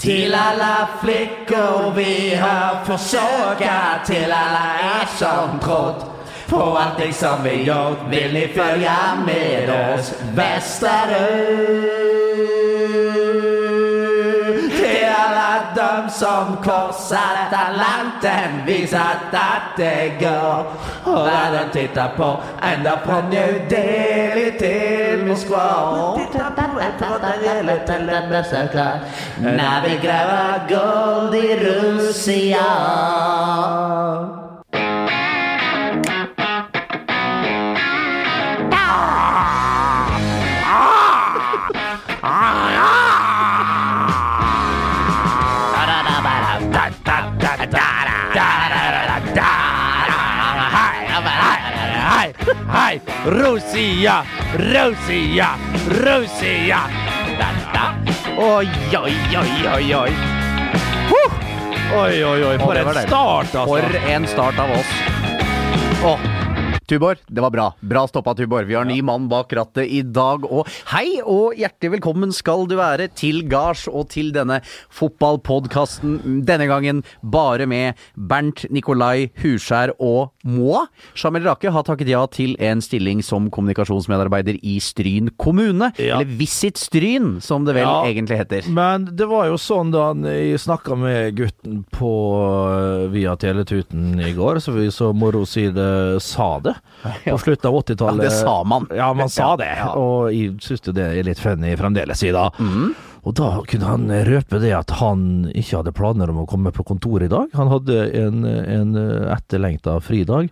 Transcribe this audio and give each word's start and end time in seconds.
Till 0.00 0.34
alla 0.34 0.88
flickor 1.02 1.92
vi 1.96 2.34
har 2.34 2.84
försöka 2.84 4.00
Till 4.06 4.32
alla 4.32 4.74
er 4.82 5.06
som 5.16 5.58
trott 5.60 6.06
på 6.48 6.78
allting 6.78 7.12
som 7.12 7.42
vi 7.44 7.62
gjort. 7.62 7.98
Vill 8.10 8.32
ni 8.32 8.48
följa 8.48 8.96
med 9.26 9.94
oss 9.94 10.12
västerut 10.34 11.80
alla 15.76 16.02
de 16.02 16.10
som 16.10 16.56
korset 16.56 17.52
Atlanten 17.52 18.66
viser 18.66 18.98
at 19.32 19.76
det 19.76 20.12
går. 20.20 20.72
Og 21.04 21.24
verden 21.26 21.70
titter 21.72 22.08
på 22.16 22.40
enda 22.62 22.96
fra 23.04 23.20
New 23.30 23.68
Delhi 23.70 24.50
til 24.58 25.26
Moskva. 25.26 26.16
Når 26.34 26.50
på 26.56 26.80
ett 26.80 27.44
gäller 27.44 27.78
till 27.86 28.06
den 28.06 28.68
klar 28.68 29.00
vi 29.84 29.96
graver 30.06 30.68
gold 30.68 31.34
i 31.34 31.56
Russia 31.56 32.66
Hei, 52.50 53.00
Rosia, 53.26 54.24
Rosia, 54.54 55.48
Rosia. 55.86 56.80
Oi, 58.38 58.68
oi, 58.96 59.14
oi, 59.36 59.68
oi, 59.74 59.94
oi. 59.94 60.10
Huh. 61.10 61.38
Oi, 61.94 62.24
oi, 62.24 62.42
oi, 62.44 62.58
for 62.58 62.74
en 62.74 62.92
start, 62.94 63.54
altså. 63.54 63.64
For 63.66 64.12
en 64.14 64.26
start 64.26 64.58
av 64.58 64.76
oss. 64.80 64.92
Oh. 66.02 66.30
Tubor, 66.90 67.16
det 67.26 67.40
var 67.40 67.50
bra. 67.54 67.64
Bra 67.80 68.00
stoppa, 68.08 68.34
Tubor. 68.34 68.64
Vi 68.66 68.74
har 68.74 68.84
ny 68.84 68.96
mann 69.02 69.28
bak 69.30 69.52
rattet 69.54 69.86
i 69.86 70.00
dag. 70.02 70.42
Og 70.42 70.66
hei 70.90 71.20
og 71.22 71.54
hjertelig 71.54 71.92
velkommen 71.92 72.32
skal 72.34 72.66
du 72.66 72.74
være 72.80 73.06
til 73.14 73.44
gards 73.46 73.84
og 73.86 74.08
til 74.10 74.32
denne 74.34 74.56
fotballpodkasten. 74.98 76.42
Denne 76.48 76.66
gangen 76.66 77.04
bare 77.22 77.68
med 77.70 78.00
Bernt 78.16 78.64
Nikolai 78.74 79.28
Huskjær 79.38 79.94
og 80.02 80.32
Moa. 80.44 80.86
Jamel 81.14 81.44
Rake 81.44 81.70
har 81.70 81.82
takket 81.84 82.08
ja 82.08 82.22
til 82.32 82.54
en 82.64 82.80
stilling 82.80 83.20
som 83.24 83.50
kommunikasjonsmedarbeider 83.52 84.56
i 84.62 84.78
Stryn 84.80 85.28
kommune. 85.40 85.90
Ja. 86.00 86.16
Eller 86.20 86.30
Visit 86.40 86.78
Stryn, 86.80 87.40
som 87.44 87.64
det 87.64 87.74
vel 87.76 87.84
Ja. 87.84 88.04
egentlig 88.06 88.38
heter. 88.38 88.68
Men 88.68 89.04
det 89.16 89.26
var 89.28 89.46
jo 89.50 89.58
sånn 89.60 89.90
da 89.92 90.12
jeg 90.14 90.58
snakka 90.58 90.96
med 90.96 91.36
gutten 91.36 91.84
på 91.92 92.12
eh, 93.04 93.08
via 93.12 93.36
Teletuten 93.36 94.18
i 94.20 94.32
går, 94.32 94.60
så 94.60 94.72
vi 94.72 94.88
så 94.90 95.12
moro 95.14 95.44
si 95.46 95.68
det 95.70 96.22
sa 96.22 96.58
det. 96.60 96.74
På 97.26 97.38
slutten 97.38 97.68
av 97.68 97.74
80-tallet. 97.84 98.24
Ja, 98.24 98.30
det 98.30 98.32
sa 98.40 98.64
man. 98.64 98.86
Ja, 98.94 99.12
man 99.12 99.28
sa 99.28 99.56
det. 99.56 99.70
Og 99.96 100.32
jeg 100.32 100.56
syns 100.64 100.86
jo 100.86 100.92
det 100.96 101.04
er 101.18 101.22
litt 101.26 101.38
funny 101.40 101.76
fremdeles 101.76 102.22
i 102.24 102.32
dag. 102.32 102.52
Mhm. 102.58 102.94
Og 103.28 103.36
da 103.36 103.50
kunne 103.68 103.88
han 103.88 104.12
røpe 104.26 104.60
det 104.62 104.72
at 104.76 104.94
han 105.00 105.50
ikke 105.52 105.80
hadde 105.80 105.94
planer 105.96 106.32
om 106.32 106.42
å 106.42 106.48
komme 106.48 106.72
på 106.72 106.86
kontoret 106.88 107.28
i 107.28 107.32
dag. 107.32 107.50
Han 107.58 107.68
hadde 107.72 107.98
en, 108.16 108.44
en 108.48 108.94
etterlengta 109.34 109.98
fridag. 110.04 110.48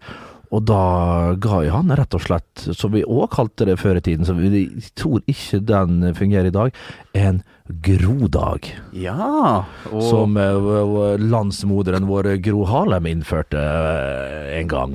Og 0.55 0.63
da 0.65 1.35
ga 1.37 1.59
jeg 1.67 1.75
han 1.75 1.93
rett 1.99 2.15
og 2.17 2.23
slett, 2.25 2.65
som 2.73 2.95
vi 2.95 3.03
òg 3.05 3.27
kalte 3.35 3.67
det 3.69 3.75
før 3.81 3.99
i 4.01 4.05
tiden, 4.07 4.25
så 4.25 4.33
vi 4.39 4.65
tror 4.97 5.21
ikke 5.29 5.61
den 5.69 6.15
fungerer 6.17 6.49
i 6.49 6.55
dag, 6.55 6.73
en 7.19 7.43
grodag. 7.85 8.65
Ja. 8.97 9.65
Og 9.93 10.01
Som 10.07 10.39
eh, 10.41 11.19
landsmoderen 11.21 12.07
vår 12.09 12.31
Gro 12.45 12.63
Harlem 12.69 13.11
innførte 13.11 13.61
eh, 13.61 14.55
en 14.63 14.71
gang. 14.71 14.95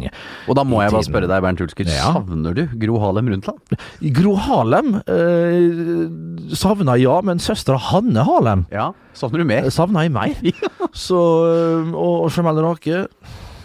Og 0.49 0.57
da 0.57 0.63
må 0.65 0.81
jeg 0.81 0.95
bare 0.95 1.05
spørre 1.05 1.29
deg, 1.29 1.43
Bernt 1.45 1.61
Hulsker, 1.61 1.85
Ja. 1.93 2.15
savner 2.15 2.57
du 2.57 2.63
Gro 2.81 2.97
Harlem 3.03 3.29
Rundtland? 3.35 3.77
Gro 4.17 4.33
Harlem 4.47 4.95
eh, 5.05 6.57
savna 6.57 6.97
ja, 6.97 7.19
men 7.21 7.37
søstera 7.43 7.77
Hanne 7.91 8.25
Harlem 8.25 8.65
Ja. 8.73 8.89
Savner 9.13 9.43
du 9.43 9.45
mer? 9.53 9.69
savna 9.69 10.07
jeg 10.07 10.15
mer. 10.17 10.33
Så, 11.05 11.21
eh, 11.53 11.93
og, 11.93 12.25
og 12.25 12.33
Jamel 12.33 12.63
Rake 12.65 13.05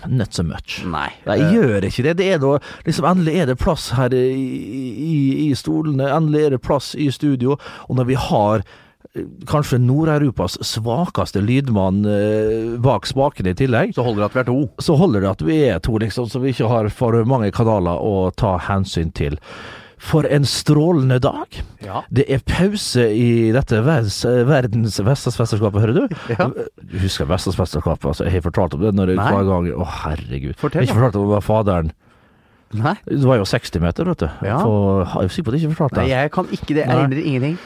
Not 0.09 0.33
so 0.35 0.43
much. 0.43 0.81
Nei. 0.89 1.11
Nei, 1.29 1.37
jeg 1.43 1.55
gjør 1.59 1.85
ikke 1.89 2.05
det. 2.09 2.17
det 2.19 2.27
er 2.35 2.43
da, 2.43 2.55
liksom, 2.87 3.07
endelig 3.11 3.35
er 3.43 3.49
det 3.51 3.59
plass 3.61 3.91
her 3.99 4.15
i, 4.17 4.25
i, 4.33 5.15
i 5.47 5.49
stolene, 5.59 6.09
endelig 6.17 6.45
er 6.47 6.55
det 6.57 6.63
plass 6.65 6.95
i 6.97 7.11
studio. 7.13 7.59
Og 7.89 7.99
når 7.99 8.09
vi 8.09 8.17
har 8.19 8.63
eh, 8.65 9.25
kanskje 9.51 9.81
Nord-Europas 9.85 10.57
svakeste 10.65 11.43
lydmann 11.45 12.01
eh, 12.09 12.77
bak 12.85 13.07
spakene 13.11 13.53
i 13.53 13.59
tillegg, 13.59 13.93
Så 13.97 14.07
holder 14.07 14.25
det 14.25 14.31
at 14.31 14.37
vi 14.39 14.41
er 14.45 14.49
to. 14.49 14.59
så 14.89 14.97
holder 15.01 15.27
det 15.27 15.31
at 15.35 15.45
vi 15.51 15.59
er 15.69 15.83
to, 15.85 15.99
liksom, 16.01 16.31
så 16.33 16.41
vi 16.41 16.55
ikke 16.57 16.71
har 16.73 16.89
for 16.89 17.21
mange 17.29 17.53
kanaler 17.53 18.01
å 18.01 18.31
ta 18.37 18.57
hensyn 18.71 19.13
til. 19.13 19.37
For 19.99 20.27
en 20.31 20.45
strålende 20.47 21.19
dag. 21.23 21.57
Ja. 21.83 22.03
Det 22.15 22.25
er 22.31 22.43
pause 22.47 23.09
i 23.11 23.51
dette 23.55 23.81
verdens, 23.83 24.21
verdens 24.47 24.99
Vestlandsmesterskapet, 25.03 25.81
hører 25.83 25.97
du? 25.99 26.19
Ja. 26.31 26.47
Du 26.79 26.99
husker 27.03 27.27
Vestlandsmesterskapet? 27.29 28.07
Altså, 28.13 28.25
jeg 28.29 28.37
har 28.39 28.45
fortalt 28.47 28.77
om 28.79 28.85
det 28.87 28.93
når 28.95 29.15
jeg 29.15 29.19
hver 29.19 29.49
gang 29.49 29.71
Å, 29.75 29.89
herregud. 30.05 30.55
Fortell, 30.61 30.85
Jeg 30.87 30.89
har 30.89 30.95
ikke 30.95 31.01
fortalt 31.01 31.19
om 31.19 31.27
det 31.27 31.35
var 31.35 31.47
faderen. 31.49 31.91
Nei. 32.79 32.95
Det 33.09 33.25
var 33.25 33.39
jo 33.41 33.49
60 33.49 33.81
meter, 33.81 34.05
vet 34.13 34.23
du. 34.23 34.29
Ja. 34.45 34.59
For, 34.61 35.05
jeg 35.09 35.31
er 35.31 35.35
sikker 35.35 35.49
på 35.49 35.55
at 35.55 35.59
jeg 35.59 35.67
ikke 35.67 35.79
fortalte 35.79 36.01
Nei, 36.03 36.07
det. 36.09 36.17
jeg 36.19 36.33
kan 36.37 36.51
ikke 36.53 36.73
det. 36.77 36.83
Jeg 36.85 36.89
Nei. 36.93 36.99
erindrer 37.03 37.29
ingenting. 37.33 37.59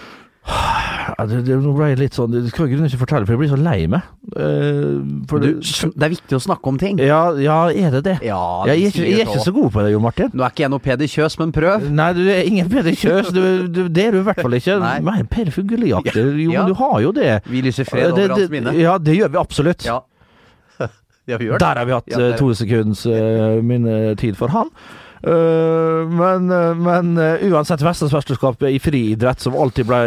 Ja, 1.02 1.24
det, 1.26 1.40
det, 1.48 1.56
nå 1.58 1.72
ble 1.74 1.88
jeg 1.90 1.98
litt 1.98 2.14
sånn 2.14 2.30
Du 2.30 2.46
skal 2.50 2.68
i 2.68 2.72
grunnen 2.72 2.86
ikke 2.86 3.00
fortelle, 3.00 3.26
for 3.26 3.34
jeg 3.34 3.40
blir 3.40 3.50
så 3.50 3.58
lei 3.58 3.86
meg. 3.90 4.04
Uh, 4.36 5.00
for 5.30 5.42
Du, 5.42 5.48
det- 5.58 5.90
det 5.96 6.06
er 6.06 6.12
viktig 6.12 6.36
å 6.38 6.40
snakke 6.44 6.70
om 6.70 6.78
ting. 6.78 7.00
ja, 7.02 7.20
ja, 7.42 7.56
er 7.70 7.90
det 7.96 8.02
det? 8.06 8.14
Ja, 8.28 8.38
jeg, 8.68 8.76
er 8.76 8.78
det 8.78 8.92
ikke, 8.92 9.06
jeg 9.08 9.20
er 9.24 9.26
ikke 9.32 9.44
så. 9.46 9.54
god 9.56 9.70
på 9.74 9.82
det, 9.82 9.92
Jo 9.92 10.00
Martin. 10.04 10.30
Nå 10.32 10.44
er 10.46 10.54
ikke 10.54 10.64
jeg 10.66 10.70
noe 10.70 10.84
Peder 10.84 11.10
Kjøs, 11.10 11.38
men 11.40 11.52
prøv. 11.56 11.88
Nei, 11.90 12.12
du 12.16 12.22
er 12.30 12.42
ingen 12.46 12.70
Peder 12.70 12.94
Kjøs. 12.94 13.32
Du, 13.34 13.42
du, 13.68 13.82
det 13.88 14.06
er 14.06 14.16
du 14.16 14.20
i 14.20 14.26
hvert 14.30 14.40
fall 14.44 14.54
ikke. 14.60 14.78
Nei. 14.84 14.94
Nei, 15.08 15.18
Per 15.32 15.50
Fugelli-aktig. 15.56 16.26
Jo, 16.44 16.52
Ja. 16.52 16.64
du 16.70 16.74
har 16.78 17.00
jo 17.02 17.12
det. 17.12 17.40
Vi 17.50 17.62
lyser 17.66 17.84
fred 17.88 18.14
det, 18.14 18.30
over 18.30 18.36
hans 18.38 18.50
minne. 18.52 18.74
Ja, 18.78 18.98
det 18.98 19.16
gjør 19.18 19.32
vi 19.34 19.42
absolutt. 19.42 19.84
Ja. 19.88 20.00
det. 21.26 21.38
Der 21.58 21.78
har 21.78 21.84
vi 21.86 21.92
hatt 21.92 22.08
Ja, 22.10 22.18
eh, 22.30 22.36
to 22.38 22.52
sekunds 22.54 23.06
uh, 23.06 23.58
minnetid 23.62 24.36
for 24.38 24.48
han. 24.54 24.70
Eh, 25.22 26.08
men 26.10 26.50
eh, 26.50 26.74
men 26.74 27.12
eh, 27.18 27.44
uansett, 27.46 27.82
Vestlandsmesterskapet 27.86 28.72
i 28.74 28.80
friidrett, 28.82 29.38
som 29.44 29.54
alltid 29.54 29.86
ble 29.86 30.00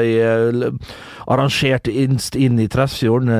arrangert 1.32 1.88
innst 1.88 2.36
inn 2.36 2.60
i 2.60 2.68
Tresfjorden 2.70 3.32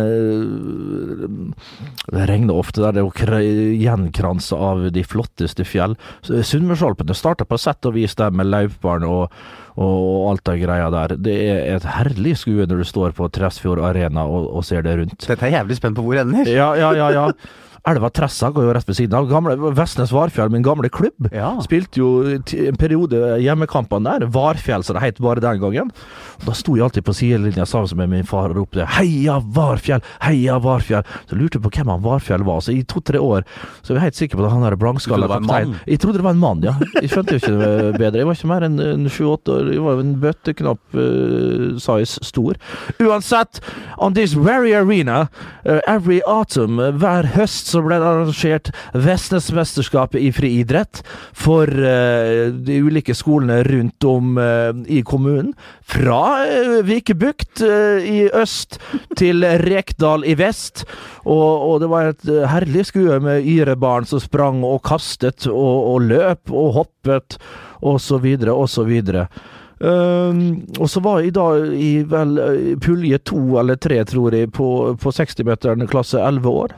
Det 2.08 2.24
regner 2.30 2.56
ofte 2.58 2.82
der, 2.82 2.96
det 2.96 3.02
er 3.02 3.06
jo 3.06 3.12
kra- 3.14 3.42
gjenkransa 3.44 4.56
av 4.58 4.86
de 4.96 5.04
flotteste 5.06 5.66
fjell. 5.68 5.98
Sunnmørsalpene 6.26 7.16
starter 7.18 7.46
på 7.50 7.60
sett 7.62 7.86
og 7.86 7.96
vis 7.98 8.16
der 8.18 8.32
med 8.34 8.50
Lauparen 8.50 9.06
og, 9.10 9.36
og 9.76 10.32
alt 10.32 10.46
det 10.48 10.58
greia 10.64 10.88
der. 10.94 11.18
Det 11.28 11.36
er 11.52 11.62
et 11.76 11.90
herlig 11.98 12.38
skue 12.42 12.66
når 12.66 12.82
du 12.82 12.88
står 12.88 13.14
på 13.20 13.28
Tresfjord 13.36 13.84
Arena 13.86 14.24
og, 14.26 14.48
og 14.56 14.66
ser 14.66 14.86
det 14.86 14.96
rundt. 15.02 15.20
Dette 15.28 15.50
er 15.50 15.58
jævlig 15.60 15.78
spent 15.82 16.00
på 16.00 16.06
hvor 16.08 16.24
ender. 16.24 16.48
Ja, 16.50 16.72
ja, 16.80 16.94
ja, 16.98 17.12
ja. 17.20 17.28
Elva 17.88 18.10
Tressa 18.10 18.50
går 18.50 18.66
jo 18.66 18.74
rett 18.74 18.88
ved 18.90 18.98
siden 18.98 19.14
av. 19.18 19.28
Gamle, 19.30 19.56
Vestnes 19.78 20.10
Varfjell, 20.14 20.50
min 20.50 20.64
gamle 20.66 20.90
klubb, 20.90 21.28
Ja. 21.32 21.52
spilte 21.62 22.00
jo 22.02 22.24
en 22.26 22.76
periode 22.82 23.38
hjemmekampene 23.44 24.20
der. 24.20 24.26
Varfjell, 24.28 24.84
som 24.84 24.96
det 24.96 25.04
het 25.04 25.20
bare 25.22 25.40
den 25.40 25.60
gangen. 25.62 25.92
Og 26.40 26.46
da 26.48 26.54
sto 26.54 26.76
jeg 26.76 26.84
alltid 26.84 27.04
på 27.06 27.14
sidelinja 27.14 27.66
sammen 27.66 27.96
med 27.98 28.10
min 28.10 28.24
far 28.24 28.50
og 28.50 28.56
ropte 28.58 28.86
'Heia 28.88 29.40
Varfjell! 29.40 30.02
Heia 30.22 30.58
Varfjell!' 30.60 31.06
Så 31.30 31.36
lurte 31.38 31.60
jeg 31.60 31.62
på 31.62 31.70
hvem 31.70 31.88
han 31.94 32.02
Varfjell 32.02 32.44
var. 32.44 32.60
Så 32.62 32.74
i 32.74 32.82
to-tre 32.84 33.20
år 33.20 33.44
så 33.84 33.94
var 33.94 34.00
vi 34.00 34.06
helt 34.06 34.16
sikker 34.16 34.38
på 34.38 34.46
at 34.46 34.52
han 34.52 34.64
der 34.64 34.76
blankskalla 34.76 35.28
kaptein? 35.28 35.76
Jeg 35.86 36.00
trodde 36.00 36.18
det 36.18 36.24
var 36.24 36.32
en 36.32 36.40
mann, 36.40 36.64
ja. 36.64 36.74
Jeg 37.02 37.10
skjønte 37.10 37.38
jo 37.38 37.40
ikke 37.40 37.60
det 37.60 38.00
bedre. 38.00 38.18
Jeg 38.18 38.26
var 38.26 38.34
ikke 38.34 38.48
mer 38.48 38.64
enn 38.66 38.80
en 38.80 39.06
sju-åtte 39.10 39.50
år. 39.54 39.72
Jeg 39.74 39.82
var 39.84 39.94
jo 39.94 40.00
en 40.00 40.16
bøtteknapp 40.22 40.80
uh, 40.96 41.78
size 41.78 42.20
stor. 42.24 42.56
Uansett, 43.00 43.62
on 44.00 44.14
this 44.16 44.34
very 44.34 44.74
arena, 44.74 45.30
uh, 45.68 45.80
every 45.88 46.22
autumn, 46.26 46.80
uh, 46.80 46.92
hver 46.92 47.26
høst 47.36 47.75
så 47.76 47.84
ble 47.84 48.00
det 48.00 48.08
arrangert 48.08 48.72
Vestnesmesterskapet 48.96 50.22
i 50.24 50.32
friidrett 50.36 51.02
for 51.36 51.68
uh, 51.68 52.52
de 52.56 52.80
ulike 52.86 53.16
skolene 53.18 53.62
rundt 53.68 54.08
om 54.08 54.40
uh, 54.40 54.72
i 54.88 55.02
kommunen. 55.08 55.54
Fra 55.86 56.22
uh, 56.48 56.80
Vikebukt 56.86 57.64
i 57.66 58.26
øst 58.36 58.80
til 59.20 59.46
Rekdal 59.64 60.26
i 60.28 60.36
vest. 60.40 60.86
Og, 61.26 61.50
og 61.70 61.82
det 61.84 61.90
var 61.92 62.12
et 62.12 62.26
herlig 62.52 62.86
skue 62.90 63.20
med 63.24 63.48
yrebarn 63.50 64.08
som 64.10 64.22
sprang 64.22 64.64
og 64.66 64.84
kastet 64.86 65.48
og, 65.50 65.76
og 65.96 66.08
løp 66.10 66.54
og 66.54 66.74
hoppet 66.80 67.38
og 67.86 68.00
så 68.02 68.20
videre 68.22 68.56
og 68.56 68.70
så 68.72 68.86
videre. 68.88 69.28
Um, 69.76 70.64
og 70.80 70.88
så 70.88 71.02
var 71.04 71.20
jeg 71.20 71.34
da 71.36 71.50
i 71.76 71.98
vel 72.08 72.38
pulje 72.82 73.20
to 73.28 73.58
eller 73.60 73.76
tre, 73.76 74.00
tror 74.08 74.36
jeg, 74.38 74.54
på, 74.56 74.70
på 75.02 75.16
60-meteren 75.18 75.88
klasse 75.92 76.22
11 76.22 76.50
år. 76.64 76.76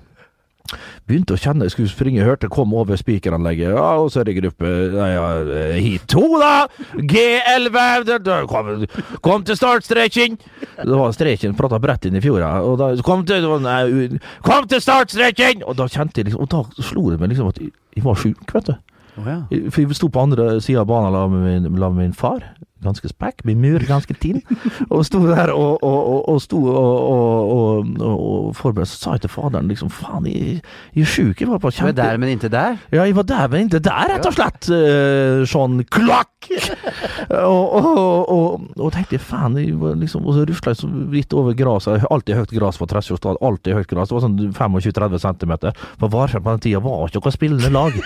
Begynte 1.07 1.35
å 1.35 1.39
kjenne 1.39 1.67
jeg 1.67 1.71
skulle 1.75 1.91
springe, 1.91 2.23
hørte 2.25 2.49
kom 2.51 2.73
over 2.77 2.97
spikeranlegget. 2.99 3.71
Ja, 3.73 3.85
og 4.01 4.09
så 4.11 4.21
er 4.21 4.27
det 4.29 4.35
gruppe 4.41 4.71
nei, 4.93 5.09
ja, 5.13 5.27
eh, 5.41 5.77
hit 5.83 6.07
to, 6.11 6.23
da! 6.41 6.67
G11! 6.95 8.05
det- 8.05 8.23
det- 8.23 8.47
Kom, 8.47 8.85
kom 9.21 9.43
til 9.47 9.55
startstreken! 9.55 10.37
Det 10.77 10.97
var 10.97 11.11
streken, 11.15 11.55
prata 11.57 11.79
bredt 11.79 12.05
inn 12.05 12.15
i 12.15 12.21
fjorda. 12.21 12.51
Og 12.63 12.77
da 12.77 12.89
kom 13.01 13.25
til, 13.25 13.41
nei, 13.63 14.19
kom 14.43 14.67
til 14.67 14.79
startstreken! 14.83 15.63
Og 15.67 15.75
da 15.77 15.87
kjente 15.87 16.17
jeg 16.21 16.25
liksom 16.31 16.41
Og 16.41 16.49
da 16.49 16.63
slo 16.83 17.09
det 17.11 17.19
meg 17.19 17.29
liksom 17.31 17.47
at 17.49 17.57
jeg, 17.59 17.71
var 18.03 18.15
sjuk, 18.15 18.43
vet 18.53 18.65
du. 18.65 18.75
Oh, 19.17 19.25
ja. 19.25 19.39
For 19.73 19.81
jeg 19.81 19.95
sto 19.97 20.09
på 20.13 20.21
andre 20.21 20.59
sida 20.61 20.83
av 20.83 20.87
banen 20.91 21.13
sammen 21.15 21.41
med 21.43 21.63
sammen 21.71 21.95
med 21.95 22.03
min 22.03 22.13
far. 22.13 22.43
Ganske 22.85 23.09
spekk, 23.09 23.41
min 23.47 23.61
mur 23.61 23.81
ganske 23.87 24.13
tynn. 24.21 24.43
Og 24.93 25.05
sto 25.07 25.21
der 25.25 25.49
og, 25.53 25.83
og, 25.83 25.97
og, 26.11 26.29
og 26.29 26.41
sto 26.41 26.59
og, 26.69 27.87
og, 27.99 28.51
forberedte. 28.57 28.91
Så 28.91 28.99
sa 29.01 29.15
jeg 29.15 29.25
til 29.25 29.33
faderen 29.33 29.69
liksom 29.71 29.89
Faen, 29.93 30.27
jeg, 30.29 30.61
jeg 30.95 31.05
er 31.05 31.09
sjuk. 31.09 31.41
Jeg 31.41 31.49
var 31.49 31.61
på 31.61 31.71
Du 31.71 31.79
var 31.79 31.89
kjempe... 31.89 32.01
der, 32.01 32.19
men 32.21 32.33
ikke 32.35 32.51
der? 32.53 32.77
Ja, 32.93 33.03
jeg 33.03 33.15
var 33.17 33.27
der, 33.27 33.47
men 33.51 33.67
ikke 33.67 33.81
der, 33.83 34.11
rett 34.13 34.29
og 34.29 34.35
slett. 34.37 34.69
Eh, 34.73 35.43
sånn 35.49 35.81
klakk! 35.89 36.33
og, 37.33 38.67
og, 38.77 38.91
tenkte 38.93 39.19
faen, 39.21 39.57
jeg 39.59 39.75
var 39.81 39.97
liksom, 39.99 40.25
og 40.27 40.37
så 40.37 40.45
rusla 40.47 40.73
jeg 40.73 40.81
så 40.83 40.91
vidt 41.11 41.35
over 41.37 41.57
gresset. 41.57 42.05
Alltid 42.13 42.39
høyt 42.41 42.53
gress 42.55 42.79
på 42.79 42.87
Tresfjordstad. 42.89 43.41
Alltid 43.43 43.79
høyt 43.79 43.89
gress. 43.91 44.11
Det 44.11 44.17
var 44.17 44.25
sånn 44.27 44.39
25-30 44.53 45.25
cm. 45.25 45.57
For 45.97 46.13
Varfjell 46.13 46.45
på 46.45 46.55
den 46.55 46.63
tida 46.67 46.83
var 46.85 47.09
ikke 47.09 47.23
noe 47.25 47.35
spillende 47.35 47.73
lag. 47.73 47.99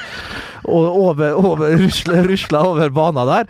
Over, 0.63 1.33
over 1.33 1.77
rusla, 1.77 2.21
rusla 2.27 2.63
over 2.67 2.89
banen 2.89 3.27
der. 3.27 3.47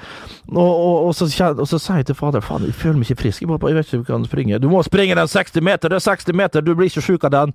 Og, 0.52 0.58
og, 0.60 1.06
og, 1.08 1.16
så, 1.16 1.28
og 1.52 1.68
så 1.68 1.80
sier 1.80 2.02
jeg 2.02 2.10
til 2.10 2.18
fader 2.18 2.44
faen, 2.44 2.66
jeg 2.68 2.76
føler 2.76 3.00
meg 3.00 3.10
ikke 3.10 3.22
frisk. 3.24 3.44
Jeg, 3.44 3.50
bare, 3.52 3.72
jeg 3.72 3.78
vet 3.78 3.88
ikke 3.88 3.98
om 3.98 4.04
jeg 4.04 4.10
kan 4.10 4.26
springe. 4.28 4.60
Du 4.60 4.68
må 4.72 4.82
springe 4.84 5.16
den 5.16 5.32
60 5.32 5.64
meter! 5.64 5.92
Det 5.92 6.00
er 6.02 6.06
60 6.08 6.36
meter! 6.36 6.66
Du 6.66 6.74
blir 6.76 6.92
ikke 6.92 7.04
sjuk 7.06 7.28
av 7.28 7.34
den! 7.36 7.54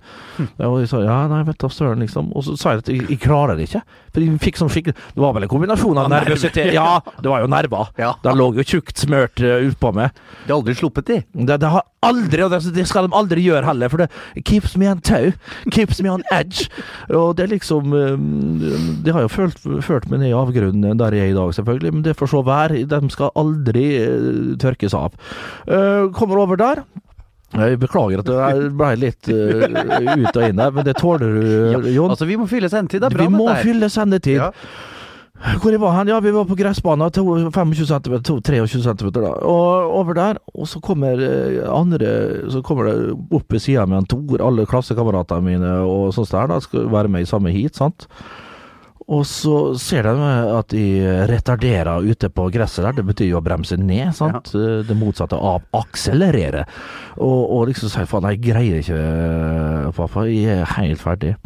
Ja, 0.57 0.69
og 0.69 0.79
jeg 0.81 0.89
sa 0.91 1.03
ja, 1.05 1.19
nei, 1.29 1.43
vet 1.47 1.61
du 1.61 1.69
søren, 1.69 2.01
liksom. 2.01 2.31
Og 2.37 2.47
så 2.47 2.57
sa 2.57 2.73
jeg 2.75 2.83
at 2.85 2.91
jeg, 2.93 3.05
jeg 3.11 3.21
klarer 3.21 3.59
det 3.59 3.67
ikke. 3.69 3.83
For 4.13 4.25
jeg 4.25 4.39
fikk 4.41 4.57
sånn 4.57 4.71
skikkelig 4.73 4.95
Det 4.97 5.21
var 5.21 5.35
vel 5.35 5.45
en 5.45 5.51
kombinasjon 5.51 5.99
av 6.01 6.09
nervøsitet 6.09 6.71
Ja, 6.73 6.87
det 7.21 7.29
var 7.29 7.43
jo 7.43 7.51
nerver. 7.51 7.91
Ja. 8.01 8.15
Det 8.23 8.33
lå 8.37 8.49
jo 8.57 8.65
tjukt 8.65 8.97
smørt 8.97 9.41
uh, 9.43 9.59
utpå 9.67 9.93
meg. 9.93 10.17
De 10.45 10.53
har 10.53 10.57
aldri 10.57 10.77
sluppet 10.79 11.09
de? 11.11 11.19
Det, 11.37 11.59
det 11.61 11.69
har 11.69 11.85
aldri, 12.07 12.41
og 12.45 12.53
det, 12.53 12.61
det 12.73 12.87
skal 12.89 13.05
de 13.07 13.15
aldri 13.17 13.43
gjøre 13.45 13.65
heller, 13.67 13.91
for 13.91 14.03
det 14.03 14.43
keeps 14.47 14.75
me 14.79 14.89
on 14.89 15.01
toe. 15.05 15.33
Keeps 15.73 16.01
me 16.01 16.11
on 16.11 16.25
edge. 16.33 16.67
Og 17.13 17.35
det 17.37 17.45
er 17.45 17.53
liksom 17.53 17.93
eh, 17.93 18.17
Det 19.05 19.13
har 19.13 19.25
jo 19.25 19.31
følt, 19.31 19.46
ført 19.85 20.07
meg 20.11 20.21
ned 20.21 20.31
i 20.31 20.37
avgrunnen 20.37 20.99
der 20.99 21.15
jeg 21.17 21.29
er 21.29 21.33
i 21.33 21.37
dag, 21.37 21.53
selvfølgelig, 21.57 21.93
men 21.95 22.05
det 22.05 22.15
får 22.19 22.31
så 22.33 22.43
være. 22.47 22.85
De 22.89 23.01
skal 23.13 23.33
aldri 23.39 23.85
eh, 23.99 24.55
tørkes 24.61 24.95
av. 24.97 25.17
Eh, 25.67 26.07
kommer 26.17 26.43
over 26.43 26.59
der. 26.59 26.83
Jeg 27.55 27.79
beklager 27.79 28.19
at 28.19 28.27
jeg 28.27 28.71
ble 28.75 28.89
litt 28.99 29.29
uh, 29.31 29.63
ut 30.19 30.35
og 30.35 30.43
inn 30.43 30.59
der, 30.59 30.73
men 30.75 30.83
det 30.83 30.97
tåler 30.99 31.31
du, 31.31 31.87
Jon. 31.93 32.11
Altså, 32.11 32.27
vi 32.27 32.35
må 32.35 32.43
fylle 32.51 32.67
sendetid. 32.67 32.99
Det 33.05 33.07
er 33.07 33.15
bra, 33.15 33.23
Vi 33.23 33.31
må 33.31 33.45
dette 33.47 33.61
her. 33.61 33.67
fylle 33.69 33.89
sendetid. 33.93 34.41
Ja. 34.41 34.51
Hvor 35.61 35.69
jeg 35.69 35.79
var 35.79 35.93
hen? 35.93 36.09
Ja, 36.09 36.17
vi 36.19 36.33
var 36.33 36.47
på 36.49 36.57
gressbanen. 36.57 37.11
25 37.13 37.85
cm, 37.85 38.15
23 38.25 38.81
cm. 38.83 39.11
Da. 39.13 39.33
Og 39.45 39.93
over 39.99 40.17
der, 40.17 40.39
og 40.53 40.67
så 40.67 40.81
kommer 40.81 41.21
eh, 41.21 41.61
andre 41.69 42.49
Så 42.51 42.63
kommer 42.65 42.89
det 42.89 43.13
opp 43.13 43.53
ved 43.53 43.61
sida 43.61 43.85
av 43.85 43.91
meg 43.91 44.01
en 44.01 44.09
Tor, 44.09 44.41
alle 44.41 44.65
klassekameratene 44.65 45.45
mine 45.45 45.73
og 45.85 46.09
sånt 46.15 46.33
der, 46.33 46.49
da 46.49 46.59
skal 46.63 46.89
være 46.89 47.11
med 47.13 47.25
i 47.27 47.29
samme 47.29 47.53
heat, 47.53 47.77
sant. 47.77 48.09
Og 49.07 49.21
så 49.23 49.55
ser 49.79 50.03
de 50.03 50.31
at 50.51 50.73
de 50.73 50.85
retarderer 51.29 52.03
ute 52.03 52.27
på 52.27 52.49
gresset 52.51 52.83
der. 52.83 52.97
Det 52.97 53.05
betyr 53.07 53.29
jo 53.29 53.37
å 53.39 53.45
bremse 53.45 53.77
ned, 53.79 54.11
sant. 54.17 54.51
Ja. 54.51 54.81
Det 54.83 54.97
motsatte 54.99 55.39
av 55.39 55.63
akselerere. 55.79 56.65
Og, 57.15 57.39
og 57.55 57.69
liksom 57.69 57.93
sier 57.93 58.09
faen, 58.09 58.27
jeg 58.33 58.43
greier 58.49 58.81
ikke, 58.83 58.99
eh, 58.99 59.87
pappa. 59.95 60.25
Jeg 60.27 60.59
er 60.59 60.75
helt 60.75 60.99
ferdig. 60.99 61.37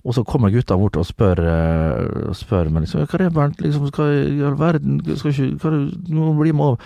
Og 0.00 0.16
så 0.16 0.24
kommer 0.24 0.48
gutta 0.48 0.78
bort 0.80 0.96
og 0.96 1.04
spør, 1.04 1.42
eh, 1.44 2.32
spør 2.32 2.70
meg 2.72 2.86
liksom 2.86 3.02
Hva 3.04 3.18
er 3.18 3.24
det, 3.26 3.32
Bernt? 3.36 3.60
Liksom, 3.60 3.90
skal 3.90 4.14
i 4.16 4.46
all 4.48 4.56
verden 4.56 5.02
skal 5.12 5.34
ikke, 5.34 5.50
hva 5.60 5.68
er 5.68 5.76
det, 5.76 5.98
Du 6.08 6.14
må 6.16 6.32
bli 6.38 6.54
med 6.56 6.64
over. 6.64 6.78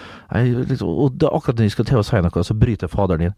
Liksom, 0.66 0.88
og 0.88 1.14
det, 1.20 1.28
er 1.28 1.36
akkurat 1.36 1.60
når 1.62 1.68
de 1.68 1.76
skal 1.76 1.86
til 1.92 2.02
å 2.02 2.02
si 2.02 2.24
noe, 2.24 2.42
så 2.42 2.58
bryter 2.58 2.90
faderen 2.90 3.28
inn. 3.28 3.36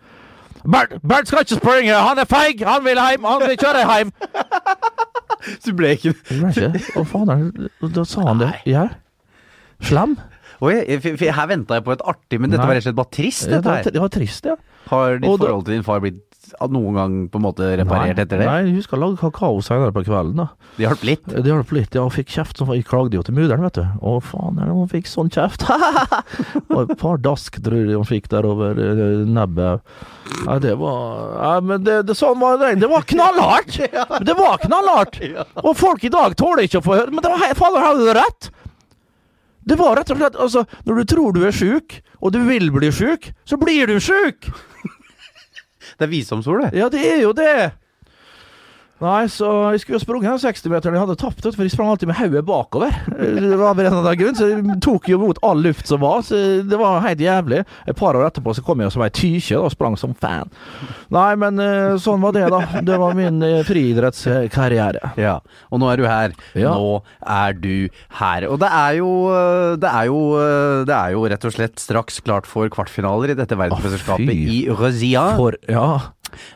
Bernt, 0.64 0.96
Bernt 1.04 1.28
skal 1.28 1.44
ikke 1.44 1.60
springe! 1.60 1.92
Han 1.92 2.18
er 2.18 2.24
feig! 2.24 2.64
Han 2.64 2.88
vil 2.88 2.96
hjem! 2.96 3.28
Han 3.28 3.44
vil 3.44 3.60
kjøre 3.60 3.84
hjem! 3.84 4.16
Så 5.62 5.74
ble 5.76 5.92
ikke 5.96 6.14
Det 6.16 6.38
ble 6.40 6.52
ikke. 6.52 7.00
Å, 7.00 7.04
faderen, 7.08 7.50
da 7.96 8.06
sa 8.08 8.24
han 8.28 8.42
det. 8.42 8.52
Ja. 8.70 8.88
Slam. 9.84 10.16
Oi, 10.64 10.72
her 10.80 11.48
venta 11.50 11.76
jeg 11.76 11.84
på 11.84 11.92
et 11.92 12.04
artig, 12.08 12.40
men 12.40 12.52
dette 12.52 12.64
var 12.64 12.72
rett 12.78 12.86
og 12.86 12.88
slett 12.88 12.96
bare 12.96 13.12
trist, 13.12 13.48
dette 13.52 13.74
her. 13.74 13.90
det 13.92 14.00
var 14.00 14.12
trist, 14.14 14.48
ja. 14.48 14.56
Har 14.88 15.18
ditt 15.20 15.28
forhold 15.28 15.66
til 15.66 15.76
din 15.76 15.84
far 15.84 16.00
blitt 16.04 16.25
noen 16.72 16.94
gang 16.96 17.14
på 17.32 17.40
en 17.40 17.44
måte 17.44 17.68
reparert 17.80 18.16
Nei, 18.16 18.24
etter 18.24 18.40
det? 18.40 18.46
Nei, 18.48 18.72
hun 18.76 18.82
skal 18.84 19.02
lage 19.02 19.18
kakao 19.20 19.60
senere 19.64 19.92
på 19.94 20.04
kvelden. 20.06 20.36
da 20.36 20.46
Det 20.76 20.86
hjalp 20.86 21.04
litt? 21.08 21.26
Det 21.32 21.44
hjalp 21.50 21.72
litt. 21.76 21.94
Ja, 21.94 22.02
Hun 22.06 22.14
fikk 22.14 22.28
kjeft. 22.34 22.56
som- 22.58 22.72
Jeg 22.74 22.84
klagde 22.86 23.14
jo 23.14 23.22
til 23.22 23.34
mudder'n, 23.34 23.62
vet 23.62 23.74
du. 23.80 23.82
Å, 23.82 24.20
faen, 24.22 24.58
hun 24.58 24.88
fikk 24.88 25.06
sånn 25.06 25.30
kjeft? 25.30 25.64
og 26.70 26.90
et 26.90 26.98
par 26.98 27.18
dask 27.18 27.60
tror 27.62 27.86
jeg 27.86 27.96
hun 27.96 28.04
fikk 28.08 28.28
der 28.28 28.46
over 28.46 28.70
eh, 28.78 29.24
nebbet. 29.26 29.80
Nei, 30.46 30.58
det 30.58 30.76
var 30.78 31.36
Nei, 31.40 31.60
men 31.60 31.84
det, 31.84 32.00
det, 32.06 32.16
sånn 32.18 32.38
var 32.40 32.58
det. 32.58 32.74
Det 32.80 32.88
var 32.90 33.02
knallhardt! 33.02 33.78
Det 34.26 34.34
var 34.36 34.58
knallhardt! 34.58 35.20
Og 35.62 35.74
folk 35.76 36.04
i 36.04 36.12
dag 36.12 36.34
tåler 36.36 36.66
ikke 36.66 36.80
å 36.80 36.84
få 36.86 36.96
høre 36.98 37.12
Men 37.12 37.22
det 37.22 37.30
var 37.30 37.54
fader, 37.58 37.84
hadde 37.84 38.06
du 38.06 38.12
rett! 38.16 38.50
Det 39.66 39.74
var 39.78 39.96
rett 39.98 40.10
og 40.14 40.20
slett 40.20 40.36
Altså, 40.38 40.62
når 40.86 41.00
du 41.00 41.04
tror 41.10 41.34
du 41.34 41.42
er 41.46 41.54
sjuk, 41.54 42.00
og 42.22 42.32
du 42.34 42.40
vil 42.46 42.70
bli 42.74 42.90
sjuk, 42.94 43.32
så 43.48 43.58
blir 43.58 43.90
du 43.90 43.98
sjuk! 44.02 44.46
Det 45.96 46.04
er 46.04 46.12
visdomsord, 46.12 46.62
det. 46.66 46.78
Ja, 46.78 46.88
det 46.92 47.02
er 47.08 47.20
jo 47.22 47.32
det! 47.36 47.72
Nei, 48.96 49.26
så 49.28 49.48
jeg 49.74 49.82
skulle 49.82 49.98
jo 49.98 50.04
sprunget 50.06 50.30
den 50.30 50.40
60-meteren 50.40 50.94
jeg 50.96 51.02
hadde 51.02 51.16
tapt, 51.20 51.42
ut, 51.44 51.52
for 51.52 51.66
jeg 51.66 51.72
sprang 51.74 51.90
alltid 51.92 52.08
med 52.08 52.16
hodet 52.16 52.40
bakover. 52.48 52.94
Det 53.12 53.58
var 53.60 53.74
bare 53.76 53.90
en 53.90 53.96
av 53.98 54.06
annen 54.06 54.16
grunn, 54.22 54.36
så 54.38 54.48
jeg 54.48 54.78
tok 54.86 55.10
jo 55.12 55.18
mot 55.20 55.40
all 55.44 55.60
luft 55.66 55.90
som 55.90 56.00
var, 56.00 56.22
så 56.24 56.38
det 56.64 56.78
var 56.80 57.02
helt 57.04 57.20
jævlig. 57.20 57.58
Et 57.84 57.98
par 57.98 58.16
år 58.16 58.24
etterpå 58.30 58.54
så 58.56 58.64
kom 58.64 58.80
jeg 58.80 58.94
som 58.94 59.04
ei 59.04 59.10
tykje 59.12 59.60
og 59.60 59.68
sprang 59.74 59.98
som 60.00 60.14
fan. 60.16 60.48
Nei, 61.12 61.28
men 61.42 61.60
eh, 61.60 61.98
sånn 62.00 62.24
var 62.24 62.32
det, 62.38 62.46
da. 62.52 62.62
Det 62.86 62.96
var 63.02 63.18
min 63.18 63.42
eh, 63.44 63.60
friidrettskarriere. 63.68 65.12
Ja, 65.20 65.36
og 65.68 65.82
nå 65.82 65.92
er 65.92 66.00
du 66.00 66.06
her. 66.08 66.36
Ja. 66.56 66.72
Nå 66.72 67.02
er 67.20 67.56
du 67.60 67.88
her. 68.20 68.48
Og 68.48 68.60
det 68.64 68.72
er 68.72 68.96
jo 69.02 69.10
øh, 69.28 69.76
Det 69.80 69.88
er 69.90 70.06
jo 70.08 70.18
Det 70.88 70.94
er 70.94 71.12
jo 71.12 71.24
rett 71.28 71.44
og 71.48 71.52
slett 71.54 71.80
straks 71.82 72.20
klart 72.24 72.48
for 72.48 72.70
kvartfinaler 72.72 73.34
i 73.34 73.36
dette 73.38 73.58
verdensmesterskapet 73.58 74.32
i 74.32 74.58
Rosia 74.72 75.26
For 75.36 75.56
Ja. 75.68 75.86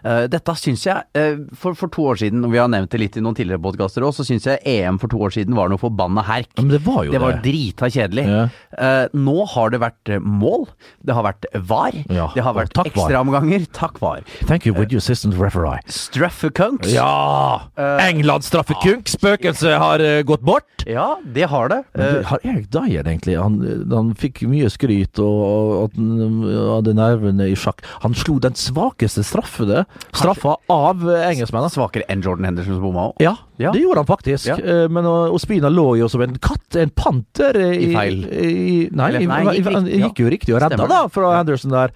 Eh, 0.05 0.25
dette 0.32 0.55
syns 0.58 0.84
jeg 0.87 1.05
uh, 1.17 1.43
for, 1.56 1.76
for 1.78 1.93
to 1.93 2.06
år 2.12 2.20
siden, 2.22 2.44
og 2.46 2.55
vi 2.55 2.61
har 2.61 2.70
nevnt 2.72 2.90
det 2.93 3.00
litt 3.02 3.19
i 3.19 3.22
noen 3.25 3.37
tidligere 3.38 3.62
podkaster 3.62 4.05
òg, 4.06 4.14
så 4.17 4.26
syns 4.26 4.46
jeg 4.49 4.61
EM 4.67 4.99
for 5.02 5.12
to 5.12 5.20
år 5.20 5.34
siden 5.34 5.56
var 5.58 5.70
noe 5.72 5.81
forbanna 5.81 6.25
herk. 6.26 6.50
Men 6.58 6.72
det 6.75 6.82
var 6.87 7.05
jo 7.06 7.12
Det 7.12 7.19
Det 7.19 7.22
var 7.25 7.37
det. 7.38 7.43
drita 7.44 7.90
kjedelig. 7.90 8.26
Ja. 8.28 8.43
Uh, 8.75 9.06
nå 9.17 9.37
har 9.55 9.75
det 9.75 9.81
vært 9.82 10.12
mål, 10.25 10.67
det 11.06 11.17
har 11.17 11.26
vært 11.26 11.46
VAR, 11.55 11.96
Ja, 12.08 12.31
det 12.34 12.44
har 12.46 12.56
vært 12.56 12.76
ekstraomganger. 12.84 13.67
Takk 13.76 14.00
VAR. 14.02 14.25
Thank 14.49 14.67
you 14.67 14.75
with 14.75 14.93
your 14.93 15.02
assistant 15.02 15.37
referee. 15.38 15.81
Straffekunks. 15.90 16.91
Ja! 16.93 17.69
England 17.77 18.44
straffekunk. 18.46 19.08
Spøkelset 19.10 19.77
har 19.81 20.03
gått 20.27 20.43
bort. 20.46 20.84
Ja, 20.89 21.19
det 21.24 21.48
har 21.53 21.69
det. 21.69 21.82
Eh, 21.94 22.22
har 22.24 22.41
Erik 22.46 22.70
Dyer 22.72 23.05
egentlig 23.05 23.36
Han, 23.36 23.58
han 23.91 24.15
fikk 24.19 24.43
mye 24.48 24.70
skryt 24.72 25.19
og, 25.20 25.41
og 25.84 25.91
og 26.00 26.77
hadde 26.77 26.94
nervene 26.96 27.48
i 27.50 27.56
sjakk. 27.58 27.82
Han 28.05 28.15
slo 28.17 28.39
den 28.43 28.56
svakeste 28.58 29.22
straffede 29.60 29.84
straffa 30.14 30.56
av 30.72 31.05
eh, 31.10 31.26
engelskmennene. 31.31 31.70
svakere 31.74 32.05
enn 32.08 32.22
Jordan 32.24 32.48
Henderson 32.50 32.74
som 32.79 32.82
bomma 32.82 33.08
òg. 33.10 33.20
Ja, 33.24 33.36
Ja. 33.60 33.70
det 33.72 33.82
gjorde 33.82 34.02
han 34.02 34.06
faktisk. 34.08 34.46
Ja. 34.48 34.56
Eh, 34.56 34.88
Men 34.88 35.05
Ospina 35.06 35.69
lå 35.69 35.98
jo 35.98 36.08
som 36.08 36.22
en 36.22 36.38
katt, 36.38 36.76
en 36.76 36.90
panter 36.90 37.56
I, 37.60 37.90
I 37.90 37.94
feil. 37.94 38.24
i, 38.24 38.88
Nei, 38.93 39.08
Eller, 39.12 39.26
nei, 39.29 39.56
gikk 39.58 39.72
han 39.74 39.86
gikk 39.86 40.19
jo 40.24 40.31
riktig 40.32 40.55
og 40.55 40.60
redda 40.62 40.76
Stemmer 40.76 40.88
da 40.88 41.02
fra 41.08 41.36
Henderson 41.38 41.70
der. 41.70 41.93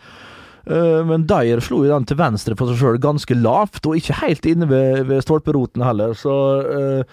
Eh, 0.66 1.04
Men 1.04 1.26
Dyer 1.28 1.60
slo 1.60 1.82
jo 1.84 1.92
den 1.92 2.04
til 2.08 2.16
venstre 2.16 2.56
for 2.56 2.66
seg 2.72 2.78
sjøl, 2.80 2.98
ganske 2.98 3.34
lavt, 3.36 3.84
og 3.86 3.96
ikke 3.98 4.14
helt 4.22 4.46
inne 4.48 4.68
ved, 4.68 5.06
ved 5.10 5.20
stolperoten 5.24 5.84
heller. 5.84 6.14
Så 6.16 6.32
eh, 6.64 7.04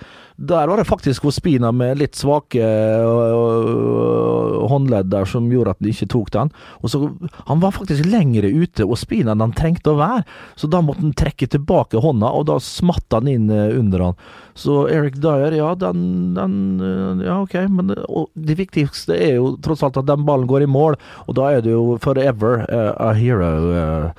der 0.41 0.67
var 0.67 0.77
det 0.77 0.87
faktisk 0.89 1.25
Ospina 1.29 1.69
med 1.71 1.99
litt 2.01 2.15
svake 2.17 2.61
øh, 2.65 4.61
håndledd 4.71 5.11
der 5.11 5.25
som 5.29 5.49
gjorde 5.51 5.75
at 5.75 5.81
de 5.83 5.91
ikke 5.93 6.07
tok 6.09 6.31
den. 6.33 6.49
Og 6.81 6.89
så, 6.89 6.97
Han 7.45 7.61
var 7.61 7.75
faktisk 7.75 8.05
lengre 8.09 8.49
ute 8.49 8.85
Ospina 8.85 9.31
enn 9.35 9.43
han 9.43 9.53
trengte 9.57 9.93
å 9.93 9.99
være, 9.99 10.23
så 10.57 10.67
da 10.71 10.81
måtte 10.81 11.05
han 11.05 11.13
trekke 11.17 11.47
tilbake 11.51 12.01
hånda, 12.01 12.31
og 12.33 12.47
da 12.49 12.57
smatt 12.63 13.05
han 13.13 13.29
inn 13.29 13.49
eh, 13.53 13.77
under 13.77 13.99
han. 14.07 14.15
Så 14.57 14.87
Eric 14.91 15.19
Dyer, 15.21 15.53
ja, 15.55 15.75
den, 15.79 16.33
den 16.35 16.55
øh, 16.81 17.21
Ja, 17.21 17.41
ok, 17.43 17.55
men 17.69 17.93
det 18.33 18.57
viktigste 18.57 19.13
er 19.13 19.35
jo 19.37 19.55
tross 19.61 19.83
alt 19.85 19.99
at 20.01 20.09
den 20.09 20.25
ballen 20.25 20.49
går 20.49 20.65
i 20.65 20.71
mål, 20.71 20.97
og 21.27 21.37
da 21.37 21.51
er 21.53 21.61
det 21.61 21.75
jo 21.75 21.99
forever 22.01 22.65
uh, 22.65 22.93
a 22.97 23.11
hero, 23.13 23.51
uh, 23.69 24.09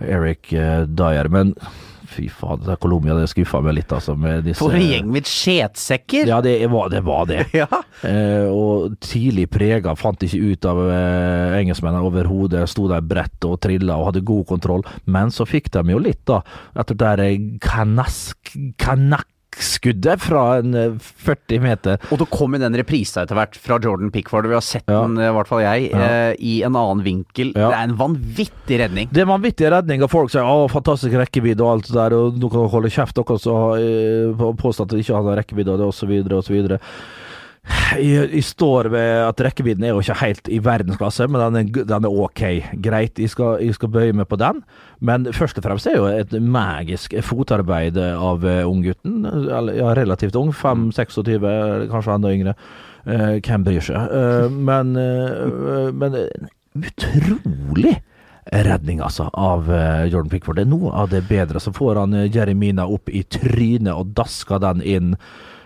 Eric 0.00 0.52
uh, 0.54 0.84
Dyer. 0.86 1.28
Men 1.32 1.54
fy 2.10 2.26
faen, 2.32 2.62
det 2.64 2.76
Colombia 2.82 3.16
det 3.18 3.28
skuffa 3.30 3.60
meg 3.64 3.78
litt, 3.78 3.92
altså. 3.94 4.14
Med 4.18 4.44
disse, 4.46 4.60
For 4.62 4.74
en 4.76 4.84
gjeng 4.84 5.10
med 5.14 5.28
skjetsekker! 5.28 6.28
Ja, 6.30 6.40
det 6.44 6.56
var 6.72 6.92
det. 6.92 7.02
Var 7.04 7.28
det. 7.30 7.40
Ja. 7.54 7.68
Eh, 8.04 8.48
og 8.50 8.96
tidlig 9.04 9.46
prega, 9.52 9.94
fant 9.96 10.22
ikke 10.26 10.40
ut 10.52 10.66
av 10.68 10.80
eh, 10.88 11.54
engelskmennene 11.60 12.04
overhodet. 12.04 12.64
Sto 12.70 12.88
der 12.90 13.04
bredt 13.04 13.46
og 13.46 13.60
trilla 13.64 13.96
og 14.00 14.10
hadde 14.10 14.24
god 14.26 14.44
kontroll. 14.50 14.84
Men 15.06 15.32
så 15.34 15.46
fikk 15.48 15.70
de 15.74 15.84
jo 15.94 16.02
litt, 16.02 16.24
da. 16.28 16.42
Etter 16.74 16.98
det 16.98 17.12
der 17.20 17.38
kanask, 17.62 18.54
kanakkskuddet 19.54 20.20
fra 20.20 20.58
en 20.58 20.74
eh, 20.74 20.94
40 20.98 21.60
meter. 21.62 21.98
Og 22.12 22.18
det 22.20 22.28
kom 22.32 22.54
jo 22.54 22.60
den 22.62 22.74
reprisa 22.78 23.22
etter 23.24 23.34
hvert 23.38 23.56
fra 23.60 23.78
Jordan 23.82 24.10
Pickford. 24.14 24.46
Vi 24.50 24.54
har 24.54 24.60
sett 24.64 24.84
Ja. 24.88 25.02
den, 25.02 25.16
i 25.18 25.30
hvert 25.32 25.46
fall 25.48 25.60
jeg, 25.62 25.90
Ja. 25.90 25.98
eh, 25.98 26.36
i 26.38 26.62
en 26.62 26.74
annen 26.76 27.04
vinkel. 27.04 27.52
Ja. 27.54 27.70
Det 27.70 27.76
er 27.78 27.84
en 27.88 27.96
vanvittig 27.96 28.78
redning. 28.80 29.08
Det 29.12 29.18
er 29.22 29.26
en 29.30 29.40
vanvittig 29.40 29.70
redning, 29.70 30.02
og 30.02 30.10
Folk 30.10 30.30
sier 30.30 30.42
å, 30.42 30.68
fantastisk 30.70 31.12
rekkevidde 31.14 31.60
og 31.60 31.72
alt 31.72 31.86
det 31.86 31.94
der, 31.94 32.12
og 32.14 32.34
nå 32.38 32.48
kan 32.50 32.60
dere 32.60 32.70
holde 32.70 32.90
kjeft, 32.90 33.14
dere 33.14 33.38
som 33.38 33.54
har 33.56 33.76
eh, 33.78 34.54
påstått 34.54 34.92
at 34.92 34.96
de 34.96 35.02
ikke 35.02 35.16
hadde 35.16 35.36
rekkevidde, 35.38 35.70
og 35.72 35.78
det, 35.78 35.86
og 35.86 35.94
så 35.94 36.88
Jeg, 37.94 38.28
jeg 38.34 38.44
står 38.44 38.88
ved 38.92 39.10
at 39.24 39.40
rekkevidden 39.46 39.84
er 39.86 39.94
jo 39.94 40.02
ikke 40.02 40.18
helt 40.20 40.48
i 40.52 40.58
verdensklasse, 40.64 41.26
men 41.30 41.40
den 41.40 41.60
er, 41.60 41.84
den 41.88 42.06
er 42.08 42.16
ok. 42.24 42.42
Greit, 42.84 43.18
jeg 43.18 43.32
skal, 43.32 43.60
jeg 43.64 43.76
skal 43.76 43.92
bøye 43.94 44.16
meg 44.16 44.28
på 44.28 44.38
den. 44.40 44.60
Men 45.04 45.28
først 45.32 45.58
og 45.60 45.66
fremst 45.66 45.88
er 45.88 45.96
jo 45.96 46.08
et 46.10 46.32
magisk 46.42 47.14
fotarbeid 47.24 47.98
av 48.00 48.44
eh, 48.48 48.64
unggutten. 48.68 49.22
Ja, 49.48 49.92
relativt 49.96 50.36
ung. 50.40 50.52
5-26, 50.52 51.88
kanskje 51.92 52.18
enda 52.18 52.34
yngre. 52.34 52.56
Uh, 53.04 53.36
hvem 53.44 53.64
bryr 53.66 53.84
seg? 53.84 54.12
Uh, 54.12 54.48
men, 54.48 54.94
uh, 54.96 55.90
men 55.92 56.14
en 56.16 56.50
utrolig 56.80 57.98
redning, 58.54 59.00
altså, 59.04 59.30
av 59.32 59.68
Jordan 60.10 60.28
Pickford. 60.28 60.58
Det 60.60 60.66
er 60.66 60.72
noe 60.72 60.92
av 60.92 61.08
det 61.12 61.22
bedre. 61.30 61.60
Så 61.60 61.72
får 61.72 61.96
han 62.02 62.16
Jeremina 62.28 62.84
opp 62.92 63.08
i 63.08 63.22
trynet 63.24 63.94
og 63.94 64.12
dasker 64.16 64.60
den 64.60 64.82
inn. 64.84 65.14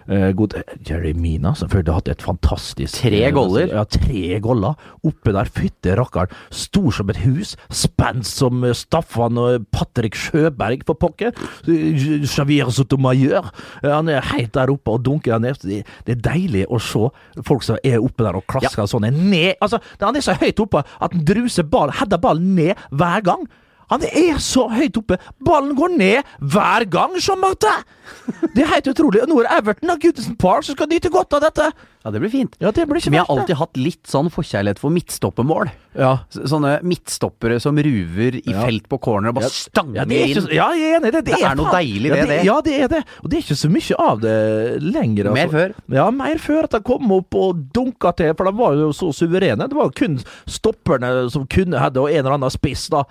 Eh, 0.09 0.31
god 0.33 0.55
Jeremina 0.89 1.53
selvfølgelig 1.59 1.93
har 1.93 2.01
hatt 2.01 2.11
et 2.15 2.23
fantastisk 2.25 2.97
Tre 3.03 3.19
eh, 3.27 3.33
goller. 3.35 3.69
Ja, 3.69 3.85
tre 3.85 4.39
goller. 4.41 4.79
Oppe 5.05 5.35
der, 5.37 5.51
fytte 5.53 5.97
rakkeren. 5.99 6.33
Stor 6.55 6.89
som 6.97 7.13
et 7.13 7.21
hus. 7.27 7.55
Spenst 7.69 8.41
som 8.41 8.65
eh, 8.65 8.77
Staffan 8.77 9.41
og 9.41 9.67
Patrick 9.75 10.17
Sjøberg, 10.17 10.87
for 10.89 10.97
pokker. 10.97 11.37
Javier 11.69 12.73
Sotomayor. 12.73 13.53
Han 13.85 14.09
er 14.09 14.25
helt 14.33 14.55
der 14.57 14.73
oppe 14.73 14.97
og 14.97 15.05
dunker 15.05 15.37
den 15.37 15.51
ned. 15.51 15.85
Det, 16.09 16.17
er 16.17 16.25
deilig 16.25 16.65
å 16.73 16.81
se 16.81 17.05
folk 17.45 17.67
som 17.67 17.79
er 17.85 18.01
oppe 18.01 18.25
der 18.25 18.39
og 18.39 18.49
klasker 18.49 18.89
sånn 18.89 19.11
ned. 19.13 19.59
Altså, 19.61 19.83
han 20.01 20.17
er 20.17 20.25
så 20.25 20.39
høyt 20.41 20.65
oppe 20.65 20.83
at 20.83 21.13
han 21.13 21.25
druser 21.29 21.69
ballen, 21.69 21.97
header 22.01 22.21
ballen 22.23 22.55
ned 22.57 22.89
hver 22.97 23.25
gang. 23.29 23.49
Han 23.91 24.03
er 24.05 24.39
så 24.45 24.67
høyt 24.69 24.97
oppe. 25.01 25.17
Ballen 25.45 25.75
går 25.79 25.95
ned 25.97 26.23
hver 26.41 26.85
gang, 26.93 27.15
Jean 27.21 27.41
Martin! 27.41 27.85
Det 28.55 28.63
er 28.65 28.71
helt 28.73 28.87
utrolig. 28.89 29.21
Og 29.25 29.29
Nå 29.29 29.39
er 29.43 29.49
Everton 29.59 29.91
av 29.93 29.99
Goodison 30.01 30.35
Park 30.41 30.65
som 30.65 30.77
skal 30.77 30.89
nyte 30.91 31.11
godt 31.13 31.33
av 31.37 31.43
dette. 31.45 31.67
Ja, 32.05 32.11
det 32.15 32.21
blir 32.23 32.31
fint. 32.33 32.55
Ja, 32.61 32.71
det 32.73 32.87
blir 32.89 33.01
ikke 33.01 33.11
Vi 33.13 33.19
har 33.21 33.27
det. 33.29 33.35
alltid 33.35 33.57
hatt 33.61 33.77
litt 33.81 34.09
sånn 34.09 34.31
forkjærlighet 34.33 34.79
for 34.81 34.93
midtstoppermål. 34.95 35.71
Ja. 35.99 36.13
Sånne 36.33 36.79
midtstoppere 36.89 37.59
som 37.61 37.77
ruver 37.77 38.39
i 38.39 38.43
Ja. 38.53 38.63
felt 38.65 38.89
på 38.89 39.01
corner 39.01 39.29
og 39.33 39.35
bare 39.41 39.51
stanger 39.53 39.95
Ja, 40.01 40.05
det 40.05 40.21
er 40.23 40.27
inn. 40.41 40.49
ja, 40.57 40.69
jeg 40.73 40.93
er 40.93 41.01
enig 41.01 41.09
i 41.09 41.11
det. 41.19 41.25
Det 41.27 41.35
er 41.43 41.55
noe 41.59 41.67
faen- 41.67 41.81
deilig 41.81 42.09
ja, 42.09 42.25
det. 42.27 42.45
Ja, 42.45 42.61
det 42.61 42.77
er 42.83 42.89
det. 42.89 43.03
Og 43.25 43.31
det 43.31 43.37
er 43.39 43.43
ikke 43.43 43.61
så 43.61 43.71
mye 43.73 43.99
av 44.09 44.21
det 44.21 44.83
lenger. 44.83 45.33
Mer 45.35 45.49
før. 45.49 45.75
Ja, 45.89 46.11
mer 46.11 46.37
før 46.39 46.65
at 46.65 46.71
de 46.71 46.81
kom 46.81 47.13
opp 47.13 47.35
og 47.35 47.65
dunka 47.75 48.15
til, 48.17 48.33
for 48.35 48.45
de 48.45 48.53
var 48.57 48.73
jo 48.75 48.93
så 48.93 49.13
suverene. 49.13 49.69
Det 49.69 49.77
var 49.77 49.85
jo 49.91 49.97
kun 49.97 50.19
stopperne 50.47 51.31
som 51.31 51.47
kunne 51.47 51.79
hadde, 51.79 51.97
og 52.01 52.09
en 52.11 52.19
eller 52.25 52.39
annen 52.39 52.51
spiss, 52.51 52.89
da. 52.89 53.05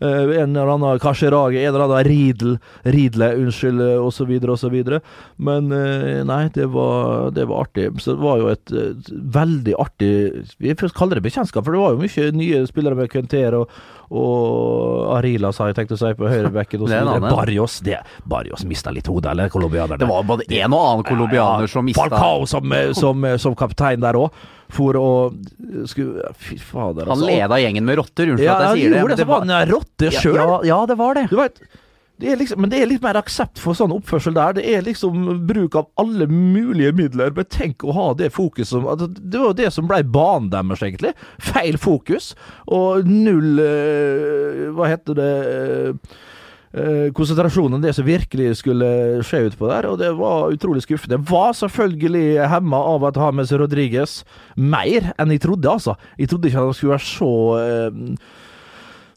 Eh, 0.00 0.42
en 0.42 0.56
eller 0.56 0.66
annen 0.74 0.98
Kasherage, 0.98 1.60
en 1.60 1.74
eller 1.74 1.84
annen 1.84 2.04
Riedel, 2.04 2.58
Riedle, 2.82 3.34
unnskyld, 3.36 3.82
osv., 4.00 4.32
så 4.56 4.70
videre. 4.72 5.00
Men 5.36 5.68
eh, 5.76 6.22
nei, 6.24 6.46
det 6.54 6.70
var, 6.72 7.30
det 7.36 7.44
var 7.50 7.66
artig. 7.66 7.90
Så 8.00 8.16
det 8.16 8.24
var 8.24 8.40
jo 8.40 8.48
et, 8.48 8.72
eh, 8.72 9.12
veldig 9.36 9.76
artig 9.80 10.10
Vi 10.58 10.74
kaller 10.96 11.20
det 11.20 11.26
bekjentskap, 11.28 11.64
for 11.64 11.76
det 11.76 11.82
var 11.82 11.96
jo 11.96 12.04
mye 12.04 12.30
nye 12.36 12.62
spillere 12.68 12.96
med 12.96 13.10
Quinter 13.12 13.58
og, 13.60 13.80
og 14.10 15.12
Arilas, 15.14 15.58
har 15.62 15.70
jeg 15.70 15.76
tenkt 15.78 15.92
å 15.94 15.98
si, 16.00 16.08
på 16.18 16.26
høyrebekken. 16.26 16.82
Barrios 17.22 17.78
det, 17.86 18.00
Barrios 18.26 18.64
mista 18.66 18.90
litt 18.90 19.06
hodet, 19.06 19.30
eller 19.36 19.52
colombianerne. 19.52 20.00
Det 20.02 20.08
var 20.10 20.24
både 20.26 20.46
en 20.50 20.74
og 20.74 20.86
annen 20.86 21.06
colombianer 21.06 21.70
som 21.70 21.86
mista 21.86 22.08
Falcao 22.08 22.48
som, 22.50 22.74
som, 22.98 23.28
som 23.38 23.54
kaptein 23.58 24.02
der 24.02 24.18
òg, 24.18 24.34
for 24.70 24.98
å 24.98 25.06
skulle, 25.90 26.32
Fy 26.38 26.58
fader, 26.58 27.06
Han 27.06 27.16
altså. 27.16 27.28
leda 27.30 27.60
gjengen 27.62 27.86
med 27.86 28.00
rotter, 28.02 28.34
unnskyld 28.34 28.46
ja, 28.48 28.56
at 28.56 28.66
jeg 28.70 28.80
sier 28.80 28.96
det. 28.96 29.04
gjorde 29.04 29.14
det, 29.14 29.20
det, 29.20 29.26
så 29.26 29.30
var 29.30 29.46
han 29.46 29.70
rotte 29.70 30.10
sjøl. 30.16 30.34
ja, 30.34 30.48
ja, 30.48 30.58
ja, 30.72 30.80
det 30.90 30.98
var 30.98 31.18
det. 31.18 31.24
Du 31.30 31.38
vet, 31.38 31.62
det 32.20 32.36
liksom, 32.36 32.60
men 32.60 32.70
det 32.72 32.80
er 32.82 32.88
litt 32.90 33.04
mer 33.04 33.16
aksept 33.20 33.60
for 33.62 33.76
sånn 33.76 33.94
oppførsel 33.94 34.34
der. 34.36 34.58
Det 34.58 34.64
er 34.68 34.84
liksom 34.84 35.28
bruk 35.48 35.76
av 35.78 35.88
alle 36.00 36.26
mulige 36.30 36.92
midler. 36.96 37.32
Men 37.36 37.48
tenk 37.48 37.84
å 37.84 37.94
ha 37.96 38.08
det 38.18 38.32
fokuset 38.34 38.74
som 38.74 38.88
at 38.90 39.06
Det 39.08 39.38
var 39.40 39.52
jo 39.52 39.60
det 39.60 39.70
som 39.72 39.88
ble 39.88 40.02
banen 40.04 40.50
deres, 40.52 40.82
egentlig. 40.84 41.14
Feil 41.40 41.78
fokus. 41.80 42.34
Og 42.68 43.08
null 43.08 43.62
eh, 43.64 44.66
Hva 44.76 44.90
heter 44.90 45.16
det 45.16 45.30
eh, 45.54 46.18
eh, 46.76 47.06
konsentrasjonen, 47.16 47.80
det 47.82 47.94
som 47.96 48.06
virkelig 48.06 48.58
skulle 48.60 48.90
skje 49.26 49.46
utpå 49.48 49.70
der, 49.70 49.88
og 49.90 49.96
det 50.02 50.12
var 50.18 50.52
utrolig 50.52 50.84
skuffende. 50.84 51.22
Var 51.30 51.56
selvfølgelig 51.62 52.50
hemma 52.52 52.82
av 52.92 53.08
at 53.08 53.18
Hames 53.20 53.54
Rodriguez 53.56 54.20
mer 54.56 55.12
enn 55.16 55.32
jeg 55.34 55.46
trodde, 55.46 55.72
altså. 55.72 55.96
Jeg 56.20 56.30
trodde 56.30 56.50
ikke 56.50 56.68
han 56.68 56.76
skulle 56.76 56.98
være 56.98 57.08
så 57.08 57.32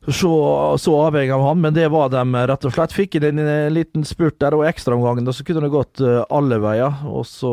så, 0.07 0.77
så 0.77 0.95
avhengig 1.05 1.31
av 1.31 1.41
han, 1.48 1.62
men 1.62 1.74
det 1.74 1.88
var 1.88 2.10
de 2.12 2.24
rett 2.36 2.65
og 2.67 2.74
slett. 2.75 2.91
Fikk 2.95 3.15
inn 3.15 3.27
en 3.29 3.39
eh, 3.39 3.69
liten 3.72 4.03
spurt 4.03 4.36
der 4.41 4.55
og 4.57 4.65
ekstraomgangen, 4.67 5.29
så 5.31 5.45
kunne 5.48 5.63
det 5.63 5.72
gått 5.72 6.01
eh, 6.03 6.19
alle 6.33 6.57
veier. 6.60 6.98
Og 7.07 7.24
så 7.29 7.51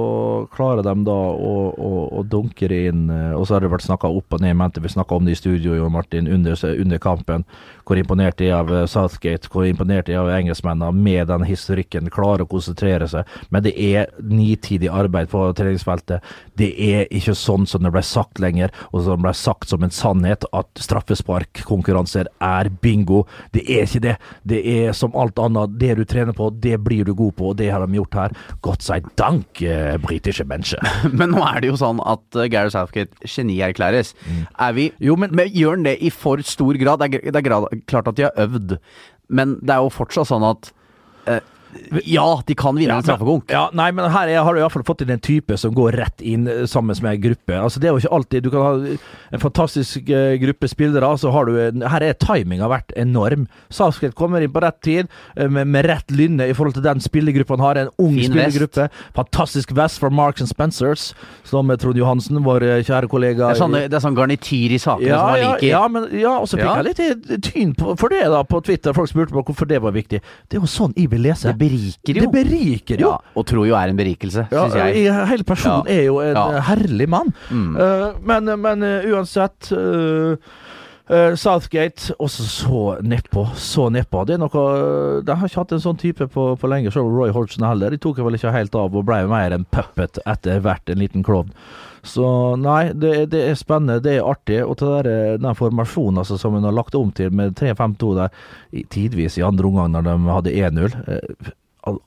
klarer 0.55 0.83
de 0.83 0.95
da 1.07 1.15
å, 1.15 1.53
å, 1.71 1.91
å 2.19 2.25
dunke 2.27 2.67
det 2.73 2.81
inn. 2.91 3.05
eh, 3.15 3.37
Og 3.39 3.47
så 3.47 3.55
har 3.55 3.63
det 3.63 3.71
vært 3.71 3.87
snakka 3.87 4.11
opp 4.11 4.35
og 4.35 4.43
ned, 4.43 4.59
mente 4.59 4.83
vi 4.83 4.91
snakka 4.91 5.21
om 5.21 5.29
det 5.29 5.37
i 5.37 5.39
studio, 5.39 5.77
Jo 5.79 5.91
Martin, 5.93 6.27
under, 6.27 6.59
under 6.75 6.99
kampen. 6.99 7.47
Hvor 7.87 7.99
imponert 7.99 8.39
de 8.39 8.51
er 8.51 8.59
av 8.59 8.71
Southgate, 8.91 9.51
hvor 9.51 9.67
imponert 9.67 10.07
de 10.07 10.15
er 10.15 10.21
av 10.25 10.33
engelskmennene 10.35 10.91
med 10.95 11.31
den 11.31 11.47
historikken. 11.47 12.11
Klarer 12.11 12.45
å 12.45 12.51
konsentrere 12.51 13.07
seg. 13.11 13.31
Men 13.51 13.65
det 13.67 13.77
er 13.79 14.11
nitidig 14.23 14.91
arbeid 14.91 15.31
på 15.31 15.47
treningsfeltet. 15.59 16.27
Det 16.59 16.71
er 16.91 17.07
ikke 17.15 17.35
sånn 17.39 17.67
som 17.71 17.87
det 17.87 17.95
ble 17.95 18.03
sagt 18.07 18.43
lenger, 18.43 18.75
og 18.91 19.05
som 19.07 19.19
det 19.19 19.29
ble 19.29 19.35
sagt 19.39 19.71
som 19.71 19.87
en 19.87 19.95
sannhet, 19.95 20.47
at 20.55 20.83
straffesparkkonkurranser 20.83 22.31
er 22.41 22.71
bingo. 22.83 23.25
Det 23.53 23.63
er 23.69 23.85
ikke 23.87 24.01
det. 24.05 24.15
Det 24.49 24.61
er 24.75 24.93
som 24.97 25.13
alt 25.19 25.39
annet. 25.43 25.77
Det 25.81 25.95
du 25.99 26.05
trener 26.09 26.33
på, 26.37 26.49
det 26.61 26.79
blir 26.85 27.05
du 27.05 27.15
god 27.15 27.35
på, 27.39 27.51
og 27.53 27.57
det 27.61 27.71
har 27.73 27.85
de 27.87 27.99
gjort 27.99 28.15
her. 28.19 28.35
Godt 28.65 28.83
sei 28.87 29.01
dank, 29.21 29.61
eh, 29.63 29.97
britische 30.03 30.45
mennesker. 30.49 30.81
Men 31.19 31.35
nå 31.37 31.45
er 31.47 31.61
det 31.61 31.71
jo 31.73 31.79
sånn 31.81 32.01
at 32.01 32.25
uh, 32.41 32.47
Gareth 32.51 32.75
Southgate 32.77 33.29
genierklæres. 33.29 34.15
Er 34.59 34.73
vi 34.77 34.91
Jo, 35.01 35.17
men- 35.17 35.35
men 35.37 35.49
Gjør 35.51 35.77
han 35.77 35.85
det 35.85 35.97
i 36.03 36.11
for 36.11 36.41
stor 36.47 36.75
grad? 36.81 37.01
Det 37.01 37.15
er, 37.21 37.31
det 37.31 37.37
er 37.43 37.47
grad, 37.49 37.69
klart 37.87 38.09
at 38.09 38.17
de 38.17 38.23
har 38.29 38.37
øvd, 38.49 38.77
men 39.29 39.59
det 39.61 39.71
er 39.75 39.83
jo 39.85 39.91
fortsatt 39.93 40.29
sånn 40.31 40.45
at 40.47 40.73
eh, 41.29 41.41
Ja, 42.07 42.25
de 42.47 42.55
kan 42.59 42.75
vinne 42.79 42.97
en 42.99 43.03
straffekonk. 43.05 43.51
Ja, 43.51 43.69
nei, 43.77 43.89
men 43.95 44.09
her 44.11 44.29
er, 44.31 44.41
har 44.47 44.55
du 44.55 44.61
iallfall 44.61 44.83
fått 44.87 45.03
inn 45.05 45.11
en 45.15 45.23
type 45.23 45.57
som 45.59 45.75
går 45.75 45.95
rett 46.01 46.23
inn 46.23 46.49
eh, 46.51 46.65
sammen 46.71 46.97
med 47.03 47.13
en 47.17 47.23
gruppe. 47.29 47.57
Altså, 47.59 47.81
det 47.83 47.89
er 47.91 47.95
jo 47.95 48.01
ikke 48.03 48.13
alltid 48.17 48.43
Du 48.47 48.51
kan 48.51 48.65
ha 48.65 48.97
en 49.31 49.43
fantastisk 49.43 50.09
eh, 50.11 50.35
gruppe 50.43 50.69
spillere, 50.71 51.11
så 51.19 51.31
har 51.35 51.47
du 51.47 51.59
en 51.63 51.85
Her 51.91 52.03
er 52.09 52.17
timinga 52.19 52.69
vært 52.71 52.95
enorm. 52.99 53.47
Southgate 53.71 54.17
kommer 54.19 54.43
inn 54.43 54.51
på 54.55 54.63
rett 54.65 54.81
tid, 54.87 55.11
eh, 55.37 55.47
med, 55.51 55.69
med 55.71 55.87
rett 55.91 56.11
lynne 56.15 56.49
i 56.51 56.55
forhold 56.57 56.75
til 56.79 56.87
den 56.87 57.03
spillergruppa 57.05 57.55
han 57.59 57.65
har. 57.67 57.83
En 57.85 57.93
ung 58.03 58.17
Fin 58.19 58.31
spillergruppe. 58.33 58.89
Fantastisk 59.19 59.75
vest 59.79 60.01
fra 60.03 60.11
Marks 60.11 60.43
and 60.43 60.51
Spencers, 60.51 61.11
som 61.47 61.71
Trond 61.79 61.99
Johansen, 61.99 62.43
vår 62.47 62.67
kjære 62.87 63.11
kollega 63.11 63.51
Det 63.53 63.57
er, 63.59 63.61
sånn, 63.63 63.79
det 63.91 63.99
er 64.01 64.05
sånn 64.07 64.19
garnityr 64.19 64.75
i 64.75 64.81
sakene 64.83 65.11
ja, 65.13 65.21
som 65.21 65.31
han 65.35 65.45
liker. 65.55 65.69
ja, 65.71 65.83
men, 65.89 66.09
ja, 66.19 66.35
og 66.41 66.51
så 66.51 66.59
fikk 66.59 66.67
Ja. 66.67 66.77
jeg 66.83 67.19
litt 67.21 67.47
tyn 67.47 67.75
på, 67.79 67.95
for 68.01 68.11
det 68.13 68.25
da 68.31 68.43
på 68.47 68.63
Twitter. 68.67 68.95
Folk 68.97 69.11
spurte 69.13 69.35
meg 69.37 69.47
hvorfor 69.47 69.69
det 69.71 69.79
var 69.83 69.95
viktig. 69.95 70.21
Det 70.51 70.59
er 70.59 70.63
jo 70.65 70.71
sånn 70.71 70.95
jeg 70.99 71.11
vil 71.13 71.23
lese. 71.29 71.53
Det 71.61 71.69
beriker 71.69 72.17
jo. 72.17 72.25
Det 72.25 72.33
beriker 72.33 73.03
jo. 73.05 73.11
Ja, 73.13 73.35
og 73.37 73.47
tror 73.51 73.67
jo 73.69 73.75
er 73.77 73.93
en 73.93 73.99
berikelse, 74.01 74.47
Ja, 74.51 74.65
syns 74.71 74.75
jeg. 74.81 75.13
hele 75.29 75.45
personen 75.45 75.85
Ja. 75.87 75.93
er 75.93 76.03
jo 76.07 76.19
en 76.25 76.35
Ja. 76.35 76.47
eh, 76.57 76.63
herlig 76.71 77.09
mann. 77.13 77.35
Mm. 77.51 77.77
Uh, 77.77 78.13
men, 78.25 78.51
men 78.63 78.83
uh, 78.83 79.05
uansett 79.13 79.71
eh, 79.77 80.37
eh, 81.11 81.35
Southgate 81.37 82.15
også 82.19 82.47
så 82.49 82.83
nedpå. 83.03 83.45
Så 83.59 83.91
nedpå. 83.93 84.25
Det 84.27 84.35
er 84.39 84.43
noe 84.45 85.23
De 85.27 85.35
har 85.37 85.49
ikke 85.49 85.61
hatt 85.65 85.73
en 85.77 85.83
sånn 85.85 85.99
type 86.01 86.27
på, 86.33 86.57
på 86.57 86.69
lenge, 86.71 86.91
selv 86.95 87.13
Roy 87.13 87.31
Hodgson 87.35 87.67
heller. 87.69 87.91
De 87.91 87.99
tok 87.99 88.17
vel 88.25 88.39
ikke 88.39 88.53
helt 88.55 88.75
av 88.75 88.95
og 88.97 89.05
ble 89.05 89.27
mer 89.29 89.53
en 89.53 89.67
puppet 89.71 90.19
etter 90.27 90.61
hvert, 90.65 90.89
en 90.89 90.99
liten 91.03 91.23
klovn. 91.27 91.51
Så 92.07 92.57
nei, 92.61 92.93
det, 92.97 93.31
det 93.35 93.45
er 93.51 93.59
spennende, 93.59 94.01
det 94.05 94.17
er 94.17 94.29
artig. 94.29 94.61
Og 94.65 94.79
til 94.81 94.93
der, 94.97 95.11
eh, 95.11 95.39
den 95.41 95.57
formasjonen 95.59 96.23
altså, 96.23 96.39
som 96.41 96.57
hun 96.57 96.67
har 96.67 96.77
lagt 96.77 96.97
om 96.99 97.13
til 97.13 97.33
med 97.35 97.57
3-5-2 97.61 98.13
der, 98.19 98.37
tidvis 98.93 99.39
i 99.39 99.47
andre 99.47 99.71
omgang 99.71 99.93
når 99.95 100.07
de 100.09 100.35
hadde 100.35 100.57
1-0 100.71 101.01
eh, 101.11 101.51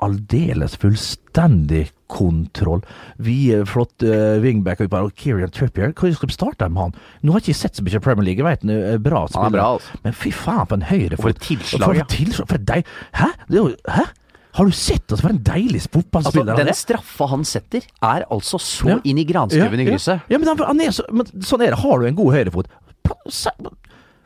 aldeles 0.04 0.76
fullstendig 0.78 1.88
kontroll. 2.14 2.84
Vi 3.18 3.38
er 3.56 3.66
flott 3.66 4.06
uh, 4.06 4.38
wingback 4.44 4.84
og 4.84 4.92
bare, 4.94 5.12
Kieran 5.18 5.54
Trippier, 5.54 5.96
hva 5.98 6.12
skal 6.14 6.30
vi 6.30 6.36
starte 6.36 6.68
med 6.70 6.82
han? 6.84 6.98
Nå 7.24 7.34
har 7.34 7.42
jeg 7.42 7.54
ikke 7.56 7.62
sett 7.64 7.80
så 7.80 7.86
mye 7.86 8.02
Premier 8.04 8.28
League, 8.28 8.44
jeg 8.44 8.46
vet 8.46 8.66
han 8.68 8.74
er 8.76 9.02
bra 9.02 9.24
Han 9.34 9.48
er 9.50 9.56
bra, 9.56 9.70
altså. 9.80 10.02
Men 10.06 10.18
fy 10.18 10.34
faen, 10.36 10.68
for 10.70 10.78
en 10.78 10.86
høyre 10.92 11.18
For 11.18 11.34
et 11.34 11.42
tilslag, 11.42 11.88
For 11.88 11.98
ja. 11.98 12.06
tilslag, 12.12 12.50
for 12.52 12.68
deg. 12.70 12.92
Hæ? 13.18 13.32
Det 13.48 13.58
er 13.58 13.64
jo, 13.64 13.74
hæ? 13.90 14.06
Har 14.54 14.70
du 14.70 14.76
sett 14.78 15.12
oss 15.12 15.22
for 15.24 15.34
en 15.34 15.42
deilig 15.42 15.82
Altså, 15.82 15.90
fotballspiller 15.98 16.54
altså, 16.54 16.66
den 16.70 16.78
straffa 16.78 17.28
han 17.32 17.46
setter, 17.48 17.86
er 18.06 18.26
altså 18.30 18.60
så 18.62 18.92
Ja. 18.92 19.00
inn 19.04 19.18
i 19.18 19.26
granskauen 19.26 19.82
i 19.82 19.88
krysset. 19.88 20.22
Ja, 20.30 20.38
men, 20.38 20.48
han, 20.52 20.62
han 20.62 20.82
er 20.82 20.94
så, 20.94 21.06
men 21.12 21.26
sånn 21.42 21.64
er 21.66 21.74
det. 21.74 21.82
Har 21.82 22.00
du 22.00 22.06
en 22.08 22.20
god 22.20 22.34
høyrefot, 22.38 22.70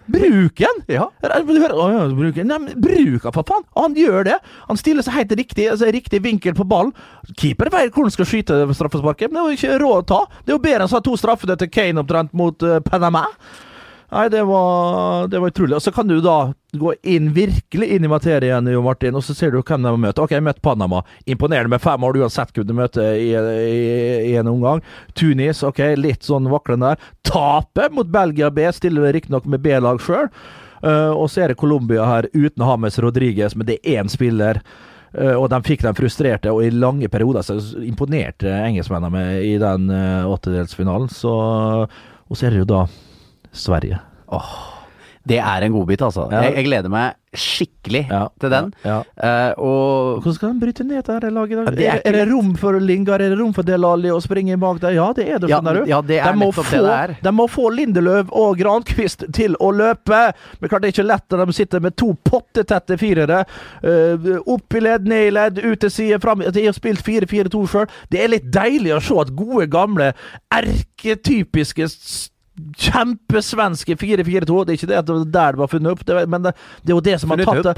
bruk 0.07 0.55
den! 0.55 0.81
Ja. 0.87 1.07
Bruk 1.21 2.35
den. 2.35 2.47
Nei, 2.47 2.73
bruk 2.75 3.23
den, 3.23 3.33
for 3.35 3.43
faen! 3.47 3.65
Han 3.75 3.95
gjør 3.97 4.27
det. 4.27 4.37
Han 4.69 4.79
stiller 4.79 5.05
seg 5.05 5.17
helt 5.19 5.31
riktig, 5.39 5.67
altså, 5.71 5.89
riktig 5.93 6.21
vinkel 6.23 6.55
på 6.57 6.67
ballen. 6.67 6.93
Keeper 7.37 7.71
vet 7.73 7.93
hvor 7.95 8.07
han 8.07 8.15
skal 8.15 8.29
skyte 8.29 8.59
straffesparket, 8.73 9.31
men 9.31 9.39
det 9.39 9.45
er 9.45 9.55
jo 9.55 9.59
ikke 9.61 9.79
råd 9.83 10.03
å 10.03 10.07
ta. 10.11 10.19
Det 10.43 10.53
er 10.53 10.57
jo 10.57 10.63
bedre 10.63 10.83
enn 10.83 10.91
å 10.91 10.97
ha 10.97 11.03
to 11.07 11.15
straffer 11.19 11.55
til 11.55 11.71
Kane 11.71 12.03
omtrent 12.03 12.35
mot 12.37 12.67
uh, 12.67 12.79
Panama. 12.85 13.25
Nei, 14.07 14.29
det 14.31 14.43
var, 14.47 15.27
det 15.27 15.39
var 15.39 15.51
utrolig. 15.51 15.75
Og 15.75 15.81
så 15.83 15.91
kan 15.91 16.07
du 16.07 16.21
da 16.23 16.53
gå 16.77 16.93
inn 17.03 17.33
virkelig 17.35 17.89
inn 17.91 18.05
i 18.07 18.11
materien, 18.11 18.67
Jo 18.71 18.81
Martin, 18.85 19.15
og 19.19 19.23
så 19.25 19.35
ser 19.35 19.51
du 19.51 19.59
hvem 19.59 19.83
de 19.83 19.91
har 19.91 19.99
møtt. 19.99 20.21
Ok, 20.23 20.31
jeg 20.31 20.45
møtte 20.45 20.63
Panama. 20.63 21.01
Imponerende 21.27 21.73
med 21.73 21.83
fem 21.83 22.03
år 22.07 22.21
uansett 22.21 22.53
hvem 22.55 22.69
du 22.69 22.75
møter 22.77 23.17
i, 23.19 23.33
i, 23.35 23.81
i 24.31 24.35
en 24.39 24.47
omgang. 24.47 24.79
Tunis, 25.17 25.59
ok, 25.67 25.81
litt 25.99 26.23
sånn 26.23 26.47
vaklende 26.51 26.93
der. 26.93 27.09
Tape 27.27 27.89
mot 27.91 28.07
Belgia 28.07 28.47
B, 28.53 28.69
stiller 28.71 29.11
riktignok 29.11 29.49
med 29.51 29.65
B-lag 29.65 29.99
sjøl. 30.03 30.31
og 30.87 31.25
så 31.27 31.43
er 31.43 31.51
det 31.51 31.59
Colombia 31.59 32.05
her 32.05 32.29
uten 32.33 32.63
Hames 32.63 32.99
Rodriguez, 33.03 33.55
men 33.55 33.67
det 33.67 33.81
er 33.81 33.99
én 33.99 34.11
spiller. 34.11 34.61
Uh, 35.17 35.33
og 35.39 35.47
de 35.49 35.57
fikk 35.65 35.81
dem 35.85 35.95
frustrerte, 35.97 36.51
og 36.51 36.65
i 36.65 36.69
lange 36.69 37.07
perioder 37.09 37.41
så 37.41 37.55
imponerte 37.81 38.51
engelskmennene 38.51 39.39
i 39.41 39.55
den 39.57 39.87
uh, 39.89 40.27
åttedelsfinalen. 40.29 41.09
Så 41.09 41.33
Og 42.27 42.35
så 42.35 42.47
er 42.47 42.51
det 42.51 42.59
jo 42.59 42.69
da 42.69 42.81
Sverige. 43.57 44.01
Det 45.27 45.39
er 45.43 45.65
en 45.65 45.73
godbit, 45.75 46.01
altså. 46.01 46.27
Ja. 46.31 46.45
Jeg, 46.47 46.61
jeg 46.61 46.67
gleder 46.69 46.91
meg 46.91 47.15
skikkelig 47.37 48.07
Ja, 48.09 48.21
til 48.39 48.49
den. 48.49 48.69
Ja. 48.87 49.01
Eh, 49.27 49.59
og 49.59 50.21
Hvordan 50.23 50.35
skal 50.37 50.53
de 50.53 50.61
bryte 50.61 50.85
ned 50.87 51.03
dette 51.03 51.29
laget? 51.33 51.51
i 51.51 51.55
dag? 51.59 51.77
Det 51.77 51.87
er 51.87 52.01
er, 52.05 52.15
det 52.15 52.23
rom 52.31 52.53
for 52.57 52.79
Lingard? 52.79 53.21
Er 53.21 53.33
det 53.33 53.39
rom 53.39 53.51
for 53.53 53.67
Delali 53.67 54.09
å 54.13 54.19
springe 54.23 54.57
bak 54.57 54.79
der? 54.81 54.95
Ja, 54.95 55.09
det 55.15 55.27
er 55.27 55.41
det, 55.43 55.49
Ja, 55.51 55.59
ja, 55.85 55.99
det 56.01 56.19
er 56.21 56.31
de, 56.31 56.39
må 56.39 56.51
få, 56.55 56.63
det 56.63 57.17
de 57.23 57.33
må 57.35 57.47
få 57.51 57.69
Lindeløv 57.75 58.31
og 58.31 58.57
Grankvist 58.57 59.27
til 59.35 59.57
å 59.59 59.73
løpe. 59.75 60.21
Men 60.61 60.71
klart 60.71 60.85
det 60.85 60.91
er 60.91 60.95
ikke 60.95 61.07
lett 61.09 61.35
når 61.35 61.45
de 61.51 61.57
sitter 61.59 61.83
med 61.83 61.97
to 61.99 62.13
pottetette 62.23 62.97
firere. 62.97 63.43
Uh, 63.83 64.39
opp 64.47 64.79
i 64.79 64.83
ledd, 64.87 65.05
ned 65.11 65.27
i 65.27 65.35
ledd, 65.35 65.61
ut 65.61 65.83
til 65.83 65.91
side, 65.91 66.21
fram 66.23 66.45
De 66.47 66.65
har 66.65 66.75
spilt 66.77 67.03
4-4-2 67.05 67.67
sjøl. 67.67 67.91
Det 68.09 68.23
er 68.23 68.31
litt 68.31 68.49
deilig 68.53 68.95
å 68.95 69.03
se 69.03 69.19
at 69.21 69.35
gode, 69.35 69.67
gamle, 69.71 70.13
erketypiske 70.55 71.91
Kjempesvenske 72.57 73.95
4-4-2. 73.95 74.63
Det 74.65 74.73
er 74.73 74.79
ikke 74.79 74.89
det 74.89 74.97
at 74.97 75.07
det 75.07 75.15
var 75.15 75.29
der 75.35 75.57
det 75.57 75.61
var 75.61 75.71
funnet 75.71 75.93
opp, 75.93 76.03
det, 76.07 76.23
men 76.29 76.47
det, 76.47 76.53
det 76.81 76.93
er 76.93 76.97
jo 76.97 77.05
det 77.05 77.15
som 77.21 77.33
har 77.33 77.43
tatt 77.45 77.69
det. 77.69 77.75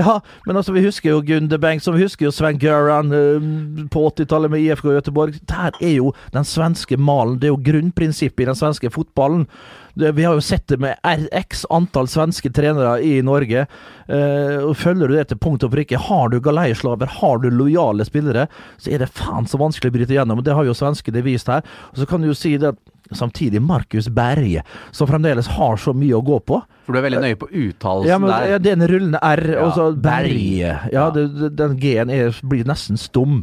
Ja, 0.00 0.16
men 0.46 0.60
altså, 0.60 0.74
vi 0.76 0.84
husker 0.84 1.10
jo 1.10 1.22
Gunde 1.26 1.58
Bengtsson, 1.58 1.96
vi 1.98 2.06
husker 2.06 2.28
jo 2.28 2.34
Sven 2.34 2.60
Göran 2.62 3.10
eh, 3.16 3.50
på 3.90 4.06
80-tallet 4.12 4.52
med 4.52 4.62
IFK 4.62 4.92
Göteborg. 4.94 5.40
Der 5.50 5.74
er 5.80 5.94
jo 5.96 6.14
den 6.34 6.46
svenske 6.46 6.98
malen. 7.00 7.40
Det 7.40 7.50
er 7.50 7.54
jo 7.54 7.62
grunnprinsippet 7.70 8.44
i 8.44 8.50
den 8.52 8.58
svenske 8.58 8.90
fotballen. 8.94 9.48
Vi 9.94 10.24
har 10.24 10.36
jo 10.38 10.44
sett 10.44 10.68
det 10.70 10.78
med 10.80 11.00
RX 11.02 11.64
antall 11.74 12.08
svenske 12.08 12.52
trenere 12.54 13.00
i 13.02 13.18
Norge. 13.26 13.66
Eh, 14.06 14.58
og 14.62 14.76
Følger 14.78 15.10
du 15.10 15.16
det 15.16 15.26
til 15.32 15.40
punkt 15.42 15.66
og 15.66 15.74
prikke, 15.74 15.98
har 15.98 16.30
du 16.30 16.38
galeieslaver, 16.42 17.10
har 17.20 17.42
du 17.42 17.50
lojale 17.50 18.06
spillere, 18.06 18.46
så 18.78 18.94
er 18.94 19.02
det 19.02 19.10
faen 19.10 19.50
så 19.50 19.58
vanskelig 19.60 19.90
å 19.90 19.98
bryte 19.98 20.16
gjennom. 20.16 20.44
Det 20.46 20.54
har 20.54 20.68
jo 20.68 20.76
svenskene 20.76 21.24
vist 21.26 21.50
her. 21.50 21.66
Og 21.90 22.00
så 22.00 22.08
kan 22.08 22.22
du 22.22 22.30
jo 22.30 22.38
si 22.38 22.54
det 22.60 22.72
at 22.76 22.80
samtidig 23.16 23.60
Markus 23.62 24.08
Berge, 24.08 24.62
som 24.92 25.08
fremdeles 25.10 25.46
har 25.56 25.76
så 25.80 25.94
mye 25.96 26.16
å 26.18 26.22
gå 26.24 26.38
på. 26.46 26.60
For 26.86 26.92
du 26.94 26.98
er 27.00 27.06
veldig 27.08 27.22
nøye 27.24 27.38
på 27.40 27.48
uttalelsen 27.50 28.08
Ja, 28.10 28.18
men 28.18 28.30
der. 28.30 28.48
ja, 28.50 28.58
Det 28.58 28.72
er 28.72 28.76
en 28.78 28.88
rullende 28.88 29.20
R, 29.22 29.44
Ja, 29.54 29.64
og 29.66 29.72
så 29.76 29.88
Berg. 29.94 30.30
Berge. 30.30 30.76
Ja, 30.92 31.10
det, 31.10 31.56
den 31.56 31.76
G-en 31.80 32.12
blir 32.42 32.64
nesten 32.68 32.96
stum. 33.00 33.42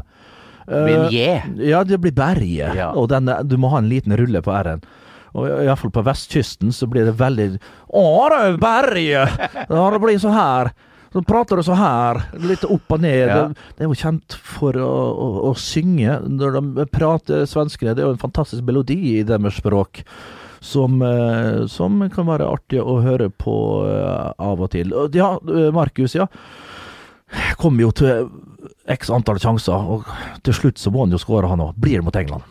Det 0.68 0.84
blir 0.84 0.96
en 0.98 1.06
Eh, 1.08 1.68
Ja, 1.70 1.84
det 1.84 2.00
blir 2.02 2.12
Berge. 2.12 2.74
Ja. 2.76 2.92
Og 2.92 3.08
den, 3.10 3.30
du 3.48 3.58
må 3.58 3.70
ha 3.72 3.78
en 3.80 3.90
liten 3.90 4.16
rulle 4.18 4.42
på 4.42 4.52
R-en. 4.52 4.82
Og 5.38 5.46
Iallfall 5.64 5.92
på 5.94 6.04
vestkysten 6.04 6.72
så 6.74 6.88
blir 6.90 7.06
det 7.06 7.14
veldig 7.20 7.60
Å, 7.94 8.04
er! 8.64 9.28
Ja, 9.70 9.90
det 9.92 10.00
blir 10.02 10.18
så 10.20 10.32
her. 10.34 10.72
Så 11.18 11.24
prater 11.26 11.58
du 11.58 11.64
så 11.66 11.74
her, 11.74 12.20
litt 12.46 12.62
opp 12.62 12.94
og 12.94 13.00
ned. 13.02 13.24
Ja. 13.26 13.46
Det, 13.50 13.82
er 13.82 13.88
jo 13.90 13.96
kjent 13.98 14.36
for 14.38 14.78
å, 14.78 14.90
å, 15.10 15.30
å 15.50 15.54
synge 15.58 16.20
når 16.30 16.60
de 16.60 16.86
prater 16.94 17.48
svenskene. 17.50 17.96
Det 17.98 18.04
er 18.04 18.06
jo 18.06 18.14
en 18.14 18.22
fantastisk 18.22 18.62
melodi 18.68 19.00
i 19.16 19.24
deres 19.26 19.58
språk. 19.58 20.04
Som, 20.62 21.00
eh, 21.02 21.64
som 21.74 21.98
kan 22.14 22.28
være 22.30 22.46
artig 22.50 22.82
å 22.82 23.00
høre 23.02 23.32
på 23.34 23.56
eh, 23.90 24.30
av 24.46 24.62
og 24.62 24.70
til. 24.76 24.94
Ja, 25.18 25.32
Markus, 25.74 26.14
ja. 26.18 26.28
Kommer 27.58 27.88
jo 27.88 27.92
til 27.98 28.30
x 28.94 29.10
antall 29.14 29.42
sjanser, 29.42 29.74
og 29.74 30.06
til 30.46 30.54
slutt 30.54 30.82
så 30.82 30.94
må 30.94 31.08
han 31.08 31.18
jo 31.18 31.22
skåre, 31.22 31.50
han 31.50 31.66
òg. 31.66 31.74
Blir 31.82 32.06
mot 32.06 32.22
England. 32.22 32.46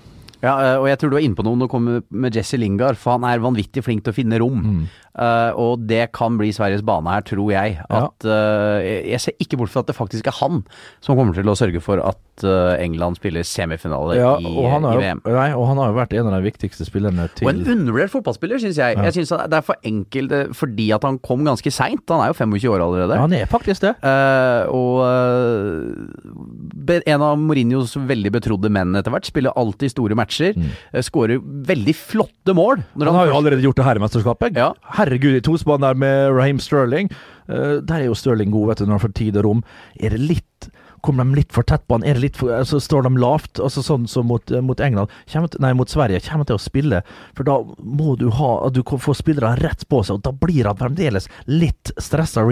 Ja, 0.46 0.54
eh, 0.62 0.76
og 0.80 0.86
jeg 0.90 1.00
tror 1.02 1.10
du 1.12 1.18
er 1.18 1.26
inne 1.26 1.38
på 1.38 1.44
noe 1.46 1.58
når 1.58 1.66
du 1.68 1.72
kommer 1.74 2.04
med 2.10 2.38
Jesse 2.38 2.58
Lingard, 2.60 2.96
for 3.00 3.16
han 3.18 3.26
er 3.28 3.42
vanvittig 3.42 3.82
flink 3.86 4.04
til 4.06 4.14
å 4.14 4.18
finne 4.20 4.38
rom. 4.42 4.62
Mm. 4.62 4.86
Uh, 5.16 5.48
og 5.56 5.86
det 5.88 6.10
kan 6.12 6.34
bli 6.36 6.50
Sveriges 6.52 6.82
bane 6.84 7.08
her, 7.08 7.22
tror 7.24 7.48
jeg. 7.48 7.78
At, 7.88 8.26
ja. 8.28 8.80
jeg- 8.84 9.06
jeg 9.14 9.20
ser 9.24 9.32
ikke 9.40 9.56
bort 9.56 9.70
fra 9.72 9.80
at 9.80 9.88
det 9.88 9.96
faktisk 9.96 10.26
er 10.28 10.34
han 10.42 10.58
som 11.00 11.16
kommer 11.16 11.32
til 11.32 11.48
å 11.48 11.54
sørge 11.56 11.80
for 11.80 12.02
at 12.04 12.44
uh, 12.44 12.76
England 12.76 13.16
spiller 13.16 13.40
semifinale 13.48 14.18
Ja, 14.18 14.34
i, 14.36 14.44
og 14.44 14.68
han, 14.74 14.84
i 14.84 14.98
VM. 15.00 15.22
nei, 15.24 15.46
og 15.56 15.64
han 15.70 15.80
har 15.80 15.88
jo 15.88 15.96
vært 15.96 16.12
en 16.20 16.28
av 16.28 16.36
de 16.36 16.50
viktigste 16.50 16.84
spillerne 16.84 17.30
til 17.34 17.48
Og 17.48 17.54
en 17.54 17.64
undervurdert 17.64 18.12
fotballspiller, 18.12 18.60
syns 18.60 18.76
jeg. 18.76 18.98
Ja. 18.98 19.06
Jeg 19.08 19.16
synes 19.16 19.32
Det 19.48 19.56
er 19.56 19.64
for 19.64 19.80
enkelt 19.88 20.32
eh, 20.36 20.52
fordi 20.52 20.90
at 20.92 21.08
han 21.08 21.16
kom 21.24 21.46
ganske 21.48 21.72
seint. 21.72 22.04
Han 22.12 22.20
er 22.20 22.34
jo 22.34 22.36
25 22.36 22.68
år 22.76 22.84
allerede. 22.84 23.16
Han 23.24 23.32
er 23.32 23.48
faktisk 23.48 23.86
det. 23.88 23.94
Eh, 24.04 24.68
og 24.68 25.00
eh, 25.08 27.00
en 27.08 27.24
av 27.24 27.38
Mourinhos 27.40 27.96
veldig 27.96 28.34
betrodde 28.36 28.68
menn 28.68 28.92
etter 29.00 29.16
hvert. 29.16 29.32
Spiller 29.32 29.56
alltid 29.56 29.94
store 29.96 30.14
matcher. 30.18 30.35
Mm. 30.56 30.70
eh, 30.92 31.04
Skårer 31.06 31.40
veldig 31.40 31.94
flotte 31.96 32.54
mål. 32.56 32.82
Når 32.94 33.10
Han 33.10 33.18
har 33.20 33.30
jo 33.30 33.36
allerede 33.38 33.64
gjort 33.64 33.76
det 33.80 33.86
her 33.88 33.96
i 33.96 34.04
mesterskapet. 34.04 34.56
Ja. 34.56 34.72
Herregud, 34.98 35.36
i 35.38 35.44
tospann 35.44 35.84
der 35.84 35.94
med 35.94 36.32
Raheem 36.36 36.58
Sterling. 36.62 37.10
Uh, 37.48 37.78
der 37.82 38.00
er 38.00 38.08
jo 38.10 38.14
Sterling 38.18 38.50
god, 38.54 38.68
vet 38.72 38.82
du, 38.82 38.86
når 38.86 38.98
han 38.98 39.04
får 39.06 39.14
tid 39.18 39.36
og 39.40 39.44
rom. 39.46 39.64
Er 40.00 40.10
det 40.16 40.20
litt 40.22 40.70
Kommer 41.06 41.24
de 41.24 41.38
litt 41.38 41.54
for 41.54 41.66
tett 41.66 41.84
på 41.86 41.96
han? 41.96 42.04
Er 42.06 42.18
det 42.18 42.24
litt 42.24 42.38
for, 42.40 42.50
altså 42.50 42.80
Står 42.82 43.06
de 43.06 43.14
lavt? 43.22 43.60
Altså 43.62 43.84
Sånn 43.84 44.08
som 44.10 44.26
mot, 44.26 44.50
eh, 44.50 44.64
mot 44.64 44.80
England 44.82 45.12
til, 45.30 45.46
Nei, 45.62 45.72
mot 45.78 45.90
Sverige. 45.90 46.20
Kommer 46.26 46.48
til 46.48 46.58
å 46.58 46.62
spille. 46.62 47.02
For 47.38 47.46
da 47.46 47.60
må 47.78 48.16
du 48.18 48.28
ha 48.34 48.68
Du 48.74 48.82
kan 48.86 49.02
få 49.02 49.14
spillere 49.16 49.54
rett 49.62 49.86
på 49.88 50.02
seg, 50.02 50.18
og 50.18 50.24
da 50.26 50.32
blir 50.34 50.66
han 50.66 50.78
fremdeles 50.80 51.28
litt 51.46 51.92
stressa. 52.02 52.42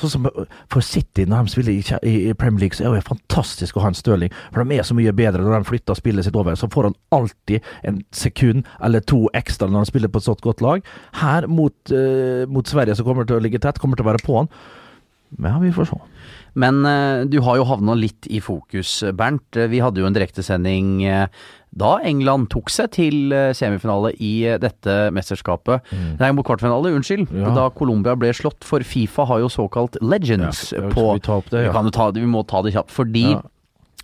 Sånn 0.00 0.10
som 0.10 0.26
eh, 0.26 0.50
for 0.72 0.84
City, 0.84 1.26
når 1.28 1.46
de 1.46 1.54
spiller 1.54 1.72
i, 1.72 2.14
i 2.30 2.34
Premier 2.34 2.66
League, 2.66 2.76
så 2.76 2.88
er 2.88 2.98
det 2.98 3.06
fantastisk 3.06 3.76
å 3.76 3.84
ha 3.84 3.92
en 3.92 3.98
Stirling. 3.98 4.34
For 4.50 4.64
de 4.64 4.78
er 4.78 4.86
så 4.86 4.96
mye 4.98 5.14
bedre 5.16 5.44
når 5.44 5.60
de 5.60 5.70
flytter 5.70 5.98
spillet 5.98 6.26
sitt 6.26 6.36
over. 6.38 6.58
Så 6.58 6.70
får 6.72 6.90
han 6.90 6.98
alltid 7.14 7.70
en 7.86 8.02
sekund 8.16 8.66
eller 8.82 9.04
to 9.06 9.26
ekstra 9.36 9.68
når 9.68 9.84
han 9.84 9.90
spiller 9.92 10.12
på 10.12 10.20
et 10.20 10.28
sånt 10.28 10.44
godt 10.44 10.64
lag. 10.64 10.84
Her 11.20 11.46
mot, 11.50 11.76
uh, 11.92 12.46
mot 12.50 12.66
Sverige, 12.66 12.96
som 12.98 13.06
kommer 13.06 13.28
til 13.28 13.38
å 13.38 13.44
ligge 13.44 13.60
tett, 13.62 13.80
kommer 13.80 13.98
til 13.98 14.06
å 14.06 14.12
være 14.12 14.24
på 14.26 14.40
han. 14.40 14.50
Men 15.38 15.52
ja, 15.52 15.58
vi 15.62 15.70
får 15.72 15.86
se. 15.92 15.98
Men 16.58 16.80
eh, 16.84 17.24
du 17.30 17.38
har 17.46 17.56
jo 17.60 17.64
havna 17.68 17.94
litt 17.94 18.26
i 18.26 18.40
fokus, 18.42 19.02
Bernt. 19.14 19.56
Eh, 19.56 19.68
Vi 19.70 19.78
hadde 19.80 20.00
jo 20.02 20.06
en 20.08 20.16
direktesending 20.16 21.04
eh, 21.06 21.26
da 21.70 21.92
England 22.02 22.48
tok 22.50 22.68
seg 22.74 22.90
til 22.96 23.30
semifinale 23.54 24.10
i 24.18 24.32
dette 24.58 24.96
mesterskapet. 25.14 25.86
Nei, 26.18 26.32
mot 26.34 26.44
kvartfinale, 26.48 26.90
unnskyld. 26.98 27.28
Mm. 27.30 27.44
Ja. 27.44 27.52
Da 27.54 27.68
Colombia 27.70 28.16
ble 28.18 28.32
slått, 28.34 28.66
for 28.66 28.82
Fifa 28.82 29.22
har 29.30 29.38
jo 29.44 29.46
såkalt 29.54 29.94
legends 30.02 30.72
Ja, 30.74 30.88
på 30.90 31.12
vi 31.14 31.20
det, 31.22 31.62
ja. 31.62 31.68
vi, 31.68 31.76
kan 31.76 31.86
jo 31.86 31.94
ta, 31.94 32.10
det- 32.10 32.24
vi 32.24 32.26
må 32.32 32.42
ta 32.50 32.62
det 32.66 32.74
kjapt. 32.74 32.90
Fordi. 32.90 33.28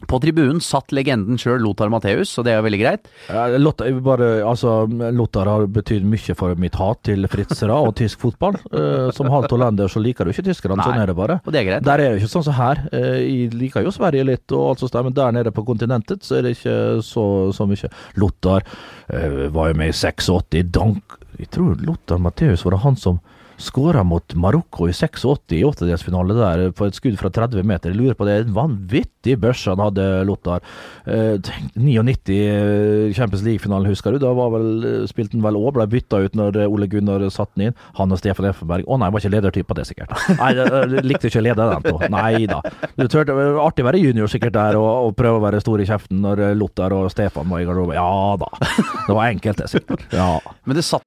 På 0.05 0.19
tribunen 0.21 0.59
satt 0.61 0.93
legenden 0.93 1.39
sjøl, 1.41 1.63
Lothar 1.65 1.89
Matheus, 1.89 2.35
og 2.39 2.45
det 2.45 2.53
er 2.53 2.61
veldig 2.65 2.81
greit. 2.83 3.07
Lothar, 3.57 3.89
bare, 4.05 4.27
altså, 4.45 4.75
Lothar 5.17 5.49
har 5.49 5.65
betydd 5.73 6.05
mye 6.05 6.37
for 6.37 6.53
mitt 6.61 6.77
hat 6.77 7.01
til 7.09 7.25
fritzere 7.33 7.73
og 7.73 7.95
tysk 7.97 8.21
fotball. 8.27 8.59
Eh, 8.77 9.09
som 9.17 9.31
halvt 9.33 9.55
hollender 9.57 9.89
så 9.89 10.03
liker 10.05 10.29
du 10.29 10.35
ikke 10.35 10.45
tyskerne, 10.51 10.77
sånn 10.85 11.01
er 11.01 11.09
det 11.11 11.17
bare. 11.17 11.39
Og 11.47 11.55
det 11.55 11.63
er 11.63 11.69
greit. 11.71 11.87
Der 11.89 12.03
er 12.05 12.13
det 12.13 12.21
ikke 12.21 12.33
sånn 12.35 12.45
som 12.47 12.59
her. 12.59 12.85
Eh, 12.93 13.05
Jeg 13.27 13.55
liker 13.57 13.87
jo 13.87 13.95
Sverige 13.95 14.27
litt, 14.29 14.45
og 14.53 14.75
alt 14.75 14.85
sånt, 14.85 14.99
men 15.09 15.17
der 15.17 15.33
nede 15.33 15.55
på 15.57 15.65
kontinentet 15.67 16.23
så 16.27 16.39
er 16.39 16.47
det 16.47 16.57
ikke 16.59 16.77
så, 17.07 17.25
så 17.57 17.67
mye. 17.67 17.91
Lothar 18.21 18.67
eh, 19.09 19.47
var 19.49 19.73
jo 19.73 19.81
med 19.81 19.95
i 19.95 19.97
86. 19.97 20.61
Dank 20.77 21.17
Jeg 21.41 21.49
tror 21.57 21.81
Lothar 21.85 22.21
Matheus 22.21 22.65
var 22.65 22.77
det 22.77 22.83
han 22.85 22.97
som 23.01 23.19
Skåra 23.59 24.03
mot 24.05 24.35
Marokko 24.37 24.89
i 24.91 24.93
86 24.93 25.57
i 25.57 25.63
åttedelsfinale 25.65 26.37
der 26.37 26.65
på 26.77 26.89
et 26.89 26.97
skudd 26.99 27.17
fra 27.21 27.31
30 27.33 27.65
meter. 27.67 27.93
Jeg 27.93 27.99
lurer 27.99 28.19
på 28.19 28.27
det. 28.29 28.37
En 28.45 28.55
vanvittig 28.57 29.39
børse 29.41 29.73
han 29.73 29.81
hadde, 29.81 30.05
Lothar. 30.29 30.65
Eh, 31.09 31.37
tenk, 31.45 31.73
99 31.79 32.37
eh, 32.37 33.15
Champions 33.17 33.45
League-finalen, 33.47 33.89
husker 33.89 34.13
du? 34.13 34.21
Da 34.23 34.35
var 34.37 34.53
vel, 34.55 34.69
eh, 34.85 35.07
spilte 35.09 35.39
han 35.39 35.47
vel 35.47 35.59
òg, 35.61 35.73
ble 35.79 35.89
bytta 35.97 36.21
ut 36.27 36.37
når 36.39 36.61
eh, 36.63 36.69
Ole 36.71 36.89
Gunnar 36.93 37.25
satte 37.33 37.57
den 37.57 37.71
inn. 37.71 37.79
Han 37.97 38.13
og 38.13 38.21
Stefan 38.21 38.51
Effenberg. 38.51 38.85
Å 38.85 39.01
nei, 39.01 39.11
var 39.15 39.25
ikke 39.25 39.35
ledertype 39.39 39.71
på 39.73 39.79
det, 39.81 39.89
sikkert. 39.89 40.13
Nei, 40.37 40.53
likte 41.07 41.31
ikke 41.31 41.41
å 41.41 41.47
lede 41.49 41.71
den 41.73 41.89
to. 41.89 41.97
Nei 42.13 42.45
da. 42.51 42.61
Det 42.97 43.09
var 43.33 43.61
artig 43.65 43.85
å 43.85 43.89
være 43.89 44.05
junior 44.05 44.31
sikkert 44.31 44.57
der 44.57 44.79
og, 44.79 45.09
og 45.09 45.17
prøve 45.19 45.41
å 45.41 45.45
være 45.45 45.65
stor 45.65 45.81
i 45.83 45.89
kjeften 45.89 46.21
når 46.25 46.45
eh, 46.51 46.57
Lothar 46.59 46.95
og 46.97 47.11
Stefan 47.15 47.49
var 47.51 47.65
i 47.65 47.69
garderoben. 47.69 47.97
Ja 47.97 48.37
da. 48.41 48.53
Det 49.07 49.15
var 49.15 49.27
enkelt, 49.31 49.63
det, 49.63 49.71
sikkert. 49.73 50.09
Ja. 50.13 50.35
Men 50.69 50.79
det 50.79 50.85
satt 50.87 51.07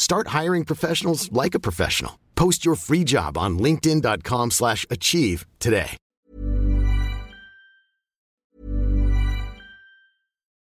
Start 0.00 0.28
hiring 0.28 0.64
professionals 0.64 1.30
like 1.30 1.54
a 1.54 1.60
professional. 1.60 2.18
Post 2.34 2.64
your 2.64 2.74
free 2.74 3.04
job 3.04 3.36
on 3.36 3.58
linkedin.com/achieve 3.58 4.50
slash 4.50 4.86
achieve 4.88 5.44
today. 5.58 5.90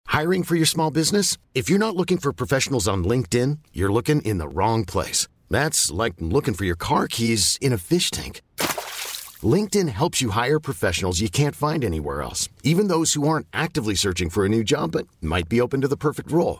Hiring 0.05 0.43
for 0.43 0.55
your 0.55 0.67
small 0.67 0.91
business? 0.91 1.37
If 1.55 1.71
you're 1.71 1.85
not 1.85 1.95
looking 1.95 2.19
for 2.19 2.31
professionals 2.31 2.87
on 2.87 3.03
LinkedIn, 3.03 3.57
you're 3.73 3.91
looking 3.91 4.21
in 4.21 4.37
the 4.37 4.47
wrong 4.47 4.85
place. 4.85 5.27
That's 5.49 5.89
like 5.89 6.13
looking 6.19 6.53
for 6.53 6.65
your 6.65 6.77
car 6.77 7.07
keys 7.07 7.57
in 7.59 7.73
a 7.73 7.79
fish 7.79 8.11
tank. 8.11 8.41
LinkedIn 9.55 9.89
helps 9.89 10.21
you 10.21 10.29
hire 10.29 10.59
professionals 10.59 11.21
you 11.21 11.29
can't 11.29 11.55
find 11.55 11.83
anywhere 11.83 12.21
else, 12.21 12.49
even 12.61 12.87
those 12.87 13.15
who 13.15 13.27
aren't 13.27 13.47
actively 13.51 13.95
searching 13.95 14.29
for 14.29 14.45
a 14.45 14.49
new 14.49 14.63
job 14.63 14.91
but 14.91 15.07
might 15.19 15.49
be 15.49 15.59
open 15.59 15.81
to 15.81 15.87
the 15.87 15.97
perfect 15.97 16.31
role. 16.31 16.59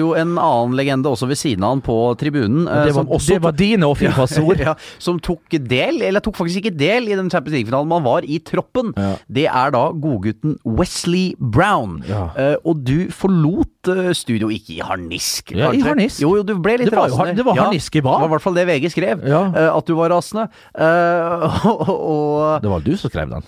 jo 0.00 0.12
en 0.18 0.34
annen 0.38 0.74
legende 0.78 1.10
også 1.10 1.28
ved 1.30 1.38
siden 1.40 1.64
av 1.66 1.74
han 1.76 1.82
på 1.84 1.96
tribunen. 2.20 2.66
eh, 2.68 2.84
Det 2.88 2.94
var, 2.94 3.04
som 3.04 3.12
også 3.16 3.34
det 3.34 3.42
var 3.42 3.52
dine 3.58 3.90
Fifas 3.94 4.36
ja, 4.64 4.74
som 4.98 5.18
tok 5.20 5.40
del, 5.50 6.02
eller 6.02 6.20
tok 6.24 6.36
faktisk 6.36 6.62
ikke 6.62 6.74
del 6.76 7.08
i 7.08 7.14
den 7.18 7.30
Champions 7.30 7.54
League-finalen, 7.56 7.88
man 7.88 8.02
var 8.04 8.22
i 8.26 8.38
troppen. 8.38 8.92
Ja. 8.96 9.14
Det 9.28 9.46
er 9.46 9.70
da 9.74 9.84
godgutten 9.92 10.58
Wesley 10.64 11.34
Brown. 11.38 12.02
Ja. 12.08 12.28
Uh, 12.36 12.56
og 12.64 12.84
du 12.84 13.08
forlot 13.14 13.90
eh, 13.92 14.12
studio, 14.16 14.48
ikke 14.52 14.78
i 14.78 14.80
harnisk, 14.84 15.52
Ja, 15.54 15.72
i 15.72 15.80
harnisk. 15.84 16.20
Jo, 16.22 16.36
jo, 16.38 16.42
du 16.46 16.54
ble 16.58 16.78
litt 16.80 16.90
Det 16.90 16.96
var 16.98 17.10
rasende. 17.10 17.36
det 17.36 17.44
var 17.46 17.60
harnisk 17.62 17.96
i 17.96 18.00
bad. 18.04 18.14
Det 18.18 18.24
var 18.24 18.30
i 18.30 18.34
hvert 18.36 18.46
fall 18.46 18.54
det 18.58 18.66
VG 18.70 18.90
skrev, 18.94 19.24
eh, 19.24 19.68
at 19.70 19.86
du 19.86 19.94
var 19.98 20.10
rasende. 20.14 20.48
Eh, 20.74 21.60
og, 21.68 21.88
og 22.14 22.62
Det 22.64 22.70
var 22.72 22.84
du 22.84 22.96
som 22.96 23.10
skrev 23.12 23.30
den. 23.30 23.42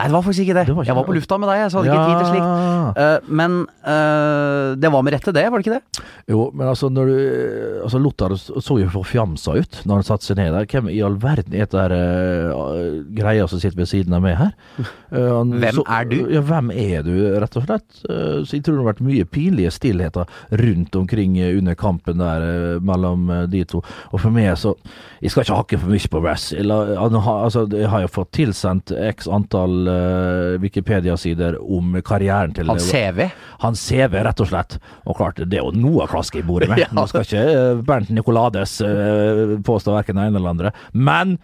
Nei, 0.00 0.06
det 0.08 0.16
var 0.16 0.24
faktisk 0.24 0.44
ikke 0.46 0.56
det. 0.56 0.64
Det 0.70 0.74
var 0.76 0.84
ikke 0.86 0.90
jeg 0.90 0.96
var 0.96 1.06
på 1.10 1.14
lufta 1.16 1.38
med 1.40 1.50
deg, 1.52 1.64
så 1.70 1.80
hadde 1.80 1.92
ikke 1.92 2.06
tid 2.08 2.20
til 2.20 2.30
slikt. 2.30 2.46
Ja. 2.50 3.04
Eh, 3.04 3.28
men 3.40 3.56
uh, 3.84 4.68
det 4.80 4.92
var 4.94 5.04
med 5.04 5.14
rette, 5.16 5.34
det, 5.36 5.44
var 5.52 5.60
det 5.60 5.66
ikke 5.66 5.76
det? 5.78 6.04
Jo, 6.30 6.46
men 6.54 6.70
altså, 6.70 6.88
når 6.92 7.10
du 7.10 7.18
Altså, 7.80 7.98
Lothar 8.00 8.34
så 8.36 8.76
jo 8.80 8.88
forfjamsa 8.92 9.54
ut 9.60 9.78
når 9.88 10.00
han 10.00 10.06
satte 10.06 10.28
seg 10.28 10.38
ned 10.40 10.52
der. 10.56 10.66
Hvem 10.70 10.90
i 10.92 11.00
all 11.04 11.16
verden 11.20 11.54
er 11.56 11.68
det 11.68 11.76
der 11.76 11.94
uh, 11.96 13.00
greia 13.16 13.46
som 13.50 13.60
sitter 13.62 13.78
ved 13.80 13.90
siden 13.90 14.16
av 14.16 14.24
meg 14.24 14.38
her? 14.40 14.56
Eh, 15.10 15.26
han- 15.26 15.50
Hvem 15.58 15.80
er 15.90 16.04
du? 16.06 16.12
Ja, 16.30 16.40
hvem 16.46 16.68
er 16.70 17.00
du, 17.02 17.10
rett 17.42 17.56
og 17.58 17.64
slett? 17.64 17.96
Eh, 18.06 18.44
så 18.46 18.54
jeg 18.54 18.62
tror 18.62 18.76
det 18.76 18.82
har 18.84 18.88
vært 18.92 19.00
mye 19.02 19.24
pinlige 19.26 19.72
stillheter 19.74 20.28
rundt 20.60 20.94
omkring 21.00 21.34
eh, 21.42 21.56
under 21.58 21.74
kampen 21.74 22.20
der 22.22 22.44
eh, 22.46 22.76
mellom 22.78 23.24
eh, 23.34 23.40
de 23.50 23.64
to. 23.72 23.80
Og 24.14 24.22
for 24.22 24.30
meg 24.30 24.52
så 24.60 24.76
Jeg 25.18 25.32
skal 25.34 25.42
ikke 25.42 25.56
hakke 25.58 25.80
for 25.82 25.90
mye 25.90 26.12
på 26.14 26.22
har- 27.26 27.42
Altså, 27.48 27.64
jeg 27.74 27.90
har 27.90 28.04
jo 28.04 28.12
fått 28.14 28.30
tilsendt 28.38 28.92
x 29.10 29.26
antall 29.26 29.88
eh, 29.89 29.89
Wikipedia-sider 30.62 31.58
om 31.60 31.94
karrieren 32.06 32.54
til 32.56 32.68
Han 32.70 32.80
CV. 32.80 33.28
han 33.62 33.76
CV, 33.78 34.18
rett 34.26 34.40
og 34.40 34.50
slett. 34.50 34.78
Og 35.06 35.16
klart, 35.18 35.40
det 35.42 35.58
er 35.60 35.64
jo 35.64 35.72
noe 35.76 36.04
å 36.04 36.10
klaske 36.10 36.40
i 36.40 36.46
bordet 36.46 36.70
med. 36.70 36.80
Ja. 36.84 36.88
Nå 36.96 37.04
skal 37.10 37.26
ikke 37.26 37.40
eh, 37.52 37.80
Bernt 37.86 38.10
Nicolades 38.14 38.78
eh, 38.84 39.56
påstå 39.66 39.92
verken 39.94 40.16
det 40.16 40.28
ene 40.30 40.40
eller 40.40 40.54
andre. 40.54 40.70
Men 40.92 41.36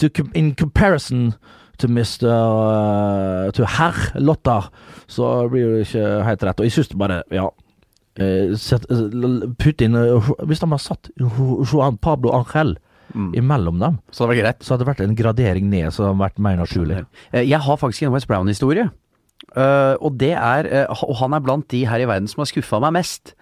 to, 0.00 0.08
in 0.34 0.54
comparison 0.56 1.32
to 1.80 1.88
Mr. 1.88 2.28
eh, 2.28 3.50
to 3.56 3.66
herr 3.76 3.98
Lotta, 4.20 4.62
så 5.10 5.48
blir 5.52 5.74
det 5.74 5.88
ikke 5.88 6.06
helt 6.26 6.46
rett. 6.48 6.60
Og 6.60 6.68
jeg 6.68 6.76
syns 6.78 6.94
bare, 7.00 7.22
ja 7.34 7.48
eh, 8.20 8.52
eh, 8.52 9.50
Putt 9.60 9.84
inn 9.84 9.96
eh, 9.98 10.30
Hvis 10.48 10.60
de 10.62 10.70
har 10.70 10.82
satt 10.82 11.10
Juan 11.20 11.98
Pablo 12.00 12.32
Angel 12.36 12.76
imellom 13.14 13.78
dem, 13.78 13.98
Så 14.10 14.24
det 14.24 14.28
var 14.32 14.40
greit. 14.42 14.62
så 14.62 14.74
hadde 14.74 14.84
det 14.84 14.90
vært 14.94 15.04
en 15.08 15.16
gradering 15.18 15.70
ned, 15.70 15.92
så 15.92 16.08
hadde 16.08 16.18
vært 16.22 16.38
mer 16.38 16.56
naturlig. 16.56 17.04
Eh, 17.32 17.42
Jeg 17.48 17.60
har 17.60 17.76
faktisk 17.76 18.02
en 18.06 18.12
West 18.12 18.28
Brown-historie. 18.28 18.90
Uh, 19.56 19.96
og 20.04 20.14
det 20.20 20.34
er 20.36 20.66
uh, 20.86 21.00
Og 21.08 21.16
han 21.16 21.32
er 21.34 21.40
blant 21.42 21.64
de 21.72 21.80
her 21.88 21.98
i 21.98 22.06
verden 22.06 22.28
som 22.28 22.42
har 22.42 22.46
skuffa 22.46 22.78
meg 22.84 22.92
mest. 23.00 23.32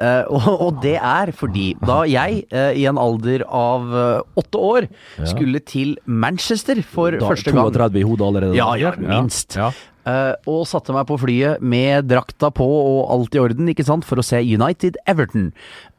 Uh, 0.00 0.24
og, 0.32 0.46
og 0.64 0.78
det 0.82 0.96
er 0.96 1.30
fordi 1.36 1.76
da 1.78 2.00
jeg 2.08 2.46
i 2.50 2.86
en 2.88 2.98
alder 2.98 3.44
av 3.46 3.92
åtte 4.40 4.58
år 4.58 4.88
skulle 5.28 5.60
til 5.60 5.92
Manchester 6.06 6.80
for 6.82 7.12
Da, 7.14 7.28
første 7.28 7.52
gang 7.52 7.68
32 7.68 8.00
i 8.00 8.06
hodet 8.08 8.26
allerede? 8.26 8.56
Ja, 8.58 8.72
ja, 8.80 8.94
minst. 8.96 9.54
Ja. 9.54 9.70
Eh, 10.02 10.34
og 10.50 10.64
satte 10.66 10.94
meg 10.94 11.06
på 11.06 11.16
flyet 11.22 11.62
med 11.62 12.08
drakta 12.10 12.50
på 12.54 12.66
og 12.66 13.12
alt 13.14 13.36
i 13.36 13.42
orden, 13.42 13.68
ikke 13.70 13.86
sant, 13.86 14.06
for 14.06 14.18
å 14.18 14.24
se 14.26 14.40
United 14.42 14.98
Everton. 15.06 15.52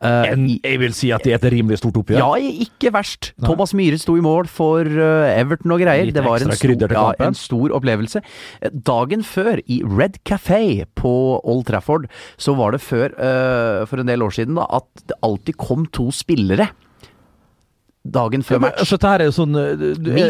Uh, 0.04 0.28
En, 0.28 0.44
jeg 0.58 0.80
vil 0.82 0.96
si 0.98 1.14
at 1.16 1.24
det 1.24 1.32
er 1.32 1.40
et 1.40 1.54
rimelig 1.54 1.80
stort 1.80 2.02
oppgjør. 2.02 2.20
ja, 2.20 2.52
ikke 2.66 2.92
verst. 2.92 3.32
Thomas 3.40 3.72
Myhre 3.78 4.02
sto 4.02 4.18
i 4.20 4.24
mål 4.26 4.50
for 4.52 4.84
uh, 4.84 5.32
Everton 5.32 5.72
og 5.72 5.80
greier. 5.86 6.10
Litt 6.10 6.18
det 6.18 6.26
var 6.26 6.44
en 6.44 6.52
stor, 6.52 6.76
ja, 6.92 7.06
en 7.24 7.40
stor 7.40 7.78
opplevelse. 7.80 8.24
Dagen 8.84 9.24
før, 9.24 9.64
i 9.72 9.80
Red 9.88 10.20
Café 10.28 10.84
på 11.00 11.16
Old 11.40 11.70
Trafford, 11.72 12.10
så 12.36 12.58
var 12.60 12.76
det 12.76 12.84
før, 12.84 13.14
for 13.88 14.02
en 14.02 14.10
del 14.10 14.24
år 14.26 14.34
siden, 14.36 14.58
da, 14.60 14.68
at 14.82 15.06
det 15.08 15.16
alltid 15.24 15.56
kom 15.62 15.88
to 15.96 16.10
spillere 16.16 16.68
dagen 18.04 18.44
før 18.44 18.60
match. 18.66 18.84
Så 18.88 18.98
dette 18.98 19.12
her 19.14 19.24
er 19.24 19.30
jo 19.30 19.36
sånn 19.36 19.56
eh, 19.60 19.84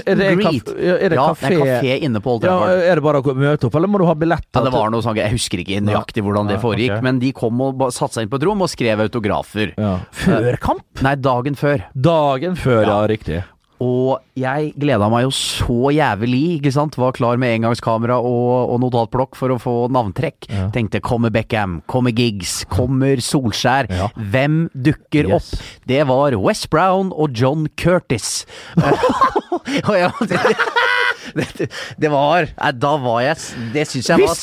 er, 0.06 0.18
det 0.20 0.28
greet. 0.38 0.74
Er 0.78 1.14
det 1.14 1.18
ja, 1.18 1.28
kafé? 1.34 1.50
det 1.50 1.58
er 1.58 1.80
kafé 1.82 1.96
inne 2.06 2.22
på 2.24 2.36
Old 2.36 2.46
Ja, 2.46 2.58
er 2.70 3.00
det 3.00 3.06
bare 3.06 3.24
å 3.24 3.36
møte 3.38 3.70
opp, 3.70 3.78
eller 3.80 3.90
må 3.90 4.02
du 4.02 4.06
ha 4.10 4.16
billett? 4.18 4.46
Ja, 4.54 4.66
det 4.68 4.74
var 4.76 4.94
noe 4.94 5.06
sånn, 5.06 5.18
Jeg 5.18 5.34
husker 5.34 5.64
ikke 5.64 5.82
nøyaktig 5.84 6.26
hvordan 6.26 6.52
det 6.52 6.60
foregikk, 6.64 6.98
okay. 6.98 7.08
men 7.08 7.22
de 7.24 7.34
kom 7.36 7.64
og 7.66 7.88
satte 7.96 8.20
seg 8.20 8.28
inn 8.28 8.34
på 8.34 8.42
et 8.42 8.48
rom 8.50 8.62
og 8.66 8.72
skrev 8.72 9.06
autografer. 9.08 9.74
Før 10.24 10.60
kamp? 10.62 10.86
Nei, 11.06 11.16
dagen 11.18 11.58
før. 11.60 11.88
Dagen 11.94 12.60
før, 12.60 12.86
Ja. 12.88 13.02
riktig. 13.10 13.42
Og 13.84 14.22
jeg 14.40 14.70
gleda 14.80 15.10
meg 15.12 15.26
jo 15.26 15.32
så 15.36 15.90
jævlig, 15.92 16.40
ikke 16.60 16.72
sant. 16.76 16.96
Var 17.02 17.16
klar 17.18 17.40
med 17.42 17.58
engangskamera 17.58 18.16
og, 18.24 18.72
og 18.72 18.80
notatblokk 18.86 19.36
for 19.36 19.52
å 19.52 19.60
få 19.62 19.74
navntrekk. 19.92 20.48
Ja. 20.48 20.70
Tenkte 20.76 21.02
kommer 21.04 21.34
Beckham, 21.34 21.82
kommer 21.92 22.16
Giggs, 22.16 22.62
kommer 22.72 23.20
Solskjær. 23.24 23.90
Ja. 23.92 24.08
Hvem 24.16 24.64
dukker 24.74 25.28
Yes. 25.34 25.52
opp? 25.54 25.68
Det 25.90 26.02
var 26.08 26.38
West 26.40 26.70
Brown 26.74 27.12
og 27.12 27.36
John 27.36 27.68
Curtis. 27.78 28.46
og 29.90 29.96
jeg, 29.98 30.12
det, 31.34 31.68
det 32.04 32.12
var 32.12 32.48
Nei, 32.50 32.72
da 32.78 32.92
var 33.02 33.22
jeg 33.24 33.38
Det 33.74 33.86
syns 33.90 34.10
jeg 34.12 34.22
var 34.22 34.34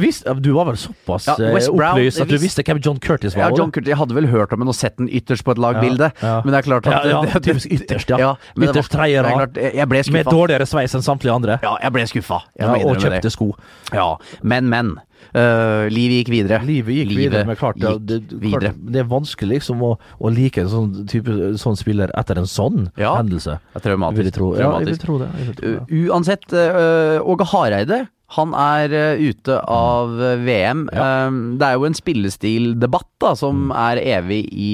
Visste 0.00 0.34
du, 0.34 0.40
du, 0.42 0.42
du 0.44 0.50
var 0.56 0.68
vel 0.70 0.78
såpass 0.80 1.28
Ja, 1.30 1.36
eh, 1.38 1.56
Brown, 1.70 1.96
opplyst 1.96 2.22
at 2.22 2.30
du 2.30 2.36
visste 2.42 2.64
hvem 2.66 2.82
John 2.84 3.00
Curtis 3.02 3.36
var? 3.36 3.50
Ja. 3.50 3.60
John 3.60 3.72
Curtis, 3.74 3.90
Jeg 3.92 4.00
hadde 4.00 4.18
vel 4.18 4.28
hørt 4.30 4.54
om 4.54 4.64
ham 4.64 4.72
og 4.72 4.78
sett 4.78 4.98
den 5.00 5.08
ytterst 5.08 5.46
på 5.46 5.56
et 5.56 5.62
lagbilde, 5.62 6.10
Ja, 6.20 6.34
ja. 6.36 6.36
men 6.44 6.54
det 6.54 6.60
er 6.62 6.68
klart 6.68 6.90
at 6.90 7.08
Ja, 7.08 7.22
ja, 7.24 7.40
typisk 7.46 7.72
ytterst, 7.78 8.12
ja. 8.12 8.20
ja 8.22 8.32
Ytterst 8.68 8.96
er 8.96 9.86
ble 9.86 10.04
Med 10.12 10.28
dårligere 10.30 10.66
sveis 10.68 10.94
enn 10.96 11.04
samtlige 11.04 11.34
andre. 11.34 11.58
Ja, 11.62 11.76
jeg 11.82 11.94
ble 11.94 12.06
skuffa. 12.10 12.40
Og 12.58 12.98
kjøpte 13.02 13.30
sko. 13.32 13.50
Ja, 13.94 14.14
men, 14.42 14.70
men. 14.72 14.96
Øh, 15.34 15.86
livet 15.92 16.22
gikk 16.22 16.32
videre. 16.32 16.60
Livet 16.66 17.00
gikk 17.00 17.14
videre, 17.16 17.44
men 17.48 17.58
klart, 17.58 17.78
ja, 17.82 17.94
det, 17.98 18.22
videre. 18.32 18.72
klart 18.72 18.82
det 18.92 19.02
er 19.02 19.08
vanskelig 19.10 19.60
liksom 19.60 19.82
å, 19.84 19.92
å 19.96 20.32
like 20.32 20.62
en 20.62 20.72
sånn, 20.72 20.90
type, 21.10 21.52
sånn 21.60 21.78
spiller 21.78 22.12
etter 22.18 22.42
en 22.42 22.50
sånn 22.50 22.90
Ja. 23.00 23.16
hendelse. 23.18 23.58
Traumatisk. 23.80 24.18
Vil 24.18 24.30
jeg 24.30 24.36
tro. 24.36 24.50
Ja, 24.58 24.74
jeg 24.80 24.92
vil 24.92 25.00
tro 25.02 25.18
det. 25.22 25.30
Vil 25.38 25.54
tro 25.54 25.72
det. 25.72 25.80
Uh, 25.86 26.04
Uansett, 26.06 26.46
uh, 26.52 27.18
Åge 27.24 27.48
Hareide 27.52 28.06
han 28.34 28.50
er 28.58 28.90
øh, 28.90 29.20
ute 29.30 29.54
av 29.70 30.16
VM. 30.42 30.88
Ja. 30.90 31.30
Det 31.30 31.62
er 31.62 31.76
jo 31.78 31.84
en 31.86 31.94
spillestildebatt 31.94 33.06
da, 33.22 33.36
som 33.38 33.70
er 33.70 34.00
evig 34.02 34.40
i, 34.50 34.72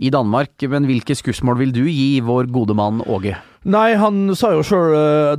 i 0.00 0.12
Danmark. 0.14 0.56
Men 0.64 0.88
hvilke 0.88 1.12
skussmål 1.12 1.58
vil 1.60 1.74
du 1.76 1.82
gi 1.84 2.22
vår 2.24 2.48
gode 2.48 2.72
mann 2.78 3.02
Åge? 3.04 3.36
Nei, 3.62 3.92
han 3.94 4.36
sa 4.36 4.54
jo 4.54 4.62
sjøl 4.64 4.94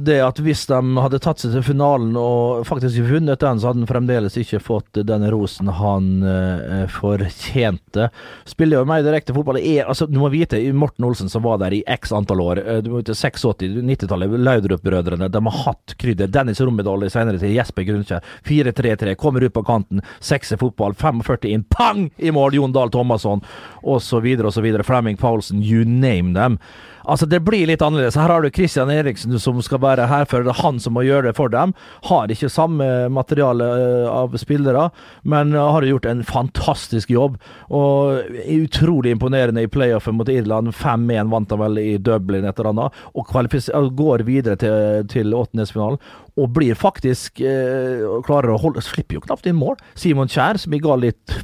det 0.05 0.19
at 0.21 0.37
hvis 0.45 0.67
de 0.69 0.77
hadde 1.01 1.19
tatt 1.25 1.41
seg 1.41 1.55
til 1.55 1.63
finalen 1.65 2.13
og 2.19 2.67
faktisk 2.69 2.99
vunnet 3.07 3.41
den, 3.41 3.57
så 3.57 3.71
hadde 3.71 3.81
han 3.81 3.89
fremdeles 3.89 4.35
ikke 4.37 4.59
fått 4.61 4.99
den 5.09 5.25
rosen 5.33 5.71
han 5.73 6.11
eh, 6.21 6.83
fortjente. 6.93 8.11
Spiller 8.45 8.77
jo 8.77 8.85
mer 8.85 9.01
direkte 9.01 9.33
fotball. 9.33 9.57
Er, 9.57 9.89
altså, 9.89 10.05
du 10.05 10.19
må 10.21 10.29
vite, 10.29 10.59
Morten 10.77 11.07
Olsen 11.07 11.33
som 11.33 11.41
var 11.47 11.57
der 11.63 11.73
i 11.73 11.81
x 11.89 12.13
antall 12.13 12.43
år, 12.45 12.61
eh, 12.61 12.83
du 12.85 12.91
må 12.91 13.01
vite 13.01 13.17
86, 13.17 13.81
90-tallet, 13.89 14.37
Laudrup-brødrene, 14.37 15.31
de 15.33 15.43
har 15.47 15.57
hatt 15.65 15.97
krydder. 15.97 16.29
Dennis 16.29 16.61
Rommedal 16.61 17.07
i 17.07 17.09
senere 17.09 17.41
tid, 17.41 17.55
Jesper 17.57 17.89
Grunnkjær. 17.89 18.31
4-3-3, 18.45 19.17
kommer 19.17 19.47
ut 19.49 19.57
på 19.57 19.65
kanten, 19.65 20.05
sekser 20.21 20.61
fotball, 20.61 20.93
45 20.93 21.49
inn, 21.55 21.65
pang! 21.73 22.05
I 22.21 22.29
mål, 22.37 22.61
Jon 22.61 22.77
Dahl 22.77 22.93
Thomasson, 22.93 23.41
osv., 23.81 24.31
osv. 24.45 24.71
Flemming 24.85 25.17
Paulsen, 25.17 25.65
you 25.65 25.89
name 25.89 26.37
them. 26.37 26.61
Altså, 27.05 27.25
det 27.29 27.41
blir 27.45 27.67
litt 27.69 27.81
annerledes. 27.81 28.17
Her 28.19 28.33
har 28.33 28.43
du 28.43 28.51
Christian 28.53 28.91
Eriksen 28.93 29.37
som 29.41 29.61
skal 29.63 29.81
være 29.83 30.07
her 30.11 30.27
for 30.29 30.45
det 30.45 30.53
er 30.53 30.61
han 30.61 30.79
som 30.81 30.95
må 30.97 31.05
gjøre 31.05 31.29
det 31.29 31.35
for 31.37 31.51
dem. 31.53 31.73
Har 32.09 32.31
ikke 32.31 32.51
samme 32.51 32.87
materiale 33.13 33.67
eh, 33.77 34.07
av 34.11 34.35
spillere, 34.41 34.89
men 35.23 35.55
eh, 35.55 35.71
har 35.75 35.87
gjort 35.87 36.09
en 36.09 36.23
fantastisk 36.27 37.11
jobb. 37.13 37.37
Og 37.73 38.21
utrolig 38.51 39.15
imponerende 39.15 39.65
i 39.65 39.71
playoffen 39.71 40.17
mot 40.19 40.29
Irland. 40.29 40.73
5-1 40.77 41.31
vant 41.31 41.53
han 41.53 41.63
vel 41.63 41.81
i 41.81 41.95
Dublin 42.01 42.47
et 42.47 42.59
eller 42.59 42.73
annet, 42.73 43.01
og 43.13 43.95
går 43.97 44.25
videre 44.27 44.57
til, 44.59 45.07
til 45.11 45.33
åttendedelsfinalen. 45.33 45.99
Og 46.39 46.53
blir 46.55 46.77
faktisk 46.79 47.41
eh, 47.43 48.05
klarer 48.25 48.53
å 48.53 48.61
holde 48.61 48.83
Slipper 48.83 49.19
jo 49.19 49.25
knapt 49.25 49.49
inn 49.49 49.59
mål. 49.59 49.79
Simon 49.99 50.31
Kjær, 50.31 50.59
som 50.61 50.73
jeg 50.73 50.83
ga 50.85 50.95
litt 50.99 51.35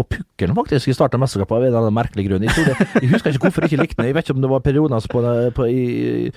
på 0.00 0.06
pukkelen 0.16 0.56
faktisk 0.58 0.88
i 0.90 0.96
starten 0.96 1.20
av 1.20 1.26
mesterskapet, 1.26 1.52
av 1.56 1.62
en 1.62 1.68
eller 1.70 1.82
annen 1.84 1.96
merkelig 2.00 2.26
grunn. 2.28 2.46
Jeg, 2.48 2.66
det, 2.66 2.88
jeg 3.04 3.12
husker 3.12 3.36
ikke 3.36 3.46
hvorfor 3.48 3.66
jeg 3.66 3.72
ikke 3.74 3.82
likte 3.84 4.00
den. 4.00 4.08
Jeg 4.10 4.16
vet 4.18 4.26
ikke 4.28 4.36
om 4.38 4.44
det 4.46 4.50
var 4.54 4.64
perioden 4.66 4.96
hans 4.96 5.08
på, 5.12 5.22
på, 5.56 5.68
i, 5.70 6.32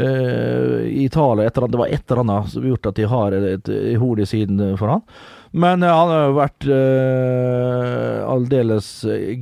eh, 0.00 0.78
i 0.86 1.04
Italia 1.08 1.46
et 1.50 1.56
eller 1.58 1.66
annet, 1.68 1.74
Det 1.76 1.82
var 1.82 1.92
et 1.98 2.06
eller 2.14 2.22
annet 2.24 2.54
som 2.54 2.68
gjort 2.70 2.88
at 2.92 2.98
de 3.00 3.08
har 3.12 3.36
et, 3.40 3.68
et 3.74 3.98
hode 4.00 4.24
i 4.24 4.30
siden 4.30 4.62
for 4.80 4.94
han. 4.94 5.04
Men 5.50 5.82
ja, 5.82 5.90
han 5.98 6.12
har 6.14 6.28
jo 6.28 6.36
vært 6.38 6.66
eh, 6.70 8.20
aldeles 8.30 8.90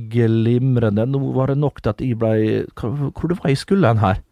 glimrende. 0.09 1.05
Nå 1.05 1.21
var 1.35 1.51
det 1.53 1.59
nok 1.61 1.81
til 1.85 1.91
at 1.93 2.01
jeg 2.01 2.17
ble 2.17 2.33
Hvor 2.73 3.29
det 3.29 3.37
var 3.43 3.51
jeg 3.53 3.61
skulle 3.61 3.91
hen 3.91 4.01
her? 4.01 4.23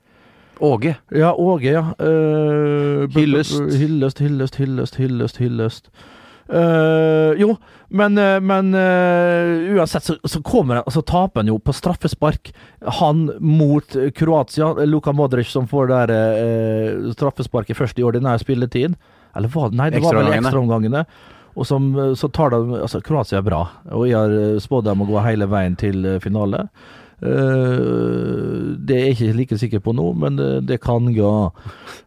Åge. 0.57 0.95
Ja, 1.13 1.35
Åge, 1.37 1.69
ja. 1.69 1.83
Eh, 2.01 3.03
b- 3.05 3.19
Hyllest. 3.21 3.59
Hyllest, 3.77 4.17
hyllest, 4.25 4.57
hyllest, 4.57 4.97
hyllest. 4.97 5.37
hyllest. 5.37 5.91
Eh, 6.49 7.31
jo, 7.41 7.55
men, 7.87 8.17
eh, 8.17 8.39
men 8.39 8.73
uh, 8.75 9.75
uansett 9.75 10.03
så, 10.03 10.15
så 10.23 10.41
kommer 10.43 10.75
han, 10.75 10.91
så 10.91 11.01
taper 11.01 11.43
han 11.43 11.51
jo 11.51 11.59
på 11.59 11.73
straffespark. 11.75 12.53
Han 12.99 13.31
mot 13.39 13.95
Kroatia. 14.15 14.73
Luka 14.85 15.11
Modric 15.11 15.51
som 15.51 15.67
får 15.67 15.91
der 15.91 16.13
uh, 16.15 17.09
straffesparket 17.15 17.77
først 17.77 17.99
i 17.99 18.05
ordinær 18.07 18.39
spilletid. 18.43 18.95
Eller 19.35 19.51
hva? 19.53 19.69
Nei, 19.71 19.91
det 19.93 20.03
var 20.03 20.21
vel 20.21 20.31
Ekstraomgangene. 20.37 21.03
Og 21.57 21.65
som, 21.65 21.89
så 22.13 22.29
tar 22.29 22.53
de 22.53 22.77
Altså, 22.83 23.01
Kroatia 23.01 23.39
er 23.39 23.47
bra, 23.47 23.63
og 23.89 24.05
jeg 24.05 24.17
har 24.17 24.61
spådd 24.61 24.85
dem 24.91 25.01
å 25.01 25.07
gå 25.09 25.19
hele 25.25 25.47
veien 25.49 25.77
til 25.79 26.05
finale. 26.21 26.67
Uh, 27.17 28.77
det 28.77 28.93
er 28.93 29.07
jeg 29.07 29.15
ikke 29.15 29.37
like 29.39 29.57
sikker 29.57 29.81
på 29.81 29.93
nå, 29.97 30.11
men 30.21 30.37
det, 30.37 30.51
det 30.69 30.77
kan 30.83 31.07
gå. 31.15 31.31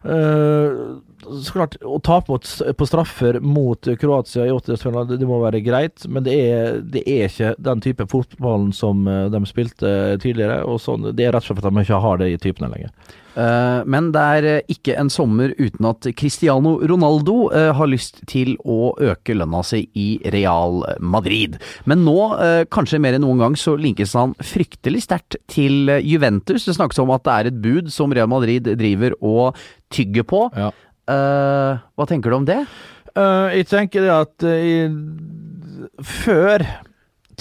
Eh, 0.07 0.77
så 1.21 1.53
klart, 1.55 1.77
Å 1.83 1.99
tape 2.03 2.37
på 2.77 2.87
straffer 2.89 3.39
mot 3.43 3.89
Kroatia 4.01 4.47
i 4.47 4.53
åttendedelsfinalen, 4.53 5.09
det, 5.11 5.21
det 5.21 5.29
må 5.29 5.39
være 5.43 5.63
greit, 5.65 6.05
men 6.09 6.25
det 6.25 6.35
er, 6.35 6.81
det 6.81 7.05
er 7.05 7.29
ikke 7.29 7.55
den 7.61 7.83
type 7.83 8.07
fotballen 8.11 8.71
som 8.75 9.07
eh, 9.09 9.27
de 9.33 9.41
spilte 9.49 9.95
tidligere. 10.21 10.61
og 10.65 10.81
sånn, 10.83 11.11
Det 11.15 11.27
er 11.27 11.35
rett 11.35 11.45
og 11.45 11.51
slett 11.51 11.65
at 11.65 11.73
de 11.73 11.85
ikke 11.85 12.05
har 12.05 12.21
det 12.21 12.31
i 12.33 12.39
typene 12.41 12.71
lenger. 12.73 12.93
Eh, 13.31 13.81
men 13.87 14.09
det 14.11 14.21
er 14.37 14.47
eh, 14.49 14.73
ikke 14.73 14.97
en 14.99 15.09
sommer 15.11 15.53
uten 15.55 15.87
at 15.87 16.07
Cristiano 16.19 16.75
Ronaldo 16.83 17.45
eh, 17.55 17.69
har 17.77 17.87
lyst 17.87 18.19
til 18.29 18.57
å 18.67 18.91
øke 18.99 19.35
lønna 19.37 19.63
si 19.63 19.85
i 19.95 20.09
Real 20.33 20.81
Madrid. 20.99 21.55
Men 21.87 22.03
nå, 22.07 22.17
eh, 22.43 22.63
kanskje 22.71 22.99
mer 23.03 23.15
enn 23.15 23.23
noen 23.25 23.43
gang, 23.45 23.57
så 23.59 23.77
linkes 23.79 24.17
han 24.19 24.35
fryktelig 24.43 25.05
sterkt 25.07 25.39
til 25.51 25.91
eh, 25.91 26.03
Juventus. 26.03 26.67
Det 26.67 26.75
snakkes 26.75 26.99
om 27.03 27.13
at 27.15 27.25
det 27.27 27.37
er 27.37 27.51
et 27.51 27.61
bud 27.63 27.91
som 27.93 28.11
Real 28.15 28.29
Madrid 28.31 28.67
driver 28.79 29.15
og 29.21 29.59
tygger 29.91 30.27
på. 30.27 30.45
Ja. 30.55 30.71
Eh, 31.09 31.81
hva 31.97 32.07
tenker 32.09 32.31
du 32.31 32.37
om 32.37 32.47
det? 32.47 32.61
Uh, 33.11 33.51
jeg 33.51 33.67
tenker 33.67 34.05
det 34.05 34.11
at 34.13 34.45
uh, 34.47 34.93
før 35.99 36.63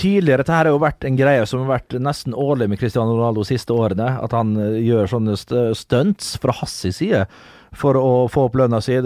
Tidligere, 0.01 0.41
dette 0.41 0.55
her 0.55 0.65
har 0.65 0.73
jo 0.73 0.81
vært 0.81 1.05
en 1.05 1.17
greie 1.19 1.43
som 1.45 1.61
har 1.61 1.75
vært 1.75 1.95
nesten 2.01 2.33
årlig 2.33 2.71
med 2.71 2.79
Cristiano 2.81 3.13
Ronaldo 3.19 3.43
de 3.43 3.51
siste 3.51 3.75
årene. 3.75 4.07
At 4.23 4.33
han 4.33 4.55
gjør 4.57 5.11
sånne 5.11 5.35
stunts 5.77 6.31
fra 6.41 6.55
hans 6.57 6.77
side 6.97 7.27
for 7.73 7.95
å 7.95 8.27
få 8.29 8.49
opp 8.49 8.57
lønna 8.59 8.81
si. 8.83 8.97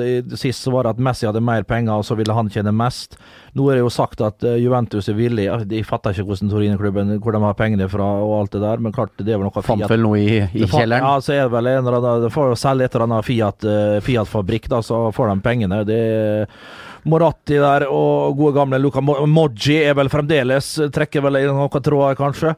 Sist 0.40 0.64
så 0.64 0.72
var 0.72 0.86
det 0.86 0.94
at 0.94 1.02
Messi 1.04 1.26
hadde 1.28 1.42
mer 1.44 1.62
penger, 1.68 1.98
og 2.00 2.04
så 2.08 2.16
ville 2.16 2.32
han 2.32 2.48
tjene 2.48 2.72
mest. 2.72 3.18
Nå 3.54 3.66
er 3.70 3.76
det 3.76 3.82
jo 3.84 3.90
sagt 3.92 4.22
at 4.24 4.42
eh, 4.42 4.56
Juventus 4.62 5.06
er 5.12 5.14
villig 5.18 5.44
De 5.70 5.82
fatter 5.86 6.10
ikke 6.16 6.24
hvordan 6.26 6.48
Torino-klubben 6.50 7.12
Hvor 7.22 7.36
de 7.36 7.42
har 7.44 7.54
pengene 7.54 7.86
fra 7.92 8.06
og 8.24 8.32
alt 8.40 8.56
det 8.56 8.62
der, 8.64 8.80
men 8.82 8.90
klart 8.96 9.12
det 9.20 9.28
er 9.30 9.38
vel 9.38 9.46
noe 9.46 9.62
Fant 9.62 9.78
Fiat- 9.84 9.92
vel 9.92 10.02
noe 10.02 10.18
i, 10.18 10.40
i 10.42 10.64
kjelleren? 10.66 11.04
Ja, 11.06 11.20
så 11.22 11.36
er 11.36 11.44
det 11.44 11.52
vel 11.54 11.68
en 11.70 11.84
eller 11.84 11.98
annen 12.00 12.32
får 12.34 12.56
selge 12.58 12.88
et 12.88 12.96
eller 12.96 13.06
annet 13.06 13.28
Fiat, 13.28 13.68
eh, 13.68 14.00
Fiat-fabrikk, 14.02 14.66
da, 14.72 14.80
så 14.82 15.04
får 15.14 15.30
de 15.34 15.38
pengene. 15.44 15.82
Det 15.86 16.00
Moratti 17.04 17.58
der 17.60 17.84
og 17.92 18.36
gode 18.38 18.54
gamle 18.56 18.78
Luca 18.80 19.02
Mo- 19.04 19.20
Moggi 19.28 19.76
er 19.84 19.92
vel 19.98 20.08
fremdeles 20.08 20.70
Trekker 20.94 21.20
vel 21.26 21.36
i 21.42 21.46
noen 21.50 21.68
tråder, 21.84 22.16
kanskje. 22.16 22.54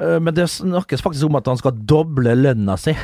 Eh, 0.00 0.18
Men 0.24 0.34
det 0.34 0.48
snakkes 0.50 1.04
faktisk 1.04 1.28
om 1.28 1.36
at 1.36 1.46
han 1.52 1.60
skal 1.60 1.76
doble 1.76 2.32
lønna 2.34 2.78
si. 2.80 2.96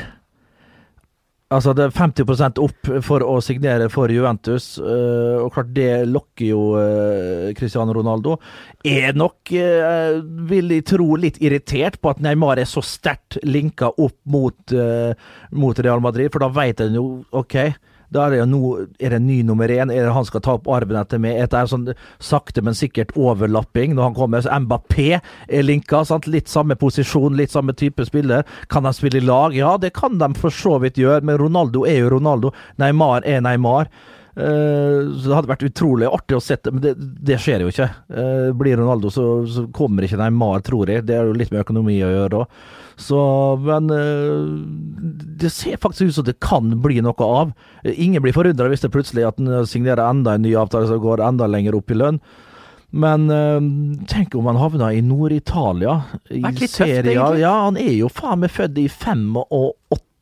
Altså 1.47 1.71
det 1.71 1.85
er 1.85 1.93
50% 1.95 2.57
opp 2.59 2.89
for 3.07 3.23
å 3.23 3.37
signere 3.39 3.85
for 3.87 4.11
Juventus, 4.11 4.73
eh, 4.83 5.37
og 5.39 5.53
klart 5.55 5.69
det 5.77 6.03
lokker 6.09 6.49
jo 6.49 6.63
eh, 6.81 7.53
Cristiano 7.55 7.95
Ronaldo. 7.95 8.33
Er 8.83 9.15
nok, 9.15 9.53
eh, 9.55 10.19
vil 10.49 10.75
jeg 10.75 10.83
tro, 10.91 11.07
litt 11.15 11.39
irritert 11.39 12.01
på 12.03 12.11
at 12.11 12.19
Neymar 12.23 12.59
er 12.59 12.67
så 12.67 12.83
sterkt 12.83 13.39
linka 13.47 13.93
opp 13.95 14.17
mot, 14.27 14.75
mot 15.55 15.79
Real 15.79 16.03
Madrid, 16.03 16.33
for 16.33 16.43
da 16.43 16.51
vet 16.51 16.83
en 16.83 16.99
jo 16.99 17.05
OK. 17.31 17.55
Da 18.13 18.25
er 18.25 18.33
det 18.33 18.39
jo 18.39 18.47
nå 18.49 18.61
er 19.03 19.15
det 19.15 19.21
ny 19.23 19.41
nummer 19.47 19.71
én. 19.71 19.91
Er 19.91 20.07
det 20.07 20.15
han 20.15 20.27
skal 20.27 20.43
ta 20.45 20.55
opp 20.57 20.69
arven 20.71 20.99
etter 20.99 21.19
meg? 21.21 21.39
Dette 21.41 21.59
er 21.59 21.71
sånn 21.71 21.87
sakte, 22.23 22.63
men 22.63 22.77
sikkert 22.77 23.11
overlapping 23.19 23.95
når 23.97 24.09
han 24.09 24.17
kommer. 24.17 24.43
Så 24.43 24.59
Mbappé 24.63 25.09
er 25.19 25.65
linka. 25.65 26.03
Sant? 26.07 26.29
Litt 26.31 26.51
samme 26.51 26.77
posisjon, 26.79 27.35
litt 27.37 27.53
samme 27.55 27.75
type 27.77 28.05
spiller. 28.07 28.47
Kan 28.71 28.87
de 28.87 28.93
spille 28.95 29.19
i 29.19 29.25
lag? 29.27 29.55
Ja, 29.57 29.75
det 29.81 29.93
kan 29.97 30.19
de 30.21 30.31
for 30.39 30.53
så 30.53 30.77
vidt 30.83 30.99
gjøre, 31.01 31.25
men 31.27 31.39
Ronaldo 31.41 31.85
er 31.87 32.03
jo 32.03 32.13
Ronaldo. 32.17 32.53
Neymar 32.79 33.27
er 33.27 33.43
Neymar. 33.43 33.91
Eh, 34.37 34.99
så 35.17 35.29
det 35.29 35.33
hadde 35.33 35.49
vært 35.49 35.65
utrolig 35.65 36.09
artig 36.13 36.37
å 36.37 36.43
sette, 36.43 36.69
men 36.69 36.83
det, 36.83 36.93
det 36.97 37.39
skjer 37.41 37.63
jo 37.63 37.71
ikke. 37.71 37.87
Eh, 38.13 38.49
blir 38.57 38.77
Ronaldo, 38.77 39.09
så, 39.13 39.25
så 39.49 39.65
kommer 39.73 40.05
ikke 40.05 40.19
Neymar, 40.21 40.61
tror 40.65 40.91
jeg. 40.91 41.07
Det 41.07 41.15
er 41.17 41.25
jo 41.25 41.37
litt 41.37 41.53
med 41.53 41.63
økonomi 41.63 41.97
å 42.05 42.11
gjøre 42.13 42.43
òg. 42.43 42.59
Så, 43.01 43.19
men 43.65 43.89
eh, 43.93 44.43
det 45.41 45.49
ser 45.53 45.81
faktisk 45.81 46.11
ut 46.11 46.17
som 46.19 46.27
det 46.27 46.37
kan 46.43 46.69
bli 46.83 47.01
noe 47.05 47.29
av. 47.41 47.55
Ingen 47.93 48.21
blir 48.25 48.35
forundra 48.35 48.69
hvis 48.69 48.85
det 48.85 48.93
plutselig 48.93 49.25
at 49.25 49.41
han 49.41 49.69
signerer 49.69 50.05
enda 50.05 50.37
en 50.37 50.45
ny 50.45 50.53
avtale 50.57 50.89
som 50.89 51.01
går 51.01 51.25
enda 51.25 51.49
lenger 51.49 51.77
opp 51.77 51.93
i 51.93 51.97
lønn. 51.97 52.21
Men 52.97 53.27
tenk 54.07 54.33
om 54.39 54.45
han 54.47 54.57
havna 54.61 54.93
i 54.95 55.01
Nord-Italia. 55.03 55.97
I 56.31 56.39
litt 56.39 56.61
tøft, 56.61 56.77
Serie 56.77 57.01
A. 57.01 57.03
egentlig. 57.03 57.41
Ja, 57.43 57.51
han 57.65 57.77
er 57.81 57.91
jo 57.97 58.09
faen 58.09 58.41
meg 58.45 58.53
født 58.55 58.79
i 58.79 58.85
85. 58.87 59.25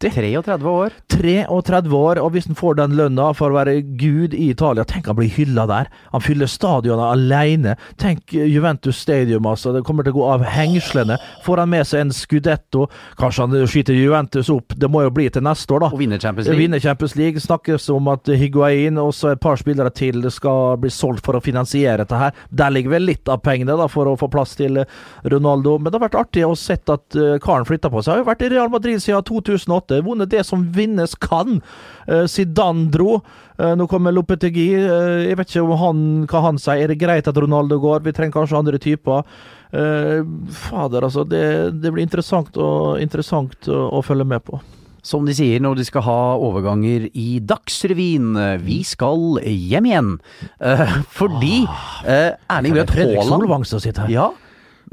33 0.03 0.67
år. 0.67 0.93
33 1.07 1.93
år, 1.95 2.19
og 2.19 2.33
hvis 2.33 2.49
han 2.49 2.57
får 2.59 2.75
den 2.81 2.95
lønna 2.99 3.29
for 3.37 3.53
å 3.53 3.55
være 3.55 3.77
gud 3.95 4.33
i 4.35 4.49
Italia, 4.51 4.83
tenk 4.83 5.07
han 5.07 5.15
blir 5.15 5.31
hylla 5.31 5.63
der. 5.69 5.87
Han 6.11 6.23
fyller 6.23 6.49
stadionet 6.51 7.05
alene. 7.05 7.75
Tenk 8.01 8.33
Juventus 8.35 8.99
Stadium, 8.99 9.47
altså. 9.47 9.71
Det 9.71 9.85
kommer 9.87 10.03
til 10.03 10.15
å 10.15 10.19
gå 10.19 10.25
av 10.33 10.43
hengslene. 10.51 11.15
Får 11.45 11.63
han 11.63 11.71
med 11.71 11.87
seg 11.87 12.03
en 12.03 12.11
Scudetto, 12.15 12.89
kanskje 13.19 13.47
han 13.47 13.69
skyter 13.71 13.95
Juventus 13.95 14.51
opp. 14.51 14.75
Det 14.75 14.89
må 14.91 15.05
jo 15.05 15.13
bli 15.15 15.29
til 15.31 15.45
neste 15.47 15.77
år, 15.77 15.85
da. 15.85 15.91
Og 15.95 16.03
vinner 16.03 16.19
Champions 16.19 16.49
League. 16.49 16.59
Vinner 16.59 16.83
Champions 16.83 17.15
League. 17.19 17.45
Snakkes 17.45 17.87
om 17.95 18.11
at 18.11 18.27
Higuain 18.27 18.99
og 18.99 19.13
så 19.15 19.31
et 19.31 19.43
par 19.43 19.59
spillere 19.61 19.93
til 19.95 20.27
skal 20.33 20.75
bli 20.81 20.91
solgt 20.91 21.23
for 21.25 21.39
å 21.39 21.43
finansiere 21.43 22.03
dette 22.03 22.19
her. 22.19 22.35
Der 22.51 22.75
ligger 22.75 22.97
vel 22.97 23.07
litt 23.13 23.31
av 23.31 23.39
pengene 23.45 23.79
da 23.79 23.87
for 23.91 24.11
å 24.11 24.17
få 24.19 24.27
plass 24.33 24.57
til 24.59 24.83
Ronaldo. 25.23 25.77
Men 25.79 25.91
det 25.91 26.01
har 26.01 26.07
vært 26.09 26.19
artig 26.25 26.43
å 26.43 26.51
sett 26.59 26.91
at 26.91 27.15
eh, 27.15 27.37
karen 27.43 27.67
flytta 27.67 27.91
på 27.93 28.03
seg. 28.03 28.17
Har 28.17 28.23
jo 28.23 28.29
vært 28.33 28.43
i 28.43 28.51
Real 28.51 28.71
Madrid 28.73 28.99
siden 29.03 29.23
2008. 29.31 29.84
Vunnet 30.05 30.29
det 30.29 30.45
som 30.45 30.63
vinnes 30.73 31.13
kan. 31.15 31.61
Eh, 32.07 32.25
Zidane 32.31 32.89
dro. 32.91 33.21
Eh, 33.59 33.75
Nå 33.77 33.87
kommer 33.87 34.11
Lopetegui. 34.15 34.73
Eh, 34.75 35.27
Jeg 35.29 35.37
vet 35.37 35.47
ikke 35.53 35.63
om 35.65 35.77
han, 35.79 36.01
hva 36.27 36.41
han 36.41 36.57
sier. 36.57 36.83
Er 36.83 36.87
det 36.93 36.99
greit 36.99 37.27
at 37.27 37.37
Ronaldo 37.37 37.77
går? 37.79 38.01
Vi 38.03 38.11
trenger 38.11 38.33
kanskje 38.41 38.57
andre 38.57 38.77
typer. 38.81 39.23
Fader, 40.55 41.03
altså. 41.03 41.23
Det, 41.27 41.43
det 41.81 41.91
blir 41.91 42.03
interessant, 42.05 42.55
og, 42.57 42.95
interessant 43.03 43.67
å, 43.67 43.89
å 43.99 44.01
følge 44.05 44.25
med 44.27 44.43
på. 44.47 44.59
Som 45.05 45.27
de 45.27 45.35
sier 45.37 45.59
når 45.61 45.75
de 45.77 45.83
skal 45.85 46.01
ha 46.07 46.19
overganger 46.41 47.09
i 47.13 47.39
Dagsrevyen. 47.45 48.31
Vi 48.63 48.79
skal 48.87 49.37
hjem 49.45 49.85
igjen. 49.91 50.07
Eh, 50.57 50.95
fordi 51.13 51.59
eh, 52.09 52.31
Erling 52.49 52.73
Braut 52.79 52.95
Haaland 52.95 53.29
Solvang 53.29 53.67
som 53.69 53.83
sitter 53.83 54.07
her. 54.07 54.15
Ja, 54.15 54.31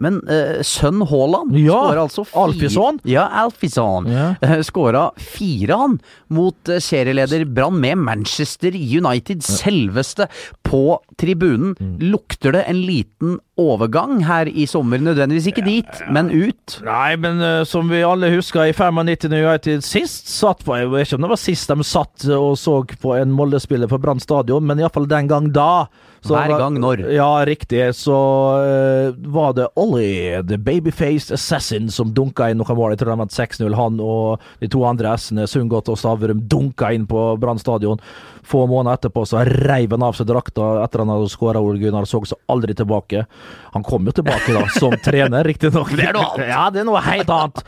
men 0.01 0.21
uh, 0.29 0.61
sønn 0.65 1.03
Haaland 1.09 1.57
Ja, 1.59 1.79
skåra 1.89 2.05
altså 2.07 2.25
fire 2.27 2.43
Alfison. 2.45 3.01
Ja, 3.09 3.27
Alfison. 3.43 4.09
Ja. 4.11 4.27
Eh, 4.43 4.61
skåra 4.67 5.05
fire, 5.17 5.79
han, 5.79 5.99
mot 6.33 6.69
eh, 6.69 6.81
serieleder 6.83 7.45
Brann 7.45 7.81
med 7.83 7.99
Manchester 7.99 8.75
United. 8.75 9.45
Selveste 9.45 10.29
på 10.67 11.01
tribunen. 11.21 11.77
Mm. 11.79 11.97
Lukter 12.13 12.57
det 12.57 12.65
en 12.71 12.83
liten 12.87 13.39
overgang 13.61 14.23
her 14.25 14.49
i 14.49 14.65
sommer? 14.67 15.01
Nødvendigvis 15.03 15.49
ikke 15.51 15.65
dit, 15.67 15.99
men 16.13 16.31
ut. 16.33 16.79
Nei, 16.87 17.17
men 17.21 17.43
uh, 17.43 17.65
som 17.69 17.91
vi 17.93 18.01
alle 18.07 18.31
husker, 18.33 18.65
i 18.71 18.73
95 18.73 19.29
når 19.29 19.49
United 19.49 19.85
sist 19.85 20.31
satt 20.33 20.65
på 20.65 20.79
Jeg 20.79 20.89
vet 20.93 21.07
ikke 21.07 21.19
om 21.19 21.27
det 21.27 21.33
var 21.35 21.43
sist 21.43 21.73
de 21.73 21.85
satt 21.85 22.25
og 22.33 22.55
så 22.59 22.79
på 23.03 23.13
en 23.19 23.35
Molde-spiller 23.37 23.91
på 23.91 24.01
Brann 24.01 24.23
stadion, 24.23 24.65
men 24.65 24.81
iallfall 24.81 25.09
den 25.11 25.29
gang 25.29 25.51
da. 25.53 25.87
så 26.25 26.37
Hver 26.37 26.57
gang 26.59 26.81
når? 26.81 27.05
Ja, 27.13 27.31
riktig. 27.47 27.83
Så 27.99 28.17
uh, 28.63 29.13
var 29.37 29.53
det 29.59 29.69
Ollie, 29.77 30.43
the 30.49 30.57
babyfaced 30.57 31.35
assassin, 31.37 31.91
som 31.91 32.15
dunka 32.15 32.49
inn 32.49 32.63
noen 32.63 32.79
mål. 32.79 32.95
Jeg 32.95 33.03
tror 33.03 33.13
de 33.13 33.21
hadde 33.25 33.37
6-0. 33.37 33.79
Han 33.79 34.01
og 34.01 34.53
de 34.63 34.73
to 34.73 34.85
andre 34.89 35.17
S-ene, 35.19 35.49
Sundgodt 35.51 35.93
og 35.93 36.01
Stavrum, 36.01 36.47
dunka 36.49 36.93
inn 36.97 37.09
på 37.11 37.33
Brann 37.43 37.61
stadion. 37.61 38.01
Få 38.43 38.67
måneder 38.67 38.99
etterpå 38.99 39.23
så 39.27 39.45
reiv 39.47 39.93
han 39.95 40.03
av 40.03 40.17
seg 40.19 40.27
drakta 40.27 40.73
etter 40.83 41.05
han 41.05 41.13
hadde 41.13 41.31
skåra 41.31 41.61
Ole 41.63 41.79
Gunnar. 41.79 42.09
Så 42.09 42.23
seg 42.27 42.41
aldri 42.51 42.75
tilbake. 42.79 43.27
Han 43.73 43.83
kom 43.87 44.05
jo 44.07 44.13
tilbake 44.13 44.53
da, 44.55 44.67
som 44.79 44.93
trener, 45.07 45.45
riktignok. 45.49 45.91
Det 45.97 46.09
er 46.11 46.17
noe 46.17 46.29
annet! 46.35 46.49
Ja, 46.53 46.67
det 46.75 46.83
er 46.83 46.89
noe 46.89 47.01
helt 47.07 47.31
annet. 47.33 47.63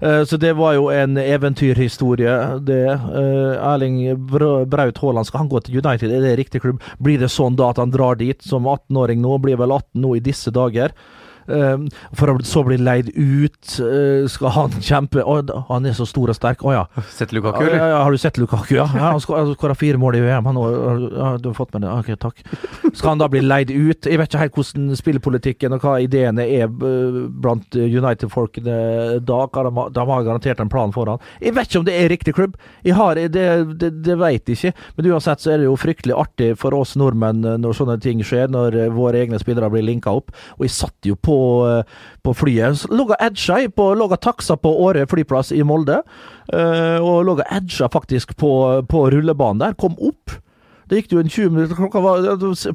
Eh, 0.00 0.22
Så 0.30 0.36
det 0.38 0.52
var 0.54 0.76
jo 0.76 0.88
en 0.94 1.16
eventyrhistorie, 1.18 2.34
det. 2.62 2.84
Eh, 2.92 3.72
Erling 3.72 3.98
Braut 4.70 4.98
Haaland, 5.02 5.26
skal 5.26 5.42
han 5.44 5.48
gå 5.50 5.60
til 5.66 5.80
United? 5.82 6.12
Er 6.14 6.22
det 6.22 6.36
riktig 6.38 6.62
klubb? 6.62 6.82
Blir 7.02 7.18
det 7.18 7.30
sånn 7.34 7.56
da 7.58 7.70
at 7.72 7.80
han 7.82 7.90
drar 7.94 8.14
dit 8.20 8.42
som 8.46 8.66
18-åring 8.70 9.18
nå? 9.24 9.38
Blir 9.42 9.58
vel 9.58 9.74
18 9.74 9.98
nå 10.04 10.14
i 10.16 10.22
disse 10.22 10.52
dager. 10.54 10.94
Eh, 11.48 11.76
For 12.18 12.28
å 12.34 12.36
så 12.44 12.62
bli 12.66 12.76
leid 12.78 13.08
ut. 13.14 13.78
eh, 13.80 14.26
Skal 14.28 14.50
han 14.54 14.70
kjempe 14.84 15.22
Å, 15.24 15.38
han 15.68 15.86
er 15.86 15.92
så 15.96 16.06
stor 16.06 16.28
og 16.32 16.36
sterk. 16.36 16.62
Å 16.64 16.72
ja. 16.74 16.84
Sett 17.10 17.32
Lukaku, 17.32 17.62
eller? 17.64 17.78
ja, 17.88 18.02
har 18.04 18.10
du 18.12 18.18
sett 18.18 18.36
Lukaku? 18.38 18.74
Ja, 18.76 18.86
ja 18.94 19.12
han 19.12 19.20
skåra 19.20 19.74
fire 19.76 19.98
mål 19.98 20.16
i 20.16 20.20
VM. 20.26 20.44
Han, 20.46 20.56
har- 20.56 21.08
ja, 21.18 21.30
du 21.38 21.48
har 21.50 21.54
fått 21.56 21.72
med 21.74 21.82
det? 21.82 21.90
Ok, 21.92 22.12
takk. 22.20 22.42
Skal 22.94 23.10
han 23.14 23.18
da 23.22 23.28
bli 23.28 23.40
leid 23.40 23.70
ut? 23.70 24.04
Jeg 24.06 24.18
vet 24.20 24.28
ikke 24.32 24.42
helt 24.44 24.54
hvordan 24.58 24.96
spillepolitikken 24.98 25.72
og 25.76 25.80
hva 25.84 25.96
ideene 26.04 26.44
er 26.44 26.66
eh, 26.68 27.18
blant 27.28 27.74
United-folkene 27.76 29.20
da. 29.24 29.38
De, 29.48 30.04
har- 30.10 30.24
garantert 30.28 30.60
en 30.60 30.68
plan 30.72 30.92
for 30.92 31.06
han. 31.12 31.20
Jeg 31.40 31.54
vet 31.56 31.68
ikke 31.70 31.80
om 31.82 31.86
det 31.88 31.94
er 31.98 32.08
riktig 32.12 32.34
klubb. 32.36 32.56
Jeg 32.84 32.96
har, 32.98 33.14
det, 33.14 33.78
det, 33.80 33.90
det 34.04 34.16
vet 34.20 34.48
jeg 34.50 34.58
ikke. 34.58 34.72
Men 34.98 35.10
uansett 35.14 35.42
så 35.44 35.52
er 35.54 35.62
det 35.62 35.68
jo 35.68 35.76
fryktelig 35.78 36.16
artig 36.18 36.50
for 36.60 36.74
oss 36.78 36.96
nordmenn 36.98 37.44
når 37.62 37.76
sånne 37.78 37.98
ting 38.02 38.22
skjer, 38.26 38.50
når 38.52 38.76
våre 38.96 39.22
egne 39.24 39.38
spillere 39.40 39.70
blir 39.72 39.86
linka 39.86 40.12
opp. 40.14 40.32
Og 40.58 40.66
jeg 40.66 40.74
satt 40.74 41.08
jo 41.08 41.14
på, 41.16 41.37
eh, 41.68 41.94
på 42.24 42.34
flyet. 42.36 42.84
Lå 42.90 43.06
edga 43.18 43.60
på, 43.76 43.86
lå 43.98 44.08
taksa 44.16 44.56
på 44.60 44.72
Åre 44.88 45.06
flyplass 45.10 45.52
i 45.56 45.62
Molde. 45.66 46.02
eh, 46.52 46.98
og 46.98 47.24
lå 47.28 47.38
edga 47.44 47.88
faktisk 47.92 48.36
på, 48.36 48.52
på 48.88 49.06
rullebanen 49.14 49.62
der. 49.64 49.74
Kom 49.80 49.96
opp. 50.00 50.36
Det 50.88 51.02
gikk 51.02 51.10
jo 51.12 51.20
en 51.20 51.28
20 51.28 51.50
minutter, 51.52 51.76
klokka 51.76 52.00
var, 52.00 52.22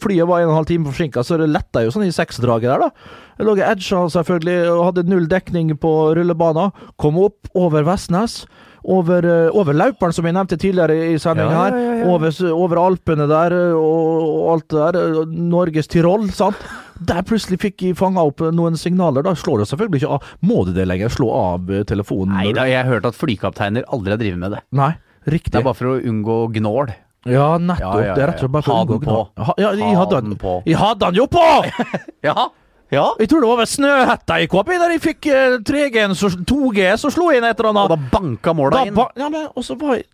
flyet 0.04 0.28
var 0.30 0.43
en 0.43 0.52
og 0.52 0.52
en 0.52 0.58
halv 0.60 0.67
time 0.69 0.86
forsinka, 0.86 1.23
så 1.26 1.39
det 1.41 1.47
letta 1.49 1.82
jo 1.82 1.89
sånn 1.95 2.04
i 2.06 2.12
seksdraget 2.13 2.69
der, 2.69 2.84
da. 2.84 3.15
Jeg 3.39 3.47
lå 3.47 3.56
i 3.58 3.63
edga 3.65 4.04
selvfølgelig, 4.13 4.58
og 4.69 4.84
hadde 4.91 5.06
null 5.10 5.26
dekning 5.32 5.71
på 5.82 5.93
rullebanen. 6.19 6.69
Kom 7.02 7.17
opp 7.23 7.49
over 7.58 7.82
Vestnes. 7.88 8.43
Over, 8.84 9.23
eh, 9.23 9.49
over 9.56 9.71
Lauperen, 9.73 10.12
som 10.13 10.26
jeg 10.28 10.36
nevnte 10.36 10.58
tidligere 10.60 11.13
i 11.13 11.17
sendinga 11.17 11.54
Ja, 11.56 11.62
her. 11.63 11.76
ja, 11.80 11.84
ja, 11.88 11.99
ja. 12.04 12.08
Over, 12.12 12.34
over 12.52 12.82
Alpene 12.84 13.28
der, 13.32 13.54
eh, 13.56 13.78
og, 13.80 14.26
og 14.28 14.49
alt 14.54 14.67
det 14.69 14.82
der. 14.93 15.21
Norges 15.56 15.88
Tyrol, 15.88 16.28
sant. 16.36 16.60
Der 16.99 17.21
plutselig 17.25 17.60
fikk 17.63 17.82
jeg 17.82 17.95
fanga 17.97 18.21
opp 18.27 18.39
noen 18.53 18.77
signaler. 18.77 19.23
Da 19.25 19.34
slår 19.39 19.63
det 19.63 19.67
selvfølgelig 19.71 20.01
ikke 20.03 20.12
av. 20.17 20.27
Må 20.45 20.65
du 20.67 20.73
det 20.75 20.86
lenger? 20.88 21.10
Slå 21.13 21.32
av 21.34 21.71
eh, 21.73 21.84
telefonen? 21.89 22.36
Nei 22.38 22.51
da, 22.53 22.65
jeg 22.69 22.84
har 22.84 22.91
hørt 22.91 23.06
at 23.10 23.15
flykapteiner 23.17 23.84
aldri 23.89 24.13
har 24.13 24.21
drevet 24.21 24.39
med 24.39 24.51
det. 24.58 24.62
Nei, 24.77 24.91
riktig. 25.25 25.51
Det 25.56 25.62
er 25.63 25.67
bare 25.69 25.79
for 25.79 25.93
å 25.95 25.99
unngå 26.01 26.38
gnål. 26.60 26.93
Ja, 27.25 27.53
nettopp. 27.58 27.79
Ja, 28.03 28.06
ja, 28.10 28.13
Det 28.17 28.23
er 28.23 28.27
rett 28.34 28.41
og 28.41 28.43
slett 28.43 28.51
bare 28.51 28.67
for 28.67 28.73
å 28.75 28.97
unngå. 28.99 29.19
Ha- 29.47 29.56
Ja, 29.58 29.71
jeg 29.79 29.95
hadde, 29.95 30.21
den 30.27 30.36
på. 30.38 30.58
jeg 30.67 30.75
hadde 30.77 31.06
den 31.08 31.15
jo 31.21 31.27
på! 31.32 31.45
Ja, 32.27 32.49
ja. 32.93 33.06
Jeg 33.19 33.29
tror 33.32 33.41
det 33.41 33.47
var 33.49 33.58
ved 33.63 33.69
Snøhetta 33.71 34.36
i 34.43 34.47
KP, 34.51 34.67
der 34.77 34.91
jeg 34.93 35.01
fikk 35.01 35.25
eh, 35.34 35.56
3G-en, 35.65 36.13
2G, 36.45 36.84
så 37.01 37.10
slo 37.12 37.32
jeg 37.32 37.39
inn 37.41 37.47
et 37.47 37.58
eller 37.60 37.71
annet. 37.71 37.89
Og 37.89 37.95
da 37.95 38.12
banka 38.19 38.53
måla 38.53 38.84
inn. 38.86 38.93
ba- 38.93 39.10
ja, 39.17 39.29
men, 39.34 39.47
og 39.56 39.63
så 39.65 39.75
var 39.79 39.95
jeg 39.97 40.06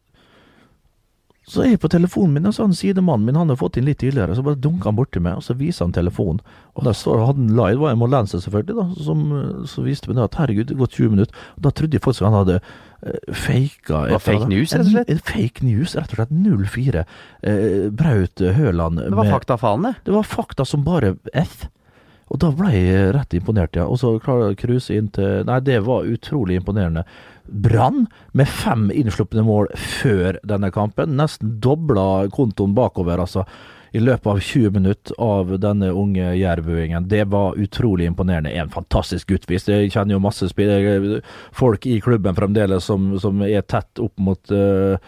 Så 1.50 1.64
er 1.64 1.72
jeg 1.72 1.80
på 1.82 1.90
telefonen 1.90 2.36
min, 2.38 2.46
og 2.46 2.54
så 2.54 2.68
han 2.68 2.76
sidemannen 2.78 3.26
min, 3.26 3.38
han 3.40 3.50
har 3.50 3.58
fått 3.58 3.80
inn 3.80 3.88
litt 3.88 4.02
tidligere, 4.04 4.36
så 4.38 4.44
bare 4.46 4.60
dunker 4.62 4.92
han 4.92 4.98
borti 5.00 5.22
meg, 5.24 5.40
og 5.40 5.46
så 5.46 5.56
viser 5.58 5.88
han 5.88 5.96
telefonen. 5.96 6.44
Og 6.78 6.86
der 6.86 6.94
står 6.98 7.24
hadde 7.26 7.42
han 7.42 7.56
live, 7.58 7.80
var 7.82 7.96
en 7.96 8.02
molense 8.04 8.42
selvfølgelig, 8.44 8.76
da, 8.78 9.06
som 9.08 9.24
eh, 9.34 9.48
så 9.72 9.86
viste 9.88 10.12
meg 10.12 10.22
at 10.28 10.38
herregud, 10.38 10.68
det 10.70 10.78
har 10.78 10.84
gått 10.84 11.00
20 11.00 11.16
minutter. 11.16 11.48
Og 11.58 11.66
da 11.66 11.74
trodde 11.74 11.98
jeg 11.98 12.06
faktisk 12.06 12.28
han 12.28 12.38
hadde 12.38 12.60
uh, 12.60 13.34
faka 13.34 14.04
var 14.14 14.24
fake 14.28 14.52
news, 14.52 14.76
rett 14.76 14.86
og 14.86 14.94
slett? 14.94 15.10
En, 15.10 15.18
en 15.18 15.26
fake 15.32 15.66
news, 15.66 15.98
rett 15.98 16.14
og 16.14 16.22
slett. 16.22 16.38
04. 16.78 17.04
Uh, 17.42 17.90
Braut 17.98 18.46
Høland 18.60 19.02
Det 19.02 19.18
var 19.18 19.34
faktafaen, 19.34 19.90
det. 19.90 19.96
det 20.06 20.16
var 20.20 20.32
fakta 20.38 20.70
som 20.70 20.86
bare 20.86 21.16
F. 21.34 21.66
Og 22.30 22.38
da 22.44 22.52
ble 22.54 22.70
jeg 22.76 23.10
rett 23.16 23.34
imponert, 23.34 23.74
ja. 23.78 23.88
Og 23.90 23.98
så 24.04 24.14
klare 24.22 24.52
å 24.52 24.58
cruise 24.58 24.94
inn 24.94 25.10
til 25.16 25.48
Nei, 25.50 25.58
det 25.66 25.82
var 25.88 26.06
utrolig 26.06 26.60
imponerende. 26.60 27.08
Brann 27.52 28.06
med 28.32 28.48
fem 28.48 28.88
innslupne 28.94 29.44
mål 29.46 29.70
før 29.76 30.40
denne 30.48 30.72
kampen. 30.74 31.18
Nesten 31.20 31.58
dobla 31.64 32.30
kontoen 32.34 32.76
bakover, 32.78 33.22
altså. 33.22 33.46
I 33.92 34.02
løpet 34.04 34.28
av 34.30 34.40
20 34.40 34.74
minutter 34.76 35.16
av 35.18 35.56
denne 35.58 35.88
unge 35.98 36.28
jærbuingen. 36.38 37.08
Det 37.10 37.24
var 37.34 37.58
utrolig 37.58 38.06
imponerende. 38.06 38.52
En 38.54 38.70
fantastisk 38.70 39.32
guttvis. 39.32 39.66
Jeg 39.66 39.90
kjenner 39.96 40.14
jo 40.14 40.22
masse 40.22 40.46
folk 41.58 41.88
i 41.90 41.98
klubben 42.02 42.38
fremdeles 42.38 42.86
som, 42.86 43.16
som 43.20 43.42
er 43.42 43.66
tett 43.66 44.04
opp 44.04 44.14
mot 44.22 44.54
eh, 44.54 45.02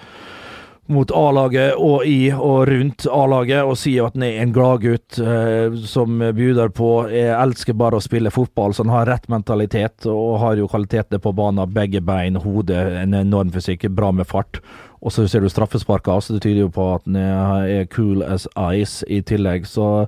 mot 0.94 1.12
A-laget 1.16 1.78
og 1.80 2.06
i 2.08 2.32
og 2.32 2.68
rundt 2.70 3.08
A-laget 3.12 3.64
og 3.68 3.78
sier 3.80 4.08
at 4.08 4.18
han 4.18 4.26
er 4.28 4.42
en 4.42 4.54
gladgutt 4.56 5.20
eh, 5.22 5.78
som 5.88 6.22
bjuder 6.36 6.72
på 6.76 6.92
Jeg 7.12 7.32
elsker 7.36 7.78
bare 7.78 7.98
å 8.00 8.04
spille 8.04 8.34
fotball, 8.34 8.76
så 8.76 8.86
han 8.86 8.94
har 8.94 9.10
rett 9.10 9.28
mentalitet 9.32 10.08
og 10.12 10.40
har 10.44 10.60
jo 10.60 10.70
kvalitetene 10.72 11.22
på 11.24 11.34
banen. 11.38 11.64
Begge 11.72 12.04
bein, 12.06 12.40
hode, 12.44 12.78
en 13.02 13.18
enorm 13.18 13.52
fysikk, 13.56 13.88
bra 13.96 14.12
med 14.16 14.30
fart. 14.30 14.62
Og 15.02 15.14
så 15.16 15.26
ser 15.28 15.42
du 15.42 15.50
straffesparka, 15.50 16.20
så 16.22 16.36
det 16.36 16.44
tyder 16.46 16.68
jo 16.68 16.72
på 16.74 16.92
at 16.94 17.08
han 17.08 17.18
er 17.18 17.90
cool 17.94 18.22
as 18.22 18.46
ice 18.56 19.08
i 19.10 19.24
tillegg. 19.26 19.66
Så 19.66 20.06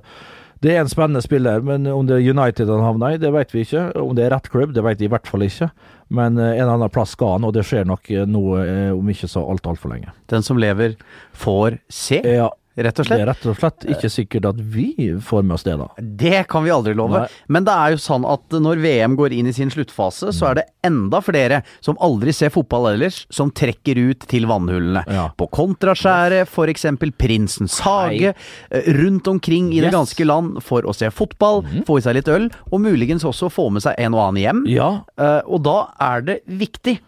det 0.64 0.72
er 0.72 0.80
en 0.80 0.88
spennende 0.88 1.20
spiller, 1.20 1.60
men 1.64 1.84
om 1.92 2.06
det 2.08 2.16
er 2.16 2.30
United 2.32 2.70
han 2.72 2.84
havner 2.86 3.14
i, 3.14 3.20
det 3.20 3.32
vet 3.34 3.52
vi 3.52 3.66
ikke. 3.66 3.90
Om 4.00 4.14
det 4.16 4.24
er 4.24 4.32
rett 4.32 4.48
klubb, 4.48 4.72
det 4.72 4.84
vet 4.86 5.02
vi 5.02 5.08
i 5.08 5.12
hvert 5.12 5.28
fall 5.28 5.44
ikke. 5.44 5.68
Men 6.14 6.38
en 6.38 6.54
eller 6.54 6.74
annen 6.78 6.92
plass 6.92 7.12
skal 7.16 7.36
han, 7.36 7.44
og 7.44 7.52
det 7.56 7.66
skjer 7.68 7.84
nok 7.88 8.08
noe 8.08 8.24
nå 8.32 8.44
eh, 8.62 8.90
om 8.94 9.10
ikke 9.12 9.28
så 9.28 9.44
alt 9.44 9.68
altfor 9.68 9.92
lenge. 9.92 10.14
Den 10.32 10.44
som 10.46 10.60
lever, 10.60 10.96
får 11.36 11.78
se. 11.92 12.22
Ja, 12.24 12.48
rett 12.76 12.98
og 12.98 13.06
Det 13.06 13.18
er 13.20 13.28
rett 13.30 13.46
og 13.46 13.56
slett 13.58 13.84
ikke 13.94 14.10
sikkert 14.10 14.48
at 14.50 14.60
vi 14.74 14.88
får 15.22 15.44
med 15.46 15.54
oss 15.54 15.62
det, 15.66 15.76
da. 15.78 15.86
Det 16.02 16.40
kan 16.50 16.64
vi 16.64 16.72
aldri 16.74 16.94
love. 16.98 17.20
Nei. 17.22 17.28
Men 17.46 17.64
det 17.68 17.74
er 17.74 17.94
jo 17.94 18.00
sånn 18.02 18.26
at 18.26 18.56
når 18.58 18.82
VM 18.82 19.14
går 19.16 19.36
inn 19.36 19.46
i 19.46 19.54
sin 19.54 19.70
sluttfase, 19.70 20.32
så 20.34 20.50
er 20.50 20.58
det 20.58 20.66
enda 20.84 21.20
flere 21.24 21.62
som 21.84 21.98
aldri 22.02 22.34
ser 22.34 22.50
fotball 22.50 22.90
ellers, 22.94 23.22
som 23.30 23.52
trekker 23.54 24.00
ut 24.10 24.26
til 24.30 24.48
vannhullene. 24.50 25.04
Ja. 25.06 25.28
På 25.38 25.46
Kontraskjæret, 25.54 26.50
eksempel 26.74 27.12
Prinsens 27.12 27.78
hage, 27.84 28.34
eh, 28.70 28.92
rundt 28.98 29.28
omkring 29.28 29.72
i 29.72 29.80
det 29.80 29.84
Yes. 29.84 29.92
det 29.92 29.98
ganske 29.98 30.24
land 30.26 30.62
for 30.62 30.82
å 30.82 30.94
se 30.94 31.10
fotball, 31.10 31.62
få 31.86 31.98
i 31.98 32.00
seg 32.00 32.14
litt 32.16 32.28
øl, 32.28 32.50
og 32.72 32.80
muligens 32.80 33.22
også 33.24 33.50
få 33.52 33.70
med 33.70 33.82
seg 33.82 33.94
en 33.98 34.14
og 34.14 34.28
annen 34.34 34.42
hjem. 34.42 34.66
Ja, 34.66 35.04
Eh, 35.18 35.42
og 35.46 35.62
da 35.62 35.92
er 36.00 36.20
det 36.22 36.40
viktig 36.48 36.98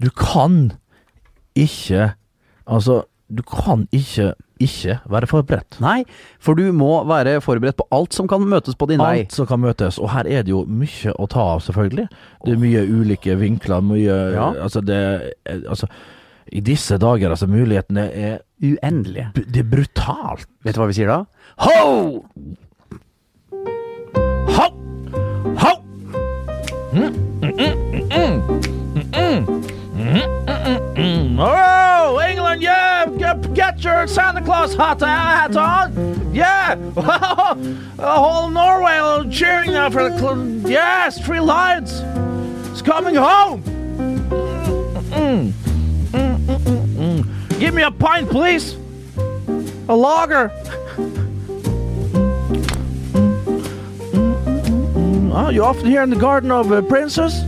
du 0.00 0.10
kan 0.10 0.72
ikke 1.56 2.14
Altså, 2.68 3.02
du 3.28 3.42
kan 3.46 3.86
ikke 3.92 4.32
ikke 4.58 4.96
være 5.06 5.28
forberedt. 5.30 5.76
Nei, 5.82 6.02
for 6.42 6.58
du 6.58 6.72
må 6.74 7.04
være 7.06 7.36
forberedt 7.44 7.78
på 7.78 7.86
alt 7.94 8.16
som 8.16 8.26
kan 8.30 8.42
møtes 8.42 8.74
på 8.78 8.88
din 8.90 8.98
vei. 8.98 9.20
Alt 9.22 9.36
som 9.36 9.46
kan 9.46 9.60
møtes, 9.62 10.00
og 10.02 10.10
her 10.10 10.26
er 10.26 10.42
det 10.46 10.50
jo 10.50 10.64
mye 10.66 11.14
å 11.14 11.28
ta 11.30 11.44
av, 11.54 11.62
selvfølgelig. 11.62 12.08
Det 12.44 12.54
er 12.56 12.62
mye 12.62 12.82
ulike 12.88 13.38
vinkler, 13.38 13.84
mye 13.84 14.16
Ja. 14.34 14.50
Altså, 14.64 14.82
det 14.82 14.98
Altså, 15.46 15.86
i 16.50 16.60
disse 16.60 16.98
dager, 16.98 17.30
altså, 17.30 17.46
mulighetene 17.46 18.08
er 18.10 18.38
Uendelige. 18.58 19.30
Det 19.36 19.60
er 19.62 19.68
brutalt. 19.70 20.48
Vet 20.66 20.74
du 20.74 20.80
hva 20.80 20.88
vi 20.90 20.96
sier 20.96 21.06
da? 21.06 21.20
Ho! 21.62 22.24
Ho! 24.56 24.66
Ho! 25.62 25.74
Mm, 26.90 27.14
mm, 27.44 27.52
mm, 27.54 27.87
Santa 34.06 34.42
Claus 34.42 34.74
hat, 34.74 35.00
hat 35.00 35.56
on! 35.56 36.34
Yeah! 36.34 36.74
the 36.94 37.82
whole 37.96 38.48
Norway 38.48 39.28
cheering 39.30 39.72
now 39.72 39.90
for 39.90 40.08
the. 40.08 40.18
Cl- 40.18 40.70
yes, 40.70 41.24
Three 41.24 41.40
Lions! 41.40 42.02
It's 42.70 42.82
coming 42.82 43.14
home! 43.14 43.62
Mm, 45.10 45.50
mm, 45.50 46.36
mm, 46.36 46.58
mm, 46.58 47.22
mm. 47.22 47.58
Give 47.58 47.74
me 47.74 47.82
a 47.82 47.90
pint, 47.90 48.30
please! 48.30 48.76
A 49.88 49.96
lager! 49.96 50.52
Oh, 55.34 55.50
you're 55.50 55.64
often 55.64 55.86
here 55.86 56.02
in 56.02 56.10
the 56.10 56.16
garden 56.16 56.50
of 56.50 56.70
uh, 56.70 56.82
Princess? 56.82 57.47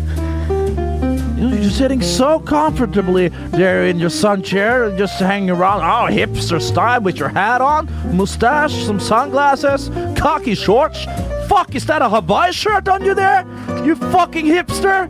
You're 1.40 1.70
sitting 1.70 2.02
so 2.02 2.38
comfortably 2.38 3.28
there 3.28 3.86
in 3.86 3.98
your 3.98 4.10
sun 4.10 4.42
chair, 4.42 4.94
just 4.98 5.18
hanging 5.18 5.48
around. 5.48 5.80
Oh, 5.80 6.14
hipster 6.14 6.60
style 6.60 7.00
with 7.00 7.16
your 7.16 7.30
hat 7.30 7.62
on, 7.62 7.88
mustache, 8.14 8.74
some 8.84 9.00
sunglasses, 9.00 9.88
cocky 10.18 10.54
shorts. 10.54 11.06
Fuck, 11.48 11.74
is 11.74 11.86
that 11.86 12.02
a 12.02 12.10
Hawaii 12.10 12.52
shirt 12.52 12.88
on 12.88 13.04
you 13.06 13.14
there? 13.14 13.46
You 13.86 13.96
fucking 13.96 14.44
hipster? 14.44 15.08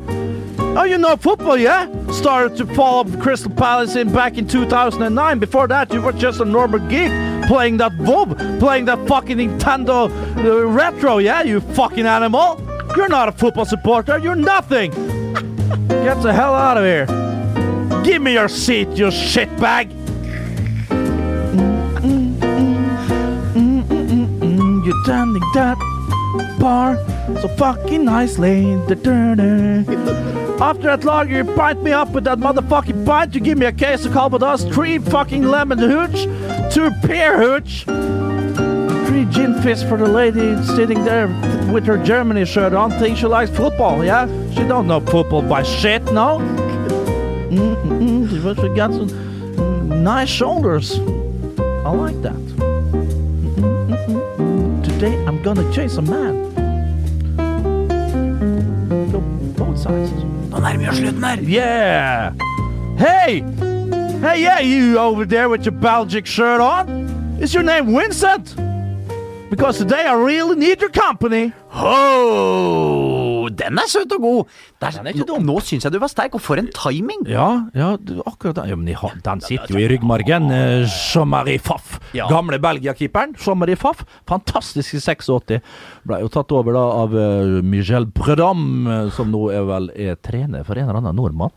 Oh, 0.78 0.84
you 0.84 0.98
know 0.98 1.16
football, 1.16 1.56
yeah? 1.56 1.88
Started 2.12 2.56
to 2.58 2.74
follow 2.74 3.04
Crystal 3.18 3.50
Palace 3.50 3.96
in 3.96 4.12
back 4.12 4.38
in 4.38 4.46
2009. 4.46 5.38
Before 5.40 5.66
that, 5.66 5.92
you 5.92 6.00
were 6.00 6.12
just 6.12 6.40
a 6.40 6.44
normal 6.44 6.78
geek 6.88 7.10
playing 7.48 7.78
that 7.78 7.90
VOB, 7.92 8.60
playing 8.60 8.84
that 8.84 9.04
fucking 9.08 9.38
Nintendo 9.38 10.08
uh, 10.44 10.66
Retro, 10.68 11.18
yeah? 11.18 11.42
You 11.42 11.60
fucking 11.60 12.06
animal. 12.06 12.64
You're 12.96 13.08
not 13.08 13.28
a 13.28 13.32
football 13.32 13.64
supporter. 13.64 14.18
You're 14.18 14.36
nothing. 14.36 15.19
Get 16.02 16.22
the 16.22 16.32
hell 16.32 16.54
out 16.54 16.76
of 16.76 16.84
here. 16.84 17.06
Give 18.02 18.22
me 18.22 18.32
your 18.32 18.48
seat, 18.48 18.88
you 18.90 19.06
shitbag. 19.06 19.90
You're 24.84 25.04
standing 25.04 25.42
that 25.54 25.76
bar 26.58 26.96
so 27.40 27.48
fucking 27.56 28.04
nicely. 28.04 28.72
After 30.60 30.82
that 30.82 31.04
lager, 31.04 31.36
you 31.36 31.44
pint 31.54 31.82
me 31.82 31.92
up 31.92 32.10
with 32.10 32.24
that 32.24 32.38
motherfucking 32.38 33.04
pint. 33.06 33.34
You 33.34 33.40
give 33.40 33.58
me 33.58 33.66
a 33.66 33.72
case 33.72 34.04
of 34.04 34.12
Calvados, 34.12 34.64
three 34.64 34.98
fucking 34.98 35.44
lemon 35.44 35.78
hooch, 35.78 36.24
two 36.72 36.90
pear 37.02 37.38
hooch, 37.38 37.84
three 39.20 39.32
gin 39.32 39.62
fizz 39.62 39.82
for 39.82 39.96
the 39.96 40.06
lady 40.06 40.56
sitting 40.62 41.04
there 41.04 41.26
with 41.72 41.84
her 41.86 41.98
Germany 41.98 42.44
shirt 42.44 42.72
on. 42.72 42.90
Think 42.92 43.18
she 43.18 43.26
likes 43.26 43.50
football, 43.50 44.04
yeah? 44.04 44.26
She 44.54 44.62
don't 44.64 44.86
know 44.86 45.00
football 45.00 45.42
by 45.42 45.62
shit, 45.62 46.02
no? 46.12 46.38
But 48.42 48.56
she 48.60 48.68
got 48.68 48.92
some 48.92 49.08
mm, 49.08 50.02
nice 50.02 50.28
shoulders. 50.28 50.98
I 51.84 51.90
like 51.90 52.22
that. 52.22 52.36
Mm-mm-mm. 53.56 54.84
Today 54.84 55.14
I'm 55.26 55.42
gonna 55.42 55.70
chase 55.72 55.96
a 55.96 56.02
man. 56.02 56.54
Go 59.12 59.20
both 59.56 59.78
sides. 59.78 60.10
Nå 60.50 60.58
nærmer 60.58 60.78
vi 60.78 60.88
oss 60.88 60.96
slutten 60.96 61.24
her. 61.24 61.36
Yeah! 61.42 62.32
Hey! 62.98 63.44
Hey, 64.20 64.42
yeah, 64.42 64.60
you 64.60 64.98
over 64.98 65.24
there 65.24 65.48
with 65.48 65.64
your 65.64 65.80
Belgic 65.80 66.26
shirt 66.26 66.60
on? 66.60 66.88
Is 67.40 67.54
your 67.54 67.62
name 67.62 67.86
Vincent? 67.86 68.69
Because 69.60 69.76
today 69.76 70.06
I 70.08 70.14
really 70.14 70.56
need 70.56 70.80
your 70.80 70.88
company. 70.88 71.52
Oh, 71.74 73.44
Den 73.52 73.76
er 73.76 73.88
søt 73.92 74.12
og 74.16 74.22
god. 74.22 74.54
Der, 74.80 74.94
Den 74.94 75.08
er 75.10 75.12
ikke 75.12 75.26
dum. 75.28 75.42
Nå 75.44 75.58
syns 75.60 75.84
jeg 75.84 75.92
du 75.92 75.98
var 76.00 76.08
sterk, 76.08 76.38
og 76.38 76.40
for 76.40 76.56
en 76.56 76.70
timing. 76.72 77.26
Ja, 77.28 77.66
ja, 77.76 77.90
du, 78.00 78.22
akkurat 78.24 78.56
den. 78.56 78.70
Ja, 78.70 78.78
men 78.80 78.88
de 78.88 78.94
den 79.26 79.42
sitter 79.44 79.74
jo 79.74 79.82
i 79.82 79.90
ryggmargen. 79.92 80.48
Eh, 80.48 80.86
Jean-Marie 80.88 81.60
Faff. 81.60 81.98
Ja. 82.16 82.30
Gamle 82.32 82.56
Belgia-keeperen. 82.56 83.36
Jean-Marie 83.36 83.76
Faff. 83.76 84.00
Fantastisk 84.32 84.96
i 84.96 85.02
86. 85.04 85.60
Ble 86.08 86.22
jo 86.24 86.32
tatt 86.32 86.56
over 86.56 86.78
da 86.80 86.86
av 87.02 87.20
eh, 87.20 87.60
Michel 87.60 88.08
Predam, 88.16 88.64
eh, 88.88 89.12
som 89.12 89.28
nå 89.28 89.44
er 89.52 89.68
vel 89.68 89.92
er 89.92 90.16
trener 90.24 90.64
for 90.64 90.80
en 90.80 90.88
eller 90.88 91.02
annen 91.04 91.20
nordmann. 91.20 91.52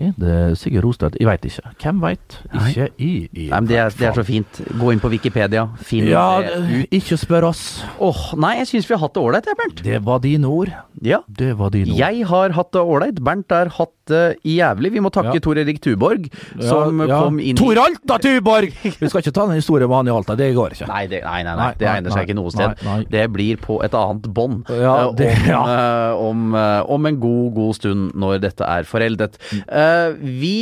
Er 0.00 0.14
det 0.16 0.36
Sigurd 0.56 0.84
Rostad? 0.86 1.16
Jeg 1.20 1.28
veit 1.28 1.44
ikke. 1.44 1.70
Hvem 1.82 1.98
veit? 2.00 2.36
Ikke 2.56 2.86
i, 2.96 3.10
i 3.36 3.48
Nei, 3.52 3.60
det 3.68 3.76
er, 3.82 3.90
det 3.98 4.06
er 4.08 4.16
så 4.16 4.24
fint. 4.24 4.60
Gå 4.80 4.92
inn 4.94 5.02
på 5.02 5.10
Wikipedia. 5.12 5.66
Finn 5.84 6.08
Ja, 6.08 6.40
det 6.40 6.54
ut. 6.86 6.86
ikke 7.00 7.18
spør 7.20 7.50
oss. 7.50 7.62
Åh, 8.00 8.22
nei, 8.40 8.54
jeg 8.62 8.70
syns 8.72 8.88
vi 8.88 8.96
har 8.96 9.02
hatt 9.04 9.14
det 9.18 9.22
ålreit, 9.26 9.50
Bernt. 9.60 9.82
Det 9.84 10.00
var 10.06 10.22
dine 10.24 10.48
ord. 10.48 10.72
Ja. 11.04 11.20
Det 11.28 11.52
var 11.60 11.70
dine 11.76 11.92
ord. 11.92 12.00
Jeg 12.00 12.24
har 12.32 12.56
hatt 12.56 12.72
det 12.72 12.80
ålreit. 12.80 13.20
Bernt 13.28 13.52
har 13.52 13.68
hatt 13.76 13.92
det 14.10 14.22
jævlig. 14.46 14.90
Vi 14.96 15.00
må 15.04 15.10
takke 15.14 15.34
Ja. 15.38 15.40
Tor 15.44 15.58
Erik 15.62 15.78
Tuborg, 15.84 16.26
som 16.60 17.00
Ja, 17.00 17.06
ja. 17.10 17.18
kom 17.24 17.38
inn 17.40 17.56
Tor 17.58 17.78
Alta 17.80 18.18
Tuborg! 18.22 18.72
Vi 18.82 19.08
skal 19.08 19.22
ikke 19.22 19.32
ta 19.36 19.46
den 19.46 19.56
historien 19.60 19.88
med 19.90 19.96
han 20.00 20.10
i 20.10 20.14
Alta, 20.14 20.36
det 20.38 20.50
går 20.56 20.70
ikke. 20.76 20.88
Nei, 20.90 21.06
det, 21.10 21.22
nei, 21.24 21.40
nei, 21.46 21.54
nei, 21.56 21.70
det 21.80 21.88
egner 21.88 22.10
seg 22.14 22.28
ikke 22.28 22.36
noe 22.38 22.50
sted. 22.54 22.74
nei, 22.84 22.96
nei. 23.00 23.04
Det 23.10 23.24
blir 23.32 23.56
på 23.62 23.80
et 23.86 23.94
annet 23.96 24.26
bånd. 24.36 24.68
Ja, 24.70 24.94
eh, 25.08 25.12
det- 25.18 25.32
om, 25.38 25.48
ja. 25.48 25.62
eh, 25.74 26.12
om, 26.28 26.54
eh, 26.54 26.82
om 26.98 27.06
en 27.06 27.20
god, 27.22 27.54
god 27.54 27.74
stund 27.80 28.12
når 28.14 28.40
dette 28.44 28.64
er 28.66 28.82
foreldet. 28.88 29.38
Eh, 29.66 30.12
vi 30.20 30.56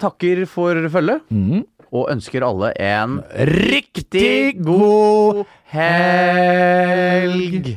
takker 0.00 0.46
for 0.48 0.74
følget. 0.88 1.20
Mm. 1.32 1.64
Og 1.96 2.08
ønsker 2.12 2.42
alle 2.44 2.72
en 2.82 3.20
Riktig 3.38 4.58
god 4.66 5.44
helg! 6.66 7.76